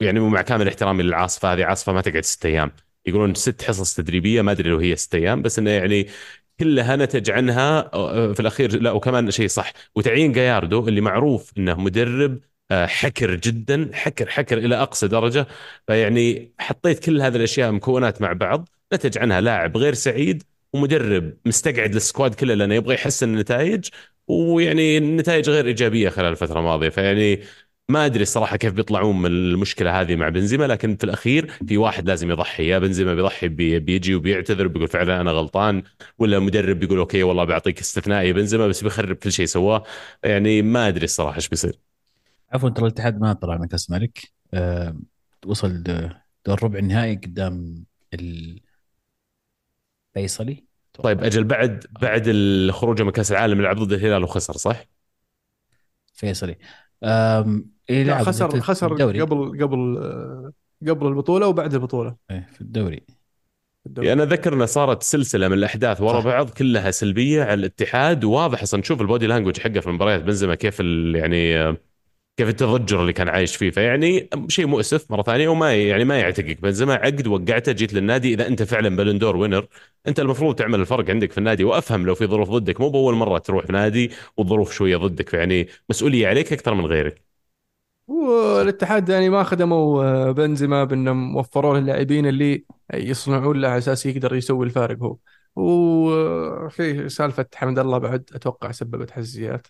[0.00, 2.85] يعني مع كامل احترامي للعاصفة هذه عاصفة ما تقعد ست أيام.
[3.06, 6.06] يقولون ست حصص تدريبية ما أدري لو هي ست أيام بس إنه يعني
[6.60, 7.82] كلها نتج عنها
[8.34, 9.72] في الأخير لا وكمان شيء صح.
[9.94, 15.46] وتعيين جاياردو اللي معروف إنه مدرب آه، حكر جدا حكر حكر إلى أقصى درجة.
[15.86, 20.42] فيعني حطيت كل هذه الأشياء مكونات مع بعض نتج عنها لاعب غير سعيد
[20.72, 23.88] ومدرب مستقعد للسكواد كله لأنه يبغى يحسن النتائج
[24.28, 26.88] ويعني النتائج غير إيجابية خلال الفترة الماضية.
[26.88, 27.40] فيعني
[27.88, 32.08] ما أدري الصراحة كيف بيطلعون من المشكلة هذه مع بنزيما لكن في الأخير في واحد
[32.08, 32.68] لازم يضحي.
[32.68, 35.82] يا بنزيما بيضحي بي بيجي وبيعتذر بيقول فعلا أنا غلطان
[36.18, 39.84] ولا مدرب بيقول أوكي والله بعطيك استثنائي بنزيما بس بيخرب كل شيء سواه.
[40.24, 41.78] يعني ما أدري الصراحة إيش بيصير.
[42.52, 44.96] عفوا ترى الاتحاد ما طلع من كاس الملك آه،
[45.46, 45.82] وصل
[46.46, 47.84] دور ربع النهائي قدام
[50.14, 54.84] الفيصلي طيب أجل بعد بعد الخروج من كأس العالم لعب ضد الهلال وخسر صح؟
[56.14, 56.56] فيصلي.
[57.90, 59.20] إيه لا لعب خسر خسر الدوري.
[59.20, 60.52] قبل قبل آه،
[60.88, 62.16] قبل البطولة وبعد البطولة.
[62.30, 63.02] إيه، في الدوري.
[63.86, 64.12] الدوري.
[64.12, 66.20] أنا أذكر انه صارت سلسلة من الأحداث ورا.
[66.20, 68.24] بعض كلها سلبية على الاتحاد.
[68.24, 71.76] وواضح أصلا تشوف ال body language حقه في المباريات بنزيما كيف ال- يعني آه،
[72.36, 73.70] كيف التضجر اللي كان عايش فيه.
[73.70, 76.62] فيعني شيء مؤسف مرة ثانية وما يعني ما يعتقك.
[76.62, 78.34] بنزيما عقد وقعته جيت للنادي.
[78.34, 79.66] إذا أنت فعلا Ballon d'Or winner
[80.08, 81.64] أنت المفروض تعمل الفرق عندك في النادي.
[81.64, 85.68] وأفهم لو في ظروف ضدك مو بأول مرة تروح في نادي والظروف شوية ضدك يعني
[85.90, 87.25] مسؤولية عليك أكثر من غيرك.
[88.06, 92.64] والاتحاد يعني ما خدموا آه، بنزيما بانهم وفروا له اللاعبين اللي
[92.94, 95.18] يصنعون له على أساس يقدر يسوي الفارق هو.
[95.56, 99.66] وفي سالفة حمد الله بعد أتوقع سببت حساسيات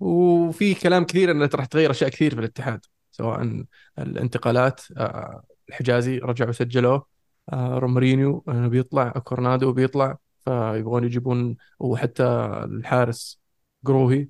[0.00, 3.64] وفي كلام كثير إنه راح تغير أشياء كثير في الاتحاد سواء
[3.98, 7.06] الانتقالات آه، الحجازي رجعوا سجلوه
[7.52, 12.24] آه، رومارينيو آه، بيطلع كورنادو بيطلع فيبغون يجيبون وحتى
[12.64, 13.40] الحارس
[13.86, 14.28] قروهي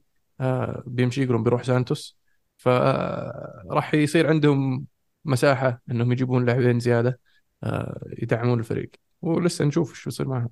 [0.86, 2.23] بيمشي يقولون بيروح سانتوس.
[2.64, 4.86] فراح يصير عندهم
[5.24, 7.20] مساحة إنهم يجيبون لاعبين زيادة
[7.64, 8.90] آه، يدعمون الفريق.
[9.22, 10.48] ولسه نشوف شو يصير معهم.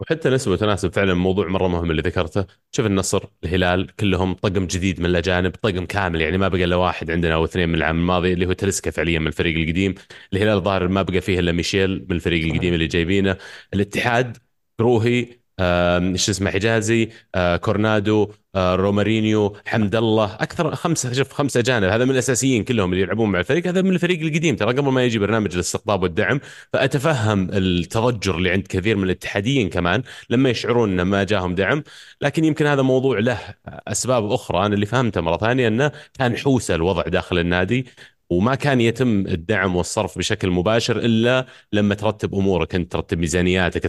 [0.00, 2.46] وحتى نسبة وتناسب فعلا موضوع مرة مهم اللي ذكرته.
[2.72, 6.20] شوف النصر الهلال كلهم طقم جديد من الأجانب طقم كامل.
[6.20, 9.18] يعني ما بقى إلا واحد عندنا أو اثنين من العام الماضي اللي هو تلسكا فعليا
[9.18, 9.94] من الفريق القديم.
[10.32, 12.44] الهلال الظاهر ما بقى فيه إلا ميشيل من الفريق.
[12.52, 13.36] القديم اللي جايبينه.
[13.74, 14.36] الاتحاد
[14.80, 21.84] روهي إيش اسمه حجازي كورنادو رومارينيو حمد الله أكثر خمسة شوف خمسة أجانب.
[21.84, 23.66] هذا من الأساسيين كلهم اللي يلعبون مع الفريق.
[23.66, 24.56] هذا من الفريق القديم.
[24.56, 26.40] ترى قبل ما يجي برنامج الاستقطاب والدعم
[26.72, 31.82] فأتفهم التضجر اللي عند كثير من الاتحاديين كمان لما يشعرون انه ما جاهم دعم.
[32.20, 33.38] لكن يمكن هذا موضوع له
[33.68, 34.66] أسباب أخرى.
[34.66, 37.86] أنا اللي فهمته مرة ثانية إنه كان حوسة الوضع داخل النادي.
[38.30, 42.74] وما كان يتم الدعم والصرف بشكل مباشر إلا لما ترتب أمورك.
[42.74, 43.82] أنت ترتب ميزانياتك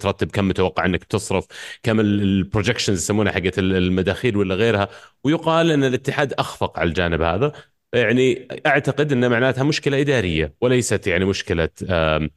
[0.00, 1.46] ترتب كم متوقع أنك تصرف
[1.82, 4.88] كم ال projections يسمونها حقت المداخيل ولا غيرها.
[5.24, 7.52] ويقال أن الاتحاد أخفق على الجانب هذا.
[7.92, 12.28] يعني أعتقد أن معناتها مشكلة إدارية وليست يعني مشكلة آه،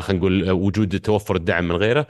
[0.00, 2.06] خلينا نقول وجود توفر الدعم من غيره.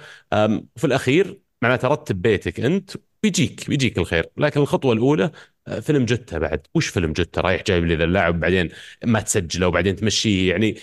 [0.77, 2.91] في الأخير معناته رتب بيتك أنت
[3.25, 4.27] بيجيك بيجيك الخير.
[4.37, 5.31] لكن الخطوة الأولى
[5.69, 6.67] آه، فيلم جته بعد.
[6.75, 8.69] وش فيلم جته رايح جايب لي ذا اللاعب بعدين
[9.05, 10.77] ما تسجله وبعدين تمشيه يعني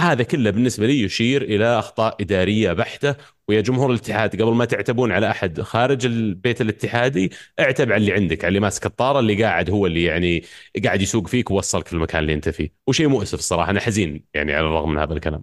[0.00, 3.14] هذا كله بالنسبة لي يشير إلى أخطاء إدارية بحتة.
[3.48, 7.30] ويا جمهور الاتحاد قبل ما تعتبون على أحد خارج البيت الاتحادي
[7.60, 10.44] اعتب على اللي عندك على اللي ماسك الطارة اللي قاعد هو اللي يعني
[10.84, 12.72] قاعد يسوق فيك ووصلك المكان اللي أنت فيه.
[12.86, 15.42] وشيء مؤسف الصراحه أنا حزين يعني على الرغم من هذا الكلام.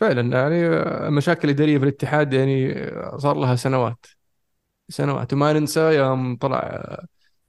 [0.00, 0.66] فعلا يعني
[1.08, 2.74] المشاكل الإدارية في الاتحاد يعني
[3.18, 4.06] صار لها سنوات.
[4.88, 5.32] سنوات.
[5.32, 6.96] وما ننسى يوم طلع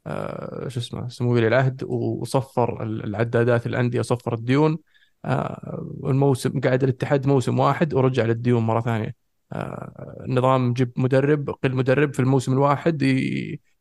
[0.07, 4.77] آه، شو اسمه سمو ولي العهد وصفر العدادات الأندية وصفر الديون.
[5.25, 9.15] آه، الموسم قاعد الاتحاد موسم واحد ورجع للديون مرة ثانية.
[9.53, 13.01] آه، نظام جيب مدرب قل مدرب في الموسم الواحد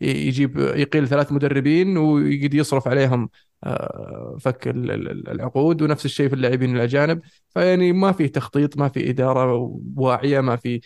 [0.01, 3.28] يجيب يقيل ثلاث مدربين ويقعد يصرف عليهم
[3.64, 7.20] آه، فك ال- ال- العقود ونفس الشيء في اللاعبين الأجانب.
[7.51, 10.81] فيعني ما في تخطيط ما في إدارة واعية ما في آه،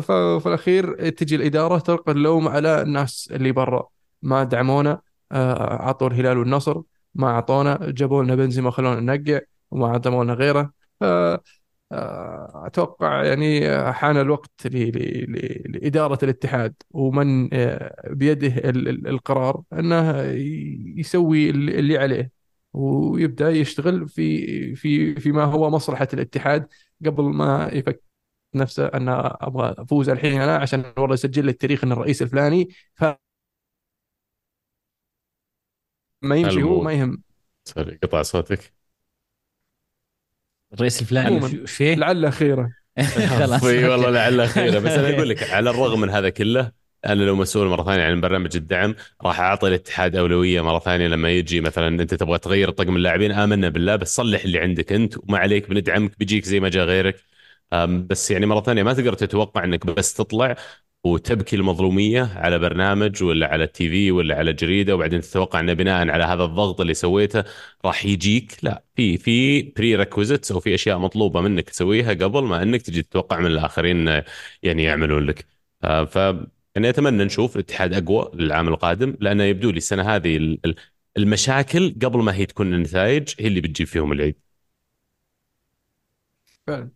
[0.00, 3.88] ففي الأخير تجي الإدارة تلقي اللوم على الناس اللي برا.
[4.22, 5.00] ما دعمونا
[5.32, 6.82] آه، عطوا الهلال والنصر
[7.14, 10.72] ما أعطونا جابوا لنا بنزيما خلونا ننقع وما عطونا غيره.
[11.00, 11.04] ف
[11.92, 20.22] آه، أتوقع يعني آه، حان الوقت لإدارة الاتحاد ومن آه، بيده ال- ال- القرار أنه
[20.96, 22.30] يسوي ال- اللي عليه
[22.72, 26.66] ويبدأ يشتغل في في فيما هو مصلحة الاتحاد
[27.06, 28.00] قبل ما يفكر
[28.56, 33.04] نفسه انه أبغى أفوز الحين أنا عشان والله يسجل لي التاريخ إن الرئيس الفلاني ف
[36.22, 37.22] ما يمشي هو ما يهم
[37.64, 38.74] سوري قطع صوتك
[40.72, 41.40] الرئيس الفلاني.
[41.40, 42.72] وش- فيه؟ لعله خيرة
[43.38, 44.10] خلاص أي والله.
[44.10, 46.72] لعله خيرة بس أنا أقول لك على الرغم من هذا كله
[47.06, 51.30] أنا لو مسؤول مرة ثانية عن برنامج الدعم راح أعطي الاتحاد أولوية مرة ثانية لما
[51.30, 55.38] يجي مثلا أنت تبغى تغير طقم اللاعبين آمنا بالله بس صلح اللي عندك أنت وما
[55.38, 57.16] عليك بندعمك بيجيك زي ما جاء غيرك
[57.86, 60.56] بس يعني مرة ثانية ما تقدر تتوقع إنك بس تطلع
[61.04, 66.08] وتبكي المظلومية على برنامج ولا على ال TV ولا على جريدة وبعدين تتوقع إنه بناء
[66.10, 67.44] على هذا الضغط اللي سويته
[67.84, 68.56] راح يجيك.
[68.62, 73.40] لا في في prerequisites أو في أشياء مطلوبة منك تسويها قبل ما إنك تجي تتوقع
[73.40, 74.08] من الآخرين
[74.62, 75.46] يعني يعملون لك.
[75.84, 76.16] آه، ف
[76.74, 80.74] يعني أتمنى نشوف الاتحاد أقوى للعام القادم لأنه يبدو لي السنة هذه ال- ال-
[81.16, 84.36] المشاكل قبل ما هي تكون النتائج هي اللي بتجيب فيهم العيد.
[86.66, 86.90] فعلا.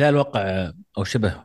[0.00, 1.42] الهلال وقع أو شبه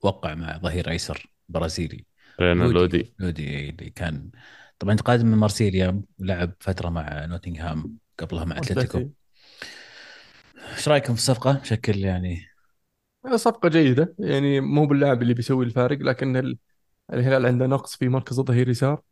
[0.00, 2.04] وقع مع ظهير أيسر برازيلي.
[2.40, 3.70] رينا لودي لودي.
[3.70, 4.30] اللي كان
[4.78, 9.10] طبعا قادم من مارسيليا ولعب فترة مع نوتنغهام قبلها مع أتلتيكو.
[10.76, 12.46] إيش رأيكم في الصفقة؟ بشكل يعني
[13.34, 16.58] صفقة جيدة يعني مو باللاعب اللي بيسوي الفارق لكن ال-
[17.12, 19.02] الهلال عنده نقص في مركز الظهير يسار.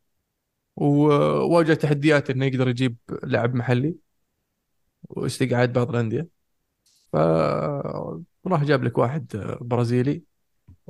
[0.77, 3.95] وواجه تحديات إنه يقدر يجيب لاعب محلي
[5.03, 6.37] واستقطاب بعض الأندية.
[8.47, 9.27] فراح جاب لك واحد
[9.61, 10.23] برازيلي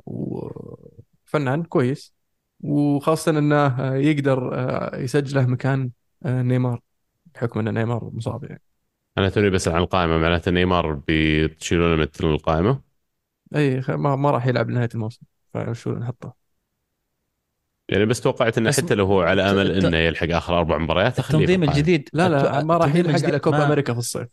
[0.05, 2.13] وفنان كويس
[2.61, 4.51] وخاصة إنه يقدر
[4.93, 5.91] يسجله مكان
[6.25, 6.81] نيمار
[7.35, 8.61] بحكم إن نيمار مصاب يعني.
[9.17, 12.81] أنا توني بسأل عن القائمة معناته نيمار بتشيلونه من القائمة؟
[13.55, 15.21] إي ما, ما راح يلعب لنهاية الموسم
[15.53, 16.33] فشو نحطه.
[17.89, 21.63] يعني بس توقعت إنه حتى لو هو على أمل إنه يلحق آخر أربع مباريات التنظيم
[21.63, 21.73] القائمة.
[21.73, 24.27] الجديد لا لا ما راح يلحق على كوبا أمريكا في الصيف.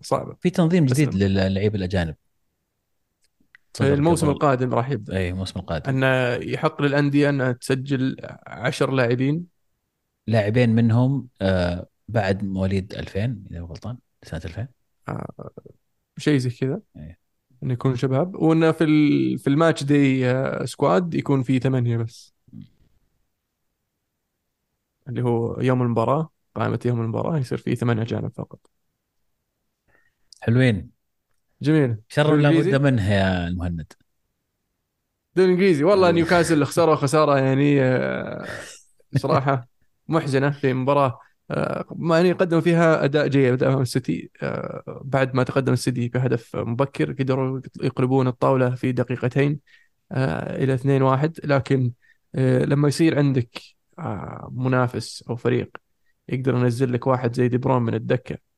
[0.00, 0.36] صعبة.
[0.40, 2.14] في تنظيم جديد للعيبه الأجانب.
[3.74, 5.16] في الموسم القادم راح يبدأ.
[5.16, 5.90] اي الموسم القادم.
[5.90, 9.46] أنه يحق للأندية أنها تسجل عشر لاعبين.
[10.26, 14.68] لاعبين منهم آه بعد مواليد 2000 إذا غلطان سنة 2000
[15.08, 15.50] آه،
[16.18, 16.80] شيء زي كذا.
[16.96, 17.18] إيه.
[17.62, 18.34] إنه يكون شباب.
[18.34, 19.38] وإنه في ال...
[19.38, 22.34] في ال match day آه، squad يكون في ثمانية بس.
[25.08, 28.60] اللي هو يوم المباراة قائمة يوم المباراة يصير فيه ثمانية أجانب فقط.
[30.40, 30.90] حلوين.
[31.62, 31.96] جميل.
[32.08, 33.92] شر دوري لا؟ بد منه يا المهند.
[35.30, 38.46] الدوري الانجليزي والله نيوكاسل خساره خسارة يعني آه،
[39.16, 39.68] صراحة
[40.08, 45.42] محزنة في مباراة آه، ما يعني قدموا فيها أداء جيد امام السيتي آه، بعد ما
[45.42, 49.60] تقدم السيتي بهدف مبكر قدروا يقلبون الطاولة في دقيقتين
[50.12, 51.92] إلى 2-1 لكن
[52.34, 53.62] آه، لما يصير عندك
[54.50, 55.70] منافس أو فريق
[56.28, 58.49] يقدر ينزل لك واحد زي دي برون من الدكة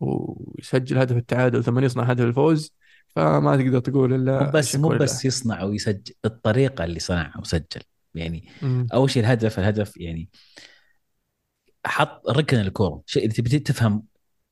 [0.00, 2.74] ويسجل هدف التعادل ثم يصنع هدف الفوز
[3.08, 7.82] فما تقدر تقول إلا مو بس مو بس يصنع ويسجل الطريقة اللي صنعها وسجل.
[8.14, 8.48] يعني.
[8.62, 8.86] مم.
[8.94, 10.28] أول شيء الهدف الهدف يعني
[11.86, 13.02] حط ركن الكورة.
[13.06, 14.02] شيء إذا تبي تفهم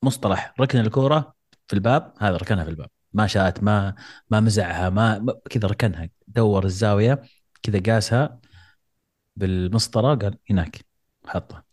[0.02, 1.34] مصطلح ركن الكورة
[1.66, 2.88] في الباب هذا ركنها في الباب.
[3.12, 3.94] ما شاتها ما
[4.30, 6.08] ما مزعها ما ما- كذا ركنها.
[6.28, 7.22] دور الزاوية
[7.62, 8.40] كذا قاسها
[9.36, 10.78] بالمسطرة قال هناك
[11.26, 11.64] حطها.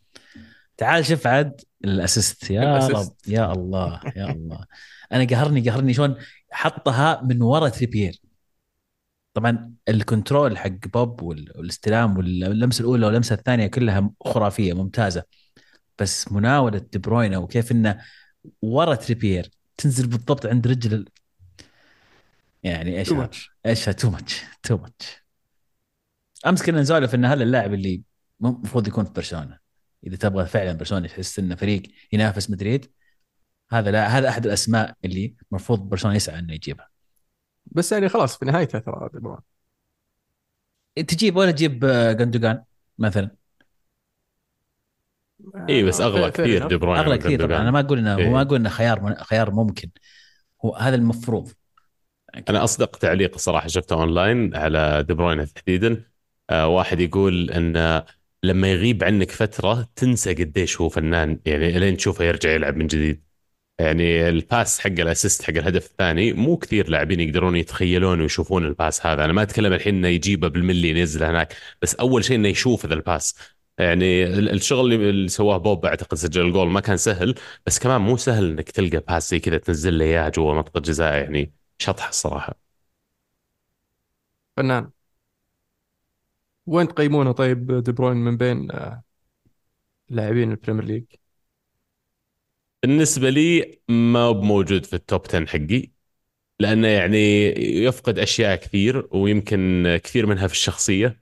[0.78, 2.52] تعال شوف عاد ال assist.
[2.52, 2.88] يا.
[2.88, 3.14] رب.
[3.28, 4.66] يا الله يا الله.
[5.12, 5.94] أنا قهرني قهرني.
[5.94, 6.16] شلون؟
[6.52, 8.22] حطها من ورا تريبير
[9.34, 15.24] طبعا ال control حق بوب وال- والاستلام واللمسة الأولى واللمسة الثانية كلها خرافية ممتازة.
[16.00, 18.02] بس مناولة دي بروينة وكيف إنه
[18.62, 21.06] ورا تريبير تنزل بالضبط عند رجل.
[22.64, 23.14] يعني إيش.
[23.66, 25.24] إيش؟ too much too much
[26.46, 28.02] أمس كنا نسولف إن هذا اللاعب اللي
[28.42, 29.69] المفروض يكون في برشلونة.
[30.04, 31.82] إذا تبغى فعلا برشلونة تحس إنه فريق
[32.12, 32.92] ينافس مدريد
[33.72, 36.90] هذا لا هذا أحد الأسماء اللي المفروض برشلونة يسعى إنه يجيبها
[37.66, 39.40] بس يعني خلاص في نهايتها ترى دي بروين.
[40.96, 42.64] تجيب ولا تجيب آه، جندوجان
[42.98, 43.30] مثلا
[45.56, 46.68] اي إيه، بس آه، أغلى كثير.
[46.68, 47.62] دي بروين أغلى كثير طبعا.
[47.62, 48.30] أنا ما أقول إنه إيه.
[48.30, 49.90] ما أقول إنه خيار خيار ممكن
[50.66, 51.52] هو هذا المفروض
[52.50, 56.04] أنا أصدق تعليق صراحة شفته أونلاين على دي بروين تحديدا
[56.50, 58.04] آه واحد يقول إن
[58.44, 63.24] لما يغيب عنك فترة تنسى قديش هو فنان يعني لين تشوفه يرجع يلعب من جديد.
[63.80, 69.06] يعني الباس حق ال assist حق الهدف الثاني مو كثير لاعبين يقدرون يتخيلون ويشوفون الباس
[69.06, 69.26] هذا.
[69.26, 72.94] أنا ما أتكلم الحين إنه يجيبه بالملي ينزله هناك بس أول شيء إنه يشوف ذا
[72.94, 73.36] ال pass.
[73.78, 77.36] يعني ال- الشغل اللي سواه بوب أعتقد سجل الجول ما كان سهل
[77.66, 81.14] بس كمان مو سهل إنك تلقى pass زي كذا تنزل له إياه جوا منطقة جزاء
[81.16, 82.70] يعني شطحة الصراحة.
[84.58, 84.92] فنان.
[86.70, 89.04] وين تقيمونه طيب دي بروين من بين آه،
[90.10, 91.04] لاعبين ال Premier League؟
[92.84, 95.92] بالنسبة لي ما هو موجود في ال top 10 حقي
[96.60, 97.18] لأنه يعني
[97.86, 101.20] يفقد أشياء كثير ويمكن كثير منها في الشخصية.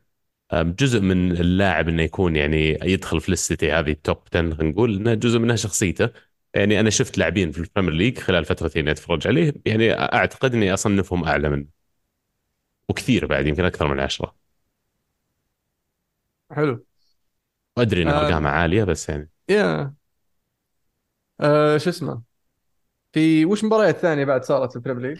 [0.53, 4.71] جزء من اللاعب إنه يكون يعني يدخل في list ي هذه ال top 10 خلينا
[4.73, 6.09] نقول إنه جزء منها شخصيته.
[6.55, 10.53] يعني أنا شفت لاعبين في ال Premier League خلال فترتي اني أتفرج عليه يعني أعتقد
[10.55, 11.67] إني اصنفهم أعلى منه.
[12.89, 14.46] وكثير بعد يمكن أكثر من عشرة.
[16.51, 16.85] حلو.
[17.77, 18.25] وادري ان آه.
[18.25, 19.29] ارقامه عالية بس يعني.
[19.49, 19.93] يا.
[21.39, 22.21] آه شو اسمه؟
[23.13, 25.19] في وش مباريات ثانية بعد صارت في ال Premier League؟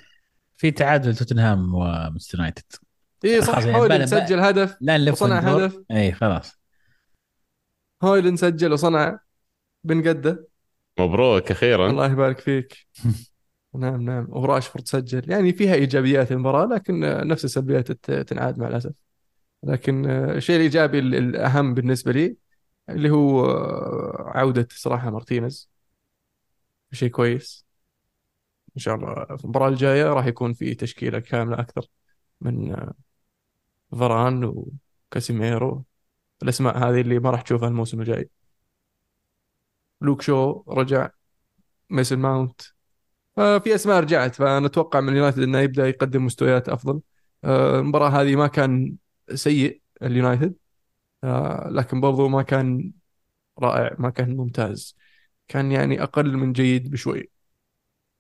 [0.58, 2.64] في تعادل توتنهام ومانشستر يونايتد.
[3.26, 3.58] اي صح.
[3.60, 5.66] يعني هويلاند بلا- سجل هدف لا نلف وصنع وندور.
[5.66, 5.84] هدف.
[5.91, 6.60] اي خلاص.
[8.04, 9.20] هويلاند سجل وصنع
[9.84, 10.48] بن قده
[10.99, 11.90] مبروك أخيرا.
[11.90, 12.88] الله يبارك فيك.
[13.76, 14.28] نعم نعم.
[14.30, 15.32] وراشفورد سجل.
[15.32, 18.91] يعني فيها إيجابيات المباراة لكن نفس السلبيات تنعاد مع الأسف.
[19.63, 22.38] لكن آه، الشيء الإيجابي ال- الأهم بالنسبة لي
[22.89, 25.69] اللي هو آه، عودة صراحة مارتينيز.
[26.91, 27.65] شيء كويس.
[28.75, 31.88] إن شاء الله في المباراة الجاية راح يكون في تشكيلة كاملة أكثر
[32.41, 32.93] من آه،
[33.91, 34.44] فاران
[35.11, 35.84] وكاسيميرو.
[36.43, 38.29] الأسماء هذه اللي ما راح تشوفها الموسم الجاي.
[40.01, 41.09] لوك شو رجع.
[41.89, 42.61] ميسن ماونت.
[43.38, 47.01] ففي أسماء رجعت فنتوقع من اليونايتد إنه يبدأ يقدم مستويات أفضل.
[47.45, 48.95] المباراة هذه ما كان
[49.36, 50.56] سيء اليونايتد
[51.26, 52.94] آه، لكن برضو ما كان
[53.60, 54.98] رائع ما كان ممتاز.
[55.48, 57.32] كان يعني أقل من جيد بشوي.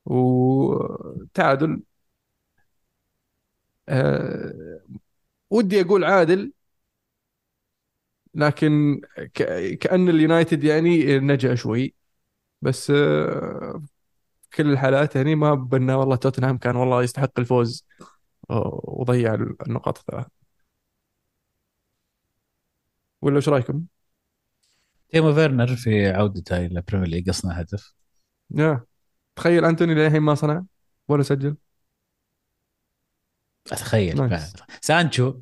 [0.05, 1.83] وتعادل.
[3.89, 4.79] آه،
[5.51, 6.53] ودي أقول عادل
[8.33, 9.01] لكن
[9.33, 11.95] ك- كأن اليونايتد يعني نجأ شوي.
[12.61, 13.81] بس في
[14.57, 17.85] كل الحالات يعني ما بنا والله توتنهام كان والله يستحق الفوز
[18.49, 19.33] وضيع
[19.67, 20.27] النقاط الثلاث.
[23.21, 23.83] ولا إيش رأيكم؟
[25.09, 27.93] تيمو فيرنر في عودته إلى ال Premier League صنع هدف.
[28.51, 28.85] يا.
[29.35, 30.63] تخيل أنتوني للحين ما صنع
[31.07, 31.55] ولا سجل.
[33.71, 34.39] أتخيل
[34.81, 35.39] سانشو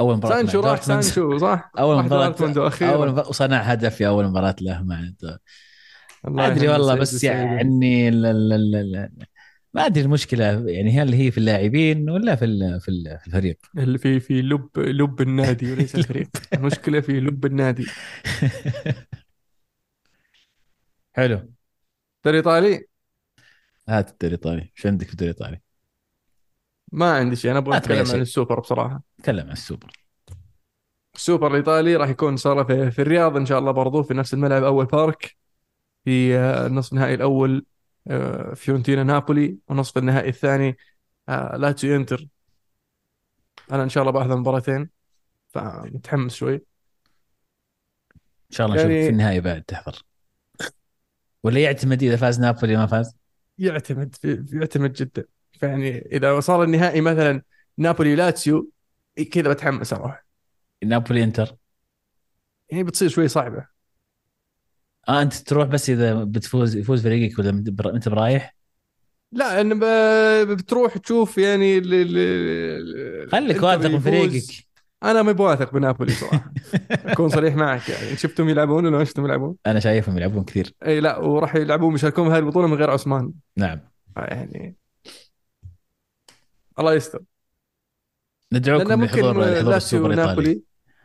[0.00, 0.82] أول مباراة سانشو راح.
[0.82, 2.34] سانشو صح؟ أول مباراة
[2.82, 4.82] أول مباراة وصنع هدف في أول مباراة له
[6.24, 7.24] مع أدري والله بس.
[7.24, 8.10] يعني
[9.74, 12.46] ما أدري المشكلة يعني هل هي في اللاعبين ولا في
[12.80, 16.28] في ال- في الفريق؟ اللي في في لب لب النادي وليس الفريق.
[16.54, 17.86] المشكلة في لب النادي.
[21.16, 21.52] حلو.
[22.22, 22.86] ترى إيطالي؟
[23.88, 25.60] هات الدوري الايطالي شو عندك في الدوري الايطالي؟
[26.92, 28.06] ما عندي شيء أنا أبغى أتكلم.
[28.10, 29.02] عن السوبر بصراحة.
[29.22, 29.92] تكلم عن السوبر.
[31.14, 34.62] السوبر الإيطالي راح يكون صار في, في الرياض إن شاء الله برضو في نفس الملعب
[34.64, 35.36] أول بارك
[36.04, 37.64] في آه، النصف النهائي الأول آه،
[38.54, 40.76] فيورنتينا نابولي ونصف النهائي الثاني
[41.28, 42.26] آه، لاتسيو انتر.
[43.72, 44.90] أنا إن شاء الله بأخذ المباراتين
[45.48, 46.54] فمتحمس شوي.
[46.54, 46.60] إن
[48.50, 50.02] شاء الله يعني- في النهايه بعد تحضر.
[51.42, 53.16] ولا يعتمد إذا فاز نابولي ما فاز؟
[53.58, 54.14] يعتمد
[54.52, 55.24] يعتمد جدا.
[55.52, 57.42] فيعني إذا صار النهائي مثلا
[57.78, 58.70] نابولي لاتسيو
[59.32, 60.24] كذا بتحمس أروح.
[60.84, 61.56] نابولي انتر؟
[62.70, 63.73] يعني بتصير شوي صعبة.
[65.08, 67.50] آه أنت تروح بس إذا بتفوز يفوز فريقك ولا
[67.94, 68.54] أنت برايح؟
[69.32, 69.80] لا ان
[70.54, 72.16] بتروح تشوف يعني ال- ال-
[73.24, 73.98] ال- خليك واثق من.
[74.00, 74.42] فريقك.
[75.02, 76.52] أنا ما بواثق بنابولي صراحة.
[76.90, 78.16] أكون صريح معك يعني.
[78.16, 80.74] شفتهم يلعبون ولا ما شفتهم يلعبون؟ أنا شايفهم يلعبون كثير.
[80.86, 83.32] إي لا وراح يلعبون بيشاركون في هذه البطولة من غير أوسيمين.
[83.56, 83.80] نعم.
[84.16, 84.76] يعني
[86.78, 87.22] الله يستر.
[88.52, 90.28] ندعوكم ممكن لحضور لحضور لاتسيو السوبر الإيطالي.
[90.28, 90.60] نابولي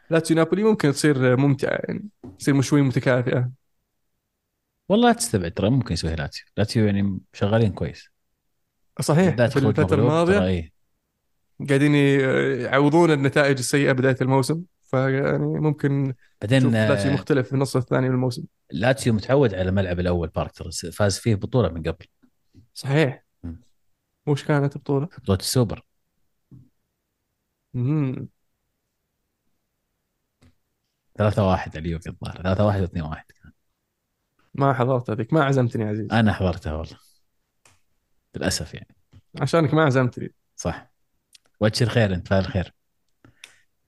[0.10, 2.06] لاتسيو نابولي ممكن تصير ممتعة يعني
[2.40, 3.50] تصير شوي متكافئة.
[4.90, 6.46] والله لا تستبعد ترى ممكن يسويها لاتسيو.
[6.58, 8.10] لاتسيو يعني شغالين كويس.
[9.02, 10.46] صحيح في الفترة الماضية.
[10.46, 10.72] إيه.
[11.70, 18.10] قاعدين يعوضون النتائج السيئة بداية الموسم فيعني ممكن بعدين لاتسيو آه، مختلف في النص الثاني
[18.10, 18.44] من الموسم.
[18.72, 22.06] لاتسيو متعود على الملعب الأول بارك ترى فاز فيه بطولة من قبل.
[22.74, 23.24] صحيح.
[23.44, 23.62] مم.
[24.28, 25.86] وش كانت البطولة؟ بطولة السوبر.
[27.74, 28.28] مم.
[31.18, 33.24] 3 1 على اليوفي الظاهر 3 1 2 1
[34.54, 36.08] ما حضرت هذيك ما عزمتني يا عزيز.
[36.12, 36.98] أنا حضرتها والله.
[38.36, 38.96] للأسف يعني.
[39.42, 40.34] عشانك ما عزمتني.
[40.56, 40.92] صح.
[41.60, 42.74] وجه خير أنت فاعل خير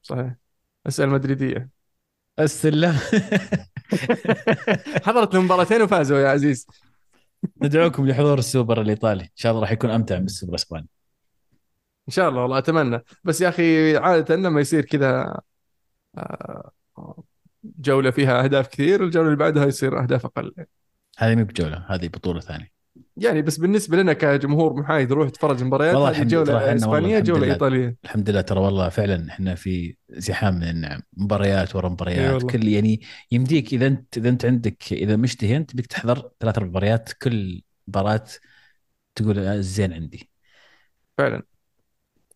[0.02, 0.36] صحيح.
[0.88, 1.70] أسأل مدريدية.
[2.40, 2.96] السلام
[5.06, 6.68] حضرت المباراتين وفازوا يا عزيز.
[7.62, 9.24] ندعوكم لحضور السوبر الإيطالي.
[9.24, 10.88] إن شاء الله راح يكون أمتع من السوبر الإسباني.
[12.08, 13.00] إن شاء الله والله أتمنى.
[13.24, 15.42] بس يا أخي عادة لما يصير كذا
[16.18, 16.72] آه،
[17.64, 20.54] جولة فيها أهداف كثير الجولة اللي بعدها يصير أهداف أقل.
[21.18, 22.72] هذه مو بجولة هذه بطولة ثانية.
[23.18, 27.24] يعني بس بالنسبة لنا كجمهور محايد نروح نتفرج مباريات والله الحمد لله، جوله إسبانية الحمد
[27.24, 27.54] جولة لله.
[27.54, 27.96] إيطالية.
[28.04, 32.44] الحمد لله ترى والله فعلا إحنا في زحام من النعم مباريات ورا مباريات.
[32.44, 33.02] كل يعني
[33.32, 38.26] يمديك إذا انت إذا أنت عندك إذا مشتهي أنت بدك تحضر ثلاث مباريات كل مباراة
[39.16, 40.30] تقول الزين عندي.
[41.18, 41.44] فعلا.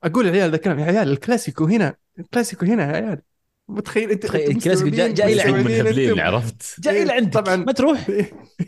[0.04, 3.22] أقول العيال ذا الكلام يا عيال الكلاسيكو هنا الكلاسيكو هنا يا عيال.
[3.68, 6.20] متخيل انت تخيل جاي- جاي لعندك.
[6.20, 7.34] عرفت؟ جاي إيه، لعندك.
[7.34, 7.56] طبعاً.
[7.56, 8.08] ما تروح.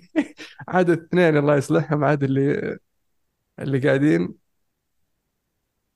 [0.67, 2.03] عاد الاثنين الله يصلحهم.
[2.03, 2.77] عاد اللي
[3.59, 4.35] اللي قاعدين.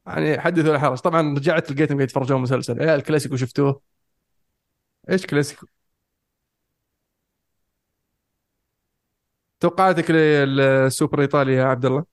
[0.07, 0.97] يعني حدث ولا حرج.
[0.97, 2.81] طبعا رجعت لقيتهم قاعد يتفرجون مسلسل.
[2.81, 3.81] يا الكلاسيكو شفتوه؟
[5.09, 5.65] إيش كلاسيكو؟
[9.59, 12.05] توقعاتك للسوبر الايطالي يا عبد الله؟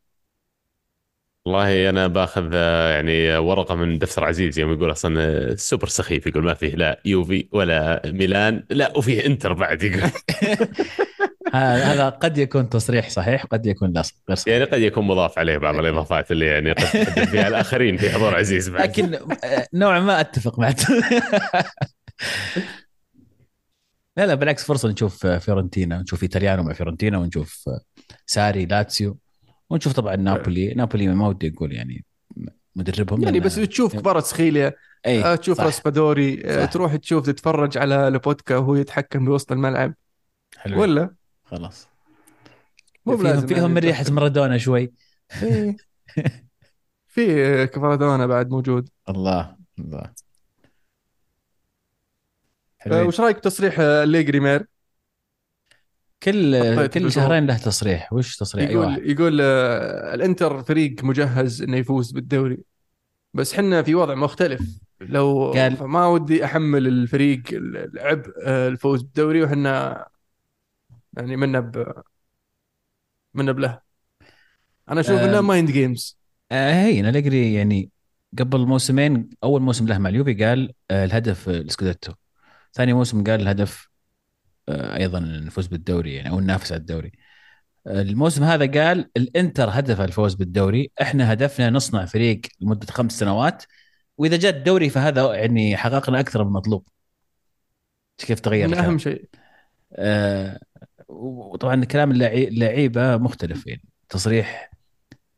[1.47, 6.27] والله أنا باخذ آه، يعني ورقة من دفتر عزيز يوم يقول أصلا آه، السوبر سخيف
[6.27, 10.11] يقول ما فيه لا يوفي ولا ميلان لا وفيه إنتر بعد يقول.
[11.55, 14.55] هذا قد يكون تصريح صحيح قد يكون لا غير صحيح.
[14.55, 16.85] يعني قد يكون مضاف عليه بعض الإضافات اللي يعني قد
[17.25, 18.83] فيها الآخرين في حضور عزيز بعد.
[18.83, 20.77] لكن آه، نوعا ما أتفق معك.
[24.17, 27.65] لا لا بالعكس فرصة نشوف فيورنتينا نشوف إيطاليانو مع فيورنتينا ونشوف
[28.27, 29.19] ساري لاتسيو.
[29.71, 32.05] ونشوف طبعا نابولي نابولي ما ودي أقول يعني
[32.77, 34.75] مدربهم يعني بس تشوف كبارة سخيليا
[35.07, 35.61] اي آه، تشوف.
[35.61, 36.65] راسبادوري آه،.
[36.65, 39.95] تروح تشوف تتفرج على لوبوتكا وهو يتحكم بوسط الملعب
[40.57, 41.15] حلو ولا
[41.45, 41.89] خلاص
[43.07, 44.05] مو فيهم فيهم يعني من ريحه.
[44.11, 44.93] مارادونا شوي
[45.43, 45.77] إيه.
[47.15, 50.13] في كفارادونا بعد موجود الله الله
[52.87, 53.03] آه،.
[53.05, 54.67] وش رأيك بتصريح آه، أليجري مير
[56.23, 57.13] كل كل.
[57.13, 58.13] شهرين له تصريح.
[58.13, 58.99] وش تصريح؟ أي واحد.
[58.99, 62.59] يقول يقول آه، الانتر فريق مجهز إنه يفوز بالدوري.
[63.35, 64.81] بس حنا في وضع مختلف.
[65.01, 70.07] لو قال- ما ودي أحمل الفريق العبء آه، الفوز بالدوري وحنا
[71.17, 71.93] يعني منا ب
[73.35, 73.81] منا بله.
[74.91, 75.41] أنا أشوف إنه.
[75.41, 76.19] مايند جيمز
[76.53, 77.91] آه هي أليجري يعني
[78.39, 82.13] قبل موسمين أول موسم له مع اليوفي قال الهدف السكوديتو.
[82.73, 83.88] ثاني موسم قال الهدف
[84.69, 87.13] أيضا نفوز بالدوري يعني أو ننافس على الدوري.
[87.87, 90.91] آه الموسم هذا قال الإنتر هدفه الفوز بالدوري.
[91.03, 93.65] إحنا هدفنا نصنع فريق لمدة خمس سنوات.
[94.19, 96.89] وإذا جاء الدوري فهذا يعني حققنا أكثر من المطلوب
[98.19, 98.79] كيف تغير.
[98.79, 99.29] أهم شيء.
[99.93, 100.61] آه
[101.09, 103.85] وطبعا كلام اللعي- اللعيبة مختلف يعني.
[104.09, 104.71] تصريح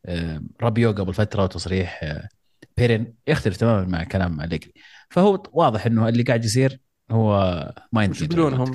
[0.07, 2.29] آه، رابيو قبل فترة وتصريح آه،
[2.77, 4.73] بيرين يختلف تماما مع كلام أليجري.
[5.11, 6.81] فهو واضح إنه اللي قاعد يصير
[7.11, 8.23] هو mind وش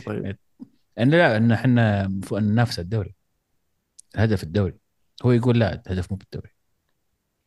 [0.05, 0.37] طيب؟
[0.99, 3.15] إن لا إن إحنا ننافس الدوري.
[4.15, 4.73] هدف الدوري.
[5.25, 6.49] هو يقول لا الهدف مو بالدوري.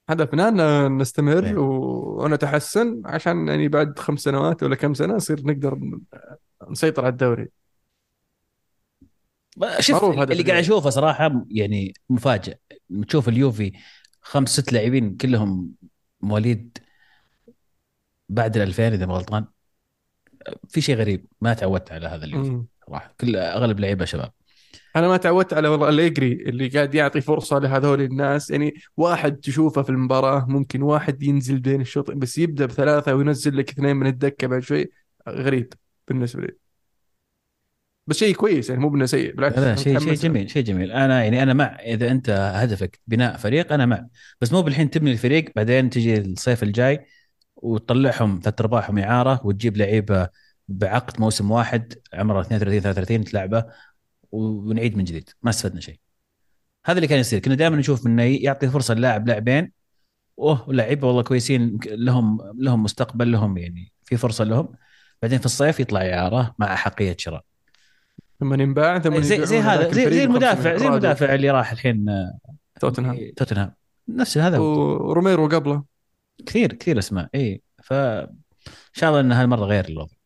[0.08, 1.56] هدفنا إن نستمر إيه.
[1.56, 5.80] ونتحسن عشان يعني بعد خمس سنوات ولا كم سنة نصير نقدر
[6.70, 7.48] نسيطر على الدوري.
[9.78, 10.58] شوف اللي قاعد.
[10.58, 12.56] أشوفه صراحة يعني مفاجئ
[13.08, 13.72] تشوف اليوفي
[14.20, 15.72] خمس ست لاعبين كلهم
[16.20, 16.78] مواليد
[18.28, 19.46] بعد ال 2000 إذا ما غلطان.
[20.68, 22.62] في شيء غريب ما تعودت على هذا اليوفي.
[22.88, 24.30] صراحة كل أغلب لعيبة شباب.
[24.96, 28.50] أنا ما تعودت على والله أليجري اللي قاعد يعطي فرصة لهذول الناس.
[28.50, 33.70] يعني واحد تشوفه في المباراة ممكن واحد ينزل بين الشوط بس يبدأ بثلاثة وينزل لك
[33.70, 34.90] اثنين من الدكة بعد شوي
[35.28, 35.72] غريب
[36.08, 36.52] بالنسبة لي.
[38.06, 40.14] بس شيء كويس يعني مو بإنه سيء بالعكس لا شيء شيء.
[40.14, 40.92] جميل شيء جميل.
[40.92, 44.06] أنا يعني أنا مع إذا أنت هدفك بناء فريق أنا مع.
[44.40, 47.06] بس مو بالحين تبني الفريق بعدين تجي الصيف الجاي
[47.56, 50.28] وتطلعهم ثلاث ارباعهم إعارة وتجيب لعيبة
[50.68, 53.64] بعقد موسم واحد عمره 32 33 تلعبه
[54.32, 55.30] ونعيد من جديد.
[55.42, 55.98] ما استفدنا شيء.
[56.86, 57.38] هذا اللي كان يصير.
[57.38, 59.72] كنا دائما نشوف إنه يعطي فرصة اللاعب لاعبين.
[60.38, 61.78] أوه لعيبة والله كويسين.
[61.86, 64.68] لهم لهم مستقبل لهم يعني في فرصة لهم.
[65.22, 67.44] بعدين في الصيف يطلع اعاره مع احقيه شراء.
[68.40, 70.86] ثم ينباع ثم زي زي هذا زي, زي ب 500 المدافع زي.
[70.86, 72.38] المدافع اللي راح الحين آه،
[72.80, 73.32] توتنهام.
[73.36, 73.74] توتنهام.
[74.08, 74.58] نفس هذا.
[74.58, 75.84] وروميرو قبله.
[76.46, 77.28] كثير كثير أسماء.
[77.34, 80.17] اي ف إن شاء الله إن هالمرة غير الوضع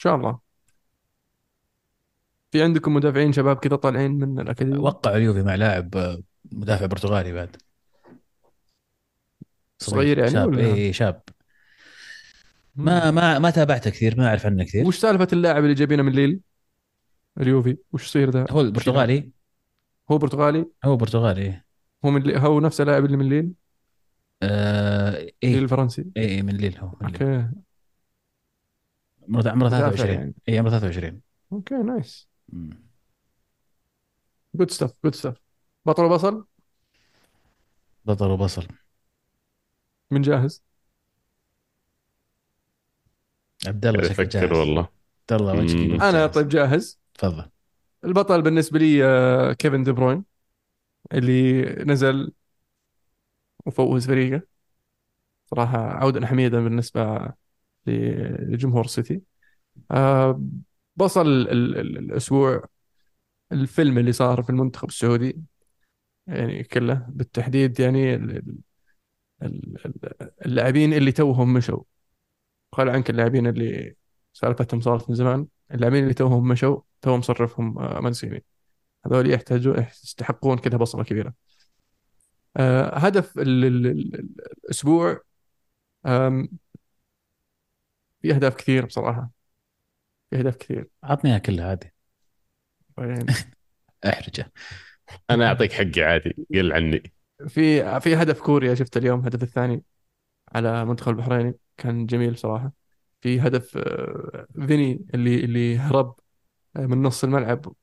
[0.00, 0.38] شاء الله.
[2.52, 5.94] في عندكم مدافعين شباب كذا طالعين من الأكاديمية؟ وقعوا اليوفي مع لاعب
[6.52, 7.56] مدافع برتغالي بعد.
[9.78, 10.48] صغير يعني شاب.
[10.48, 11.22] ولا؟ اي شاب.
[12.76, 14.86] ما ما ما تابعته كثير ما أعرف عنه كثير.
[14.86, 16.40] وش سالفة اللاعب اللي جايبينه من ليل؟
[17.40, 17.76] اليوفي.
[17.92, 19.30] وش يصير ذا؟ هو البرتغالي.
[20.10, 21.62] هو برتغالي؟ هو برتغالي.
[22.04, 22.36] هو من.
[22.36, 23.52] هو نفس اللاعب اللي من ليل؟
[24.42, 26.06] آه ليل اي الفرنسي.
[26.16, 27.22] اي من ليل هو من ليل.
[27.22, 27.50] أوكي.
[29.30, 30.34] عمره عمره مدافع 23 يعني.
[30.48, 31.20] اي عمره 23
[31.52, 32.28] أوكي nice.
[34.54, 35.36] Good stuff good stuff
[35.86, 36.46] بطل وبصل؟
[38.04, 38.66] بطل وبصل.
[40.10, 40.62] من جاهز؟
[43.66, 44.52] عبد الله شكله جاهز.
[44.52, 44.88] والله.
[45.30, 46.26] عبد الله وجهك أنا.
[46.26, 47.00] طيب جاهز.
[47.14, 47.50] تفضل.
[48.04, 50.24] البطل بالنسبة لي آه، كيفن دي بروين
[51.12, 52.32] اللي نزل
[53.66, 54.42] وفوز فريقه.
[55.46, 57.32] صراحة عودة حميده بالنسبة
[57.86, 59.22] لجمهور السيتي.
[59.90, 60.42] آه،
[60.96, 62.64] بصل ال- ال- ال- الأسبوع
[63.52, 65.42] الفيلم اللي صار في المنتخب السعودي
[66.26, 68.54] يعني كله بالتحديد يعني ال- ال-
[69.42, 71.82] ال- ال- اللاعبين اللي توهم مشوا.
[72.72, 73.94] خل عنك اللاعبين اللي
[74.32, 75.46] سالفتهم صارت من زمان.
[75.74, 78.44] اللاعبين اللي توهم مشوا توهم مصرفهم آه، منسيني
[79.06, 81.34] هذول يحتاجون يستحقون كذا بصمة كبيرة.
[82.56, 84.26] آه، هدف ال- ال- ال-
[84.64, 85.20] الأسبوع
[86.06, 86.48] آم،
[88.22, 89.30] في أهداف كثير بصراحة.
[90.30, 90.88] في أهداف كثير.
[91.04, 91.94] عطنيها كلها عادي.
[94.04, 94.52] احرجه
[95.30, 96.36] أنا أعطيك حقي عادي.
[96.54, 97.12] قل عني.
[97.48, 99.84] في في هدف كوريا شفته اليوم الهدف الثاني
[100.54, 102.72] على منتخب البحريني كان جميل صراحة.
[103.20, 106.20] في هدف آه، فيني اللي اللي هرب
[106.76, 107.74] آه، من نص الملعب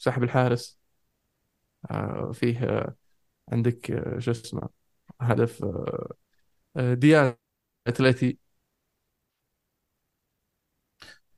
[0.00, 0.78] وسحب الحارس.
[1.90, 2.86] آه، فيه
[3.52, 3.86] عندك
[4.20, 4.68] شو اسمه
[5.22, 5.64] هدف
[6.76, 7.34] دياز
[7.86, 8.38] اتلتي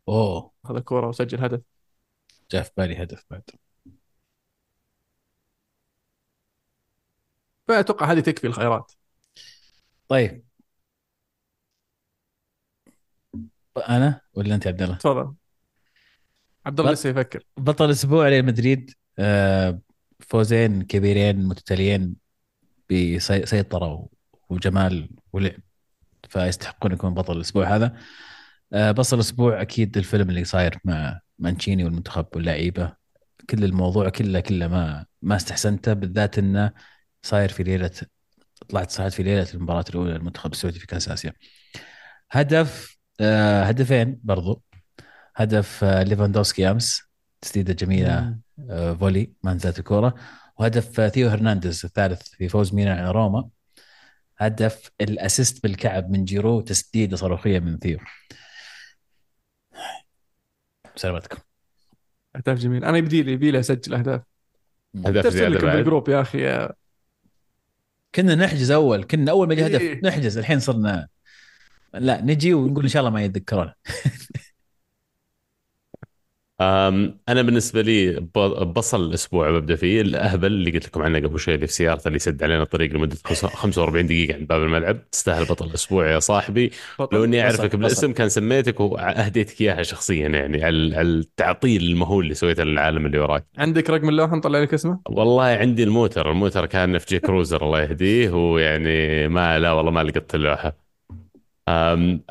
[0.08, 0.52] أوه.
[0.70, 1.60] هذا كورة وسجل هدف.
[2.50, 3.42] جاء في بالي هدف بعد.
[7.68, 8.92] فأتوقع هذه تكفي الخيارات
[10.08, 10.44] طيب.
[13.88, 15.34] أنا ولا أنت يا عبد الله؟ تفضل.
[16.66, 17.44] عبد الله لسه يفكر.
[17.56, 19.80] بطل الأسبوع ريال مدريد آه،
[20.20, 22.16] فوزين كبيرين متتاليين
[22.90, 24.08] بسيطرة
[24.48, 25.60] وجمال ولعب
[26.28, 27.96] فيستحقون يكون بطل الأسبوع هذا.
[28.72, 32.92] آه، بطل الأسبوع أكيد الفيلم اللي صاير مع مانشيني والمنتخب واللعيبة
[33.50, 36.72] كل الموضوع كله كله ما ما استحسنته بالذات إنه
[37.22, 37.90] صاير في ليلة
[38.68, 41.32] طلعت صارت في ليلة المباراة الأولى للمنتخب السعودي في كأس آسيا.
[42.30, 44.62] هدف آه، هدفين برضو.
[45.36, 47.02] هدف آه، ليفاندوفسكي أمس
[47.40, 48.38] تسديدة جميلة.
[48.70, 50.14] آه، volley ما نزلت الكورة.
[50.58, 53.48] وهدف آه، ثيو هرنانديز الثالث في فوز ميلان على روما.
[54.38, 57.98] هدف ال assist بالكعب من جيرو تسديدة صاروخية من ثيو.
[60.96, 61.38] سلامتكم.
[62.36, 62.84] أهداف جميل.
[62.84, 64.20] أنا يبدي لي يبي لي أسجل أهداف.
[64.96, 65.76] هدف ترسل زيادة بعد.
[65.76, 66.42] بالجروب يا أخي.
[66.42, 66.72] يا-
[68.14, 69.04] كنا نحجز أول.
[69.04, 70.00] كنا أول ما يجي هدف إيه.
[70.04, 71.08] نحجز الحين صرنا
[71.94, 73.72] لا نجي ونقول إن شاء الله ما يتذكرون.
[76.60, 78.20] أنا بالنسبة لي
[78.76, 80.00] بصل الأسبوع ببدا فيه.
[80.00, 83.16] الأهبل اللي قلت لكم عنه قبل شوي اللي في سيارته اللي يسد علينا الطريق لمدة
[83.16, 85.10] خمسة- 45 دقيقة عند باب الملعب.
[85.10, 86.70] تستاهل بطل الأسبوع يا صاحبي.
[87.12, 92.64] لو إني أعرفك بالاسم كان سميتك وأهديتك إياها شخصيا يعني على التعطيل المهول اللي سويته
[92.64, 93.44] للعالم اللي وراك.
[93.58, 96.30] عندك رقم اللوحة نطلع لك اسمه؟ والله عندي الموتر.
[96.30, 98.30] الموتر كان في جي كروزر الله يهديه.
[98.30, 100.87] ويعني ما لا والله ما لقيت اللوحة.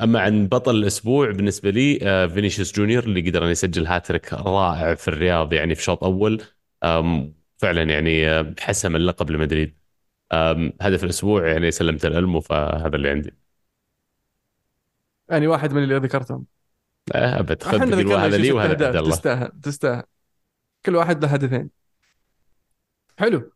[0.02, 4.94] أما عن بطل الأسبوع بالنسبة لي آه، فينيسيوس جونيور اللي قدر أن يسجل هاتريك رائع
[4.94, 6.42] في الرياض يعني في شوط أول.
[7.56, 9.78] فعلا يعني آه، حسم اللقب لمدريد.
[10.80, 13.34] هدف الأسبوع يعني سلمت الالمو فهذا اللي عندي.
[15.30, 16.44] يعني واحد من اللي ذكرتهم.
[17.12, 17.62] أبد.
[17.62, 19.10] خذ هذا لي وهذا عبد الله.
[19.10, 20.02] تستاهل تستاهل.
[20.86, 21.70] كل واحد له هدفين.
[23.18, 23.52] حلو.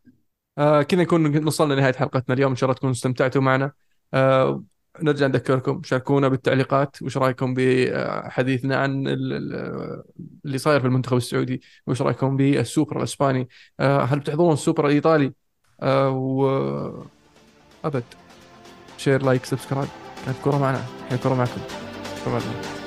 [0.57, 2.51] آه كذا نكون وصلنا لنهاية حلقتنا اليوم.
[2.51, 3.71] إن شاء الله تكونوا استمتعتوا معنا.
[4.13, 4.63] آه
[5.01, 10.03] نرجع نذكركم شاركونا بالتعليقات وش رأيكم بحديثنا عن ال- ال-
[10.45, 13.49] اللي صاير في المنتخب السعودي؟ وش رأيكم بالسوبر الإسباني؟
[13.79, 15.33] آه هل بتحضرون السوبر الإيطالي؟
[15.81, 16.47] آه و
[17.85, 18.03] أبد.
[18.97, 19.89] share like subscribe
[20.25, 20.83] كانت كوره معنا.
[21.05, 21.61] الحين كوره معكم.
[22.25, 22.82] شكرا.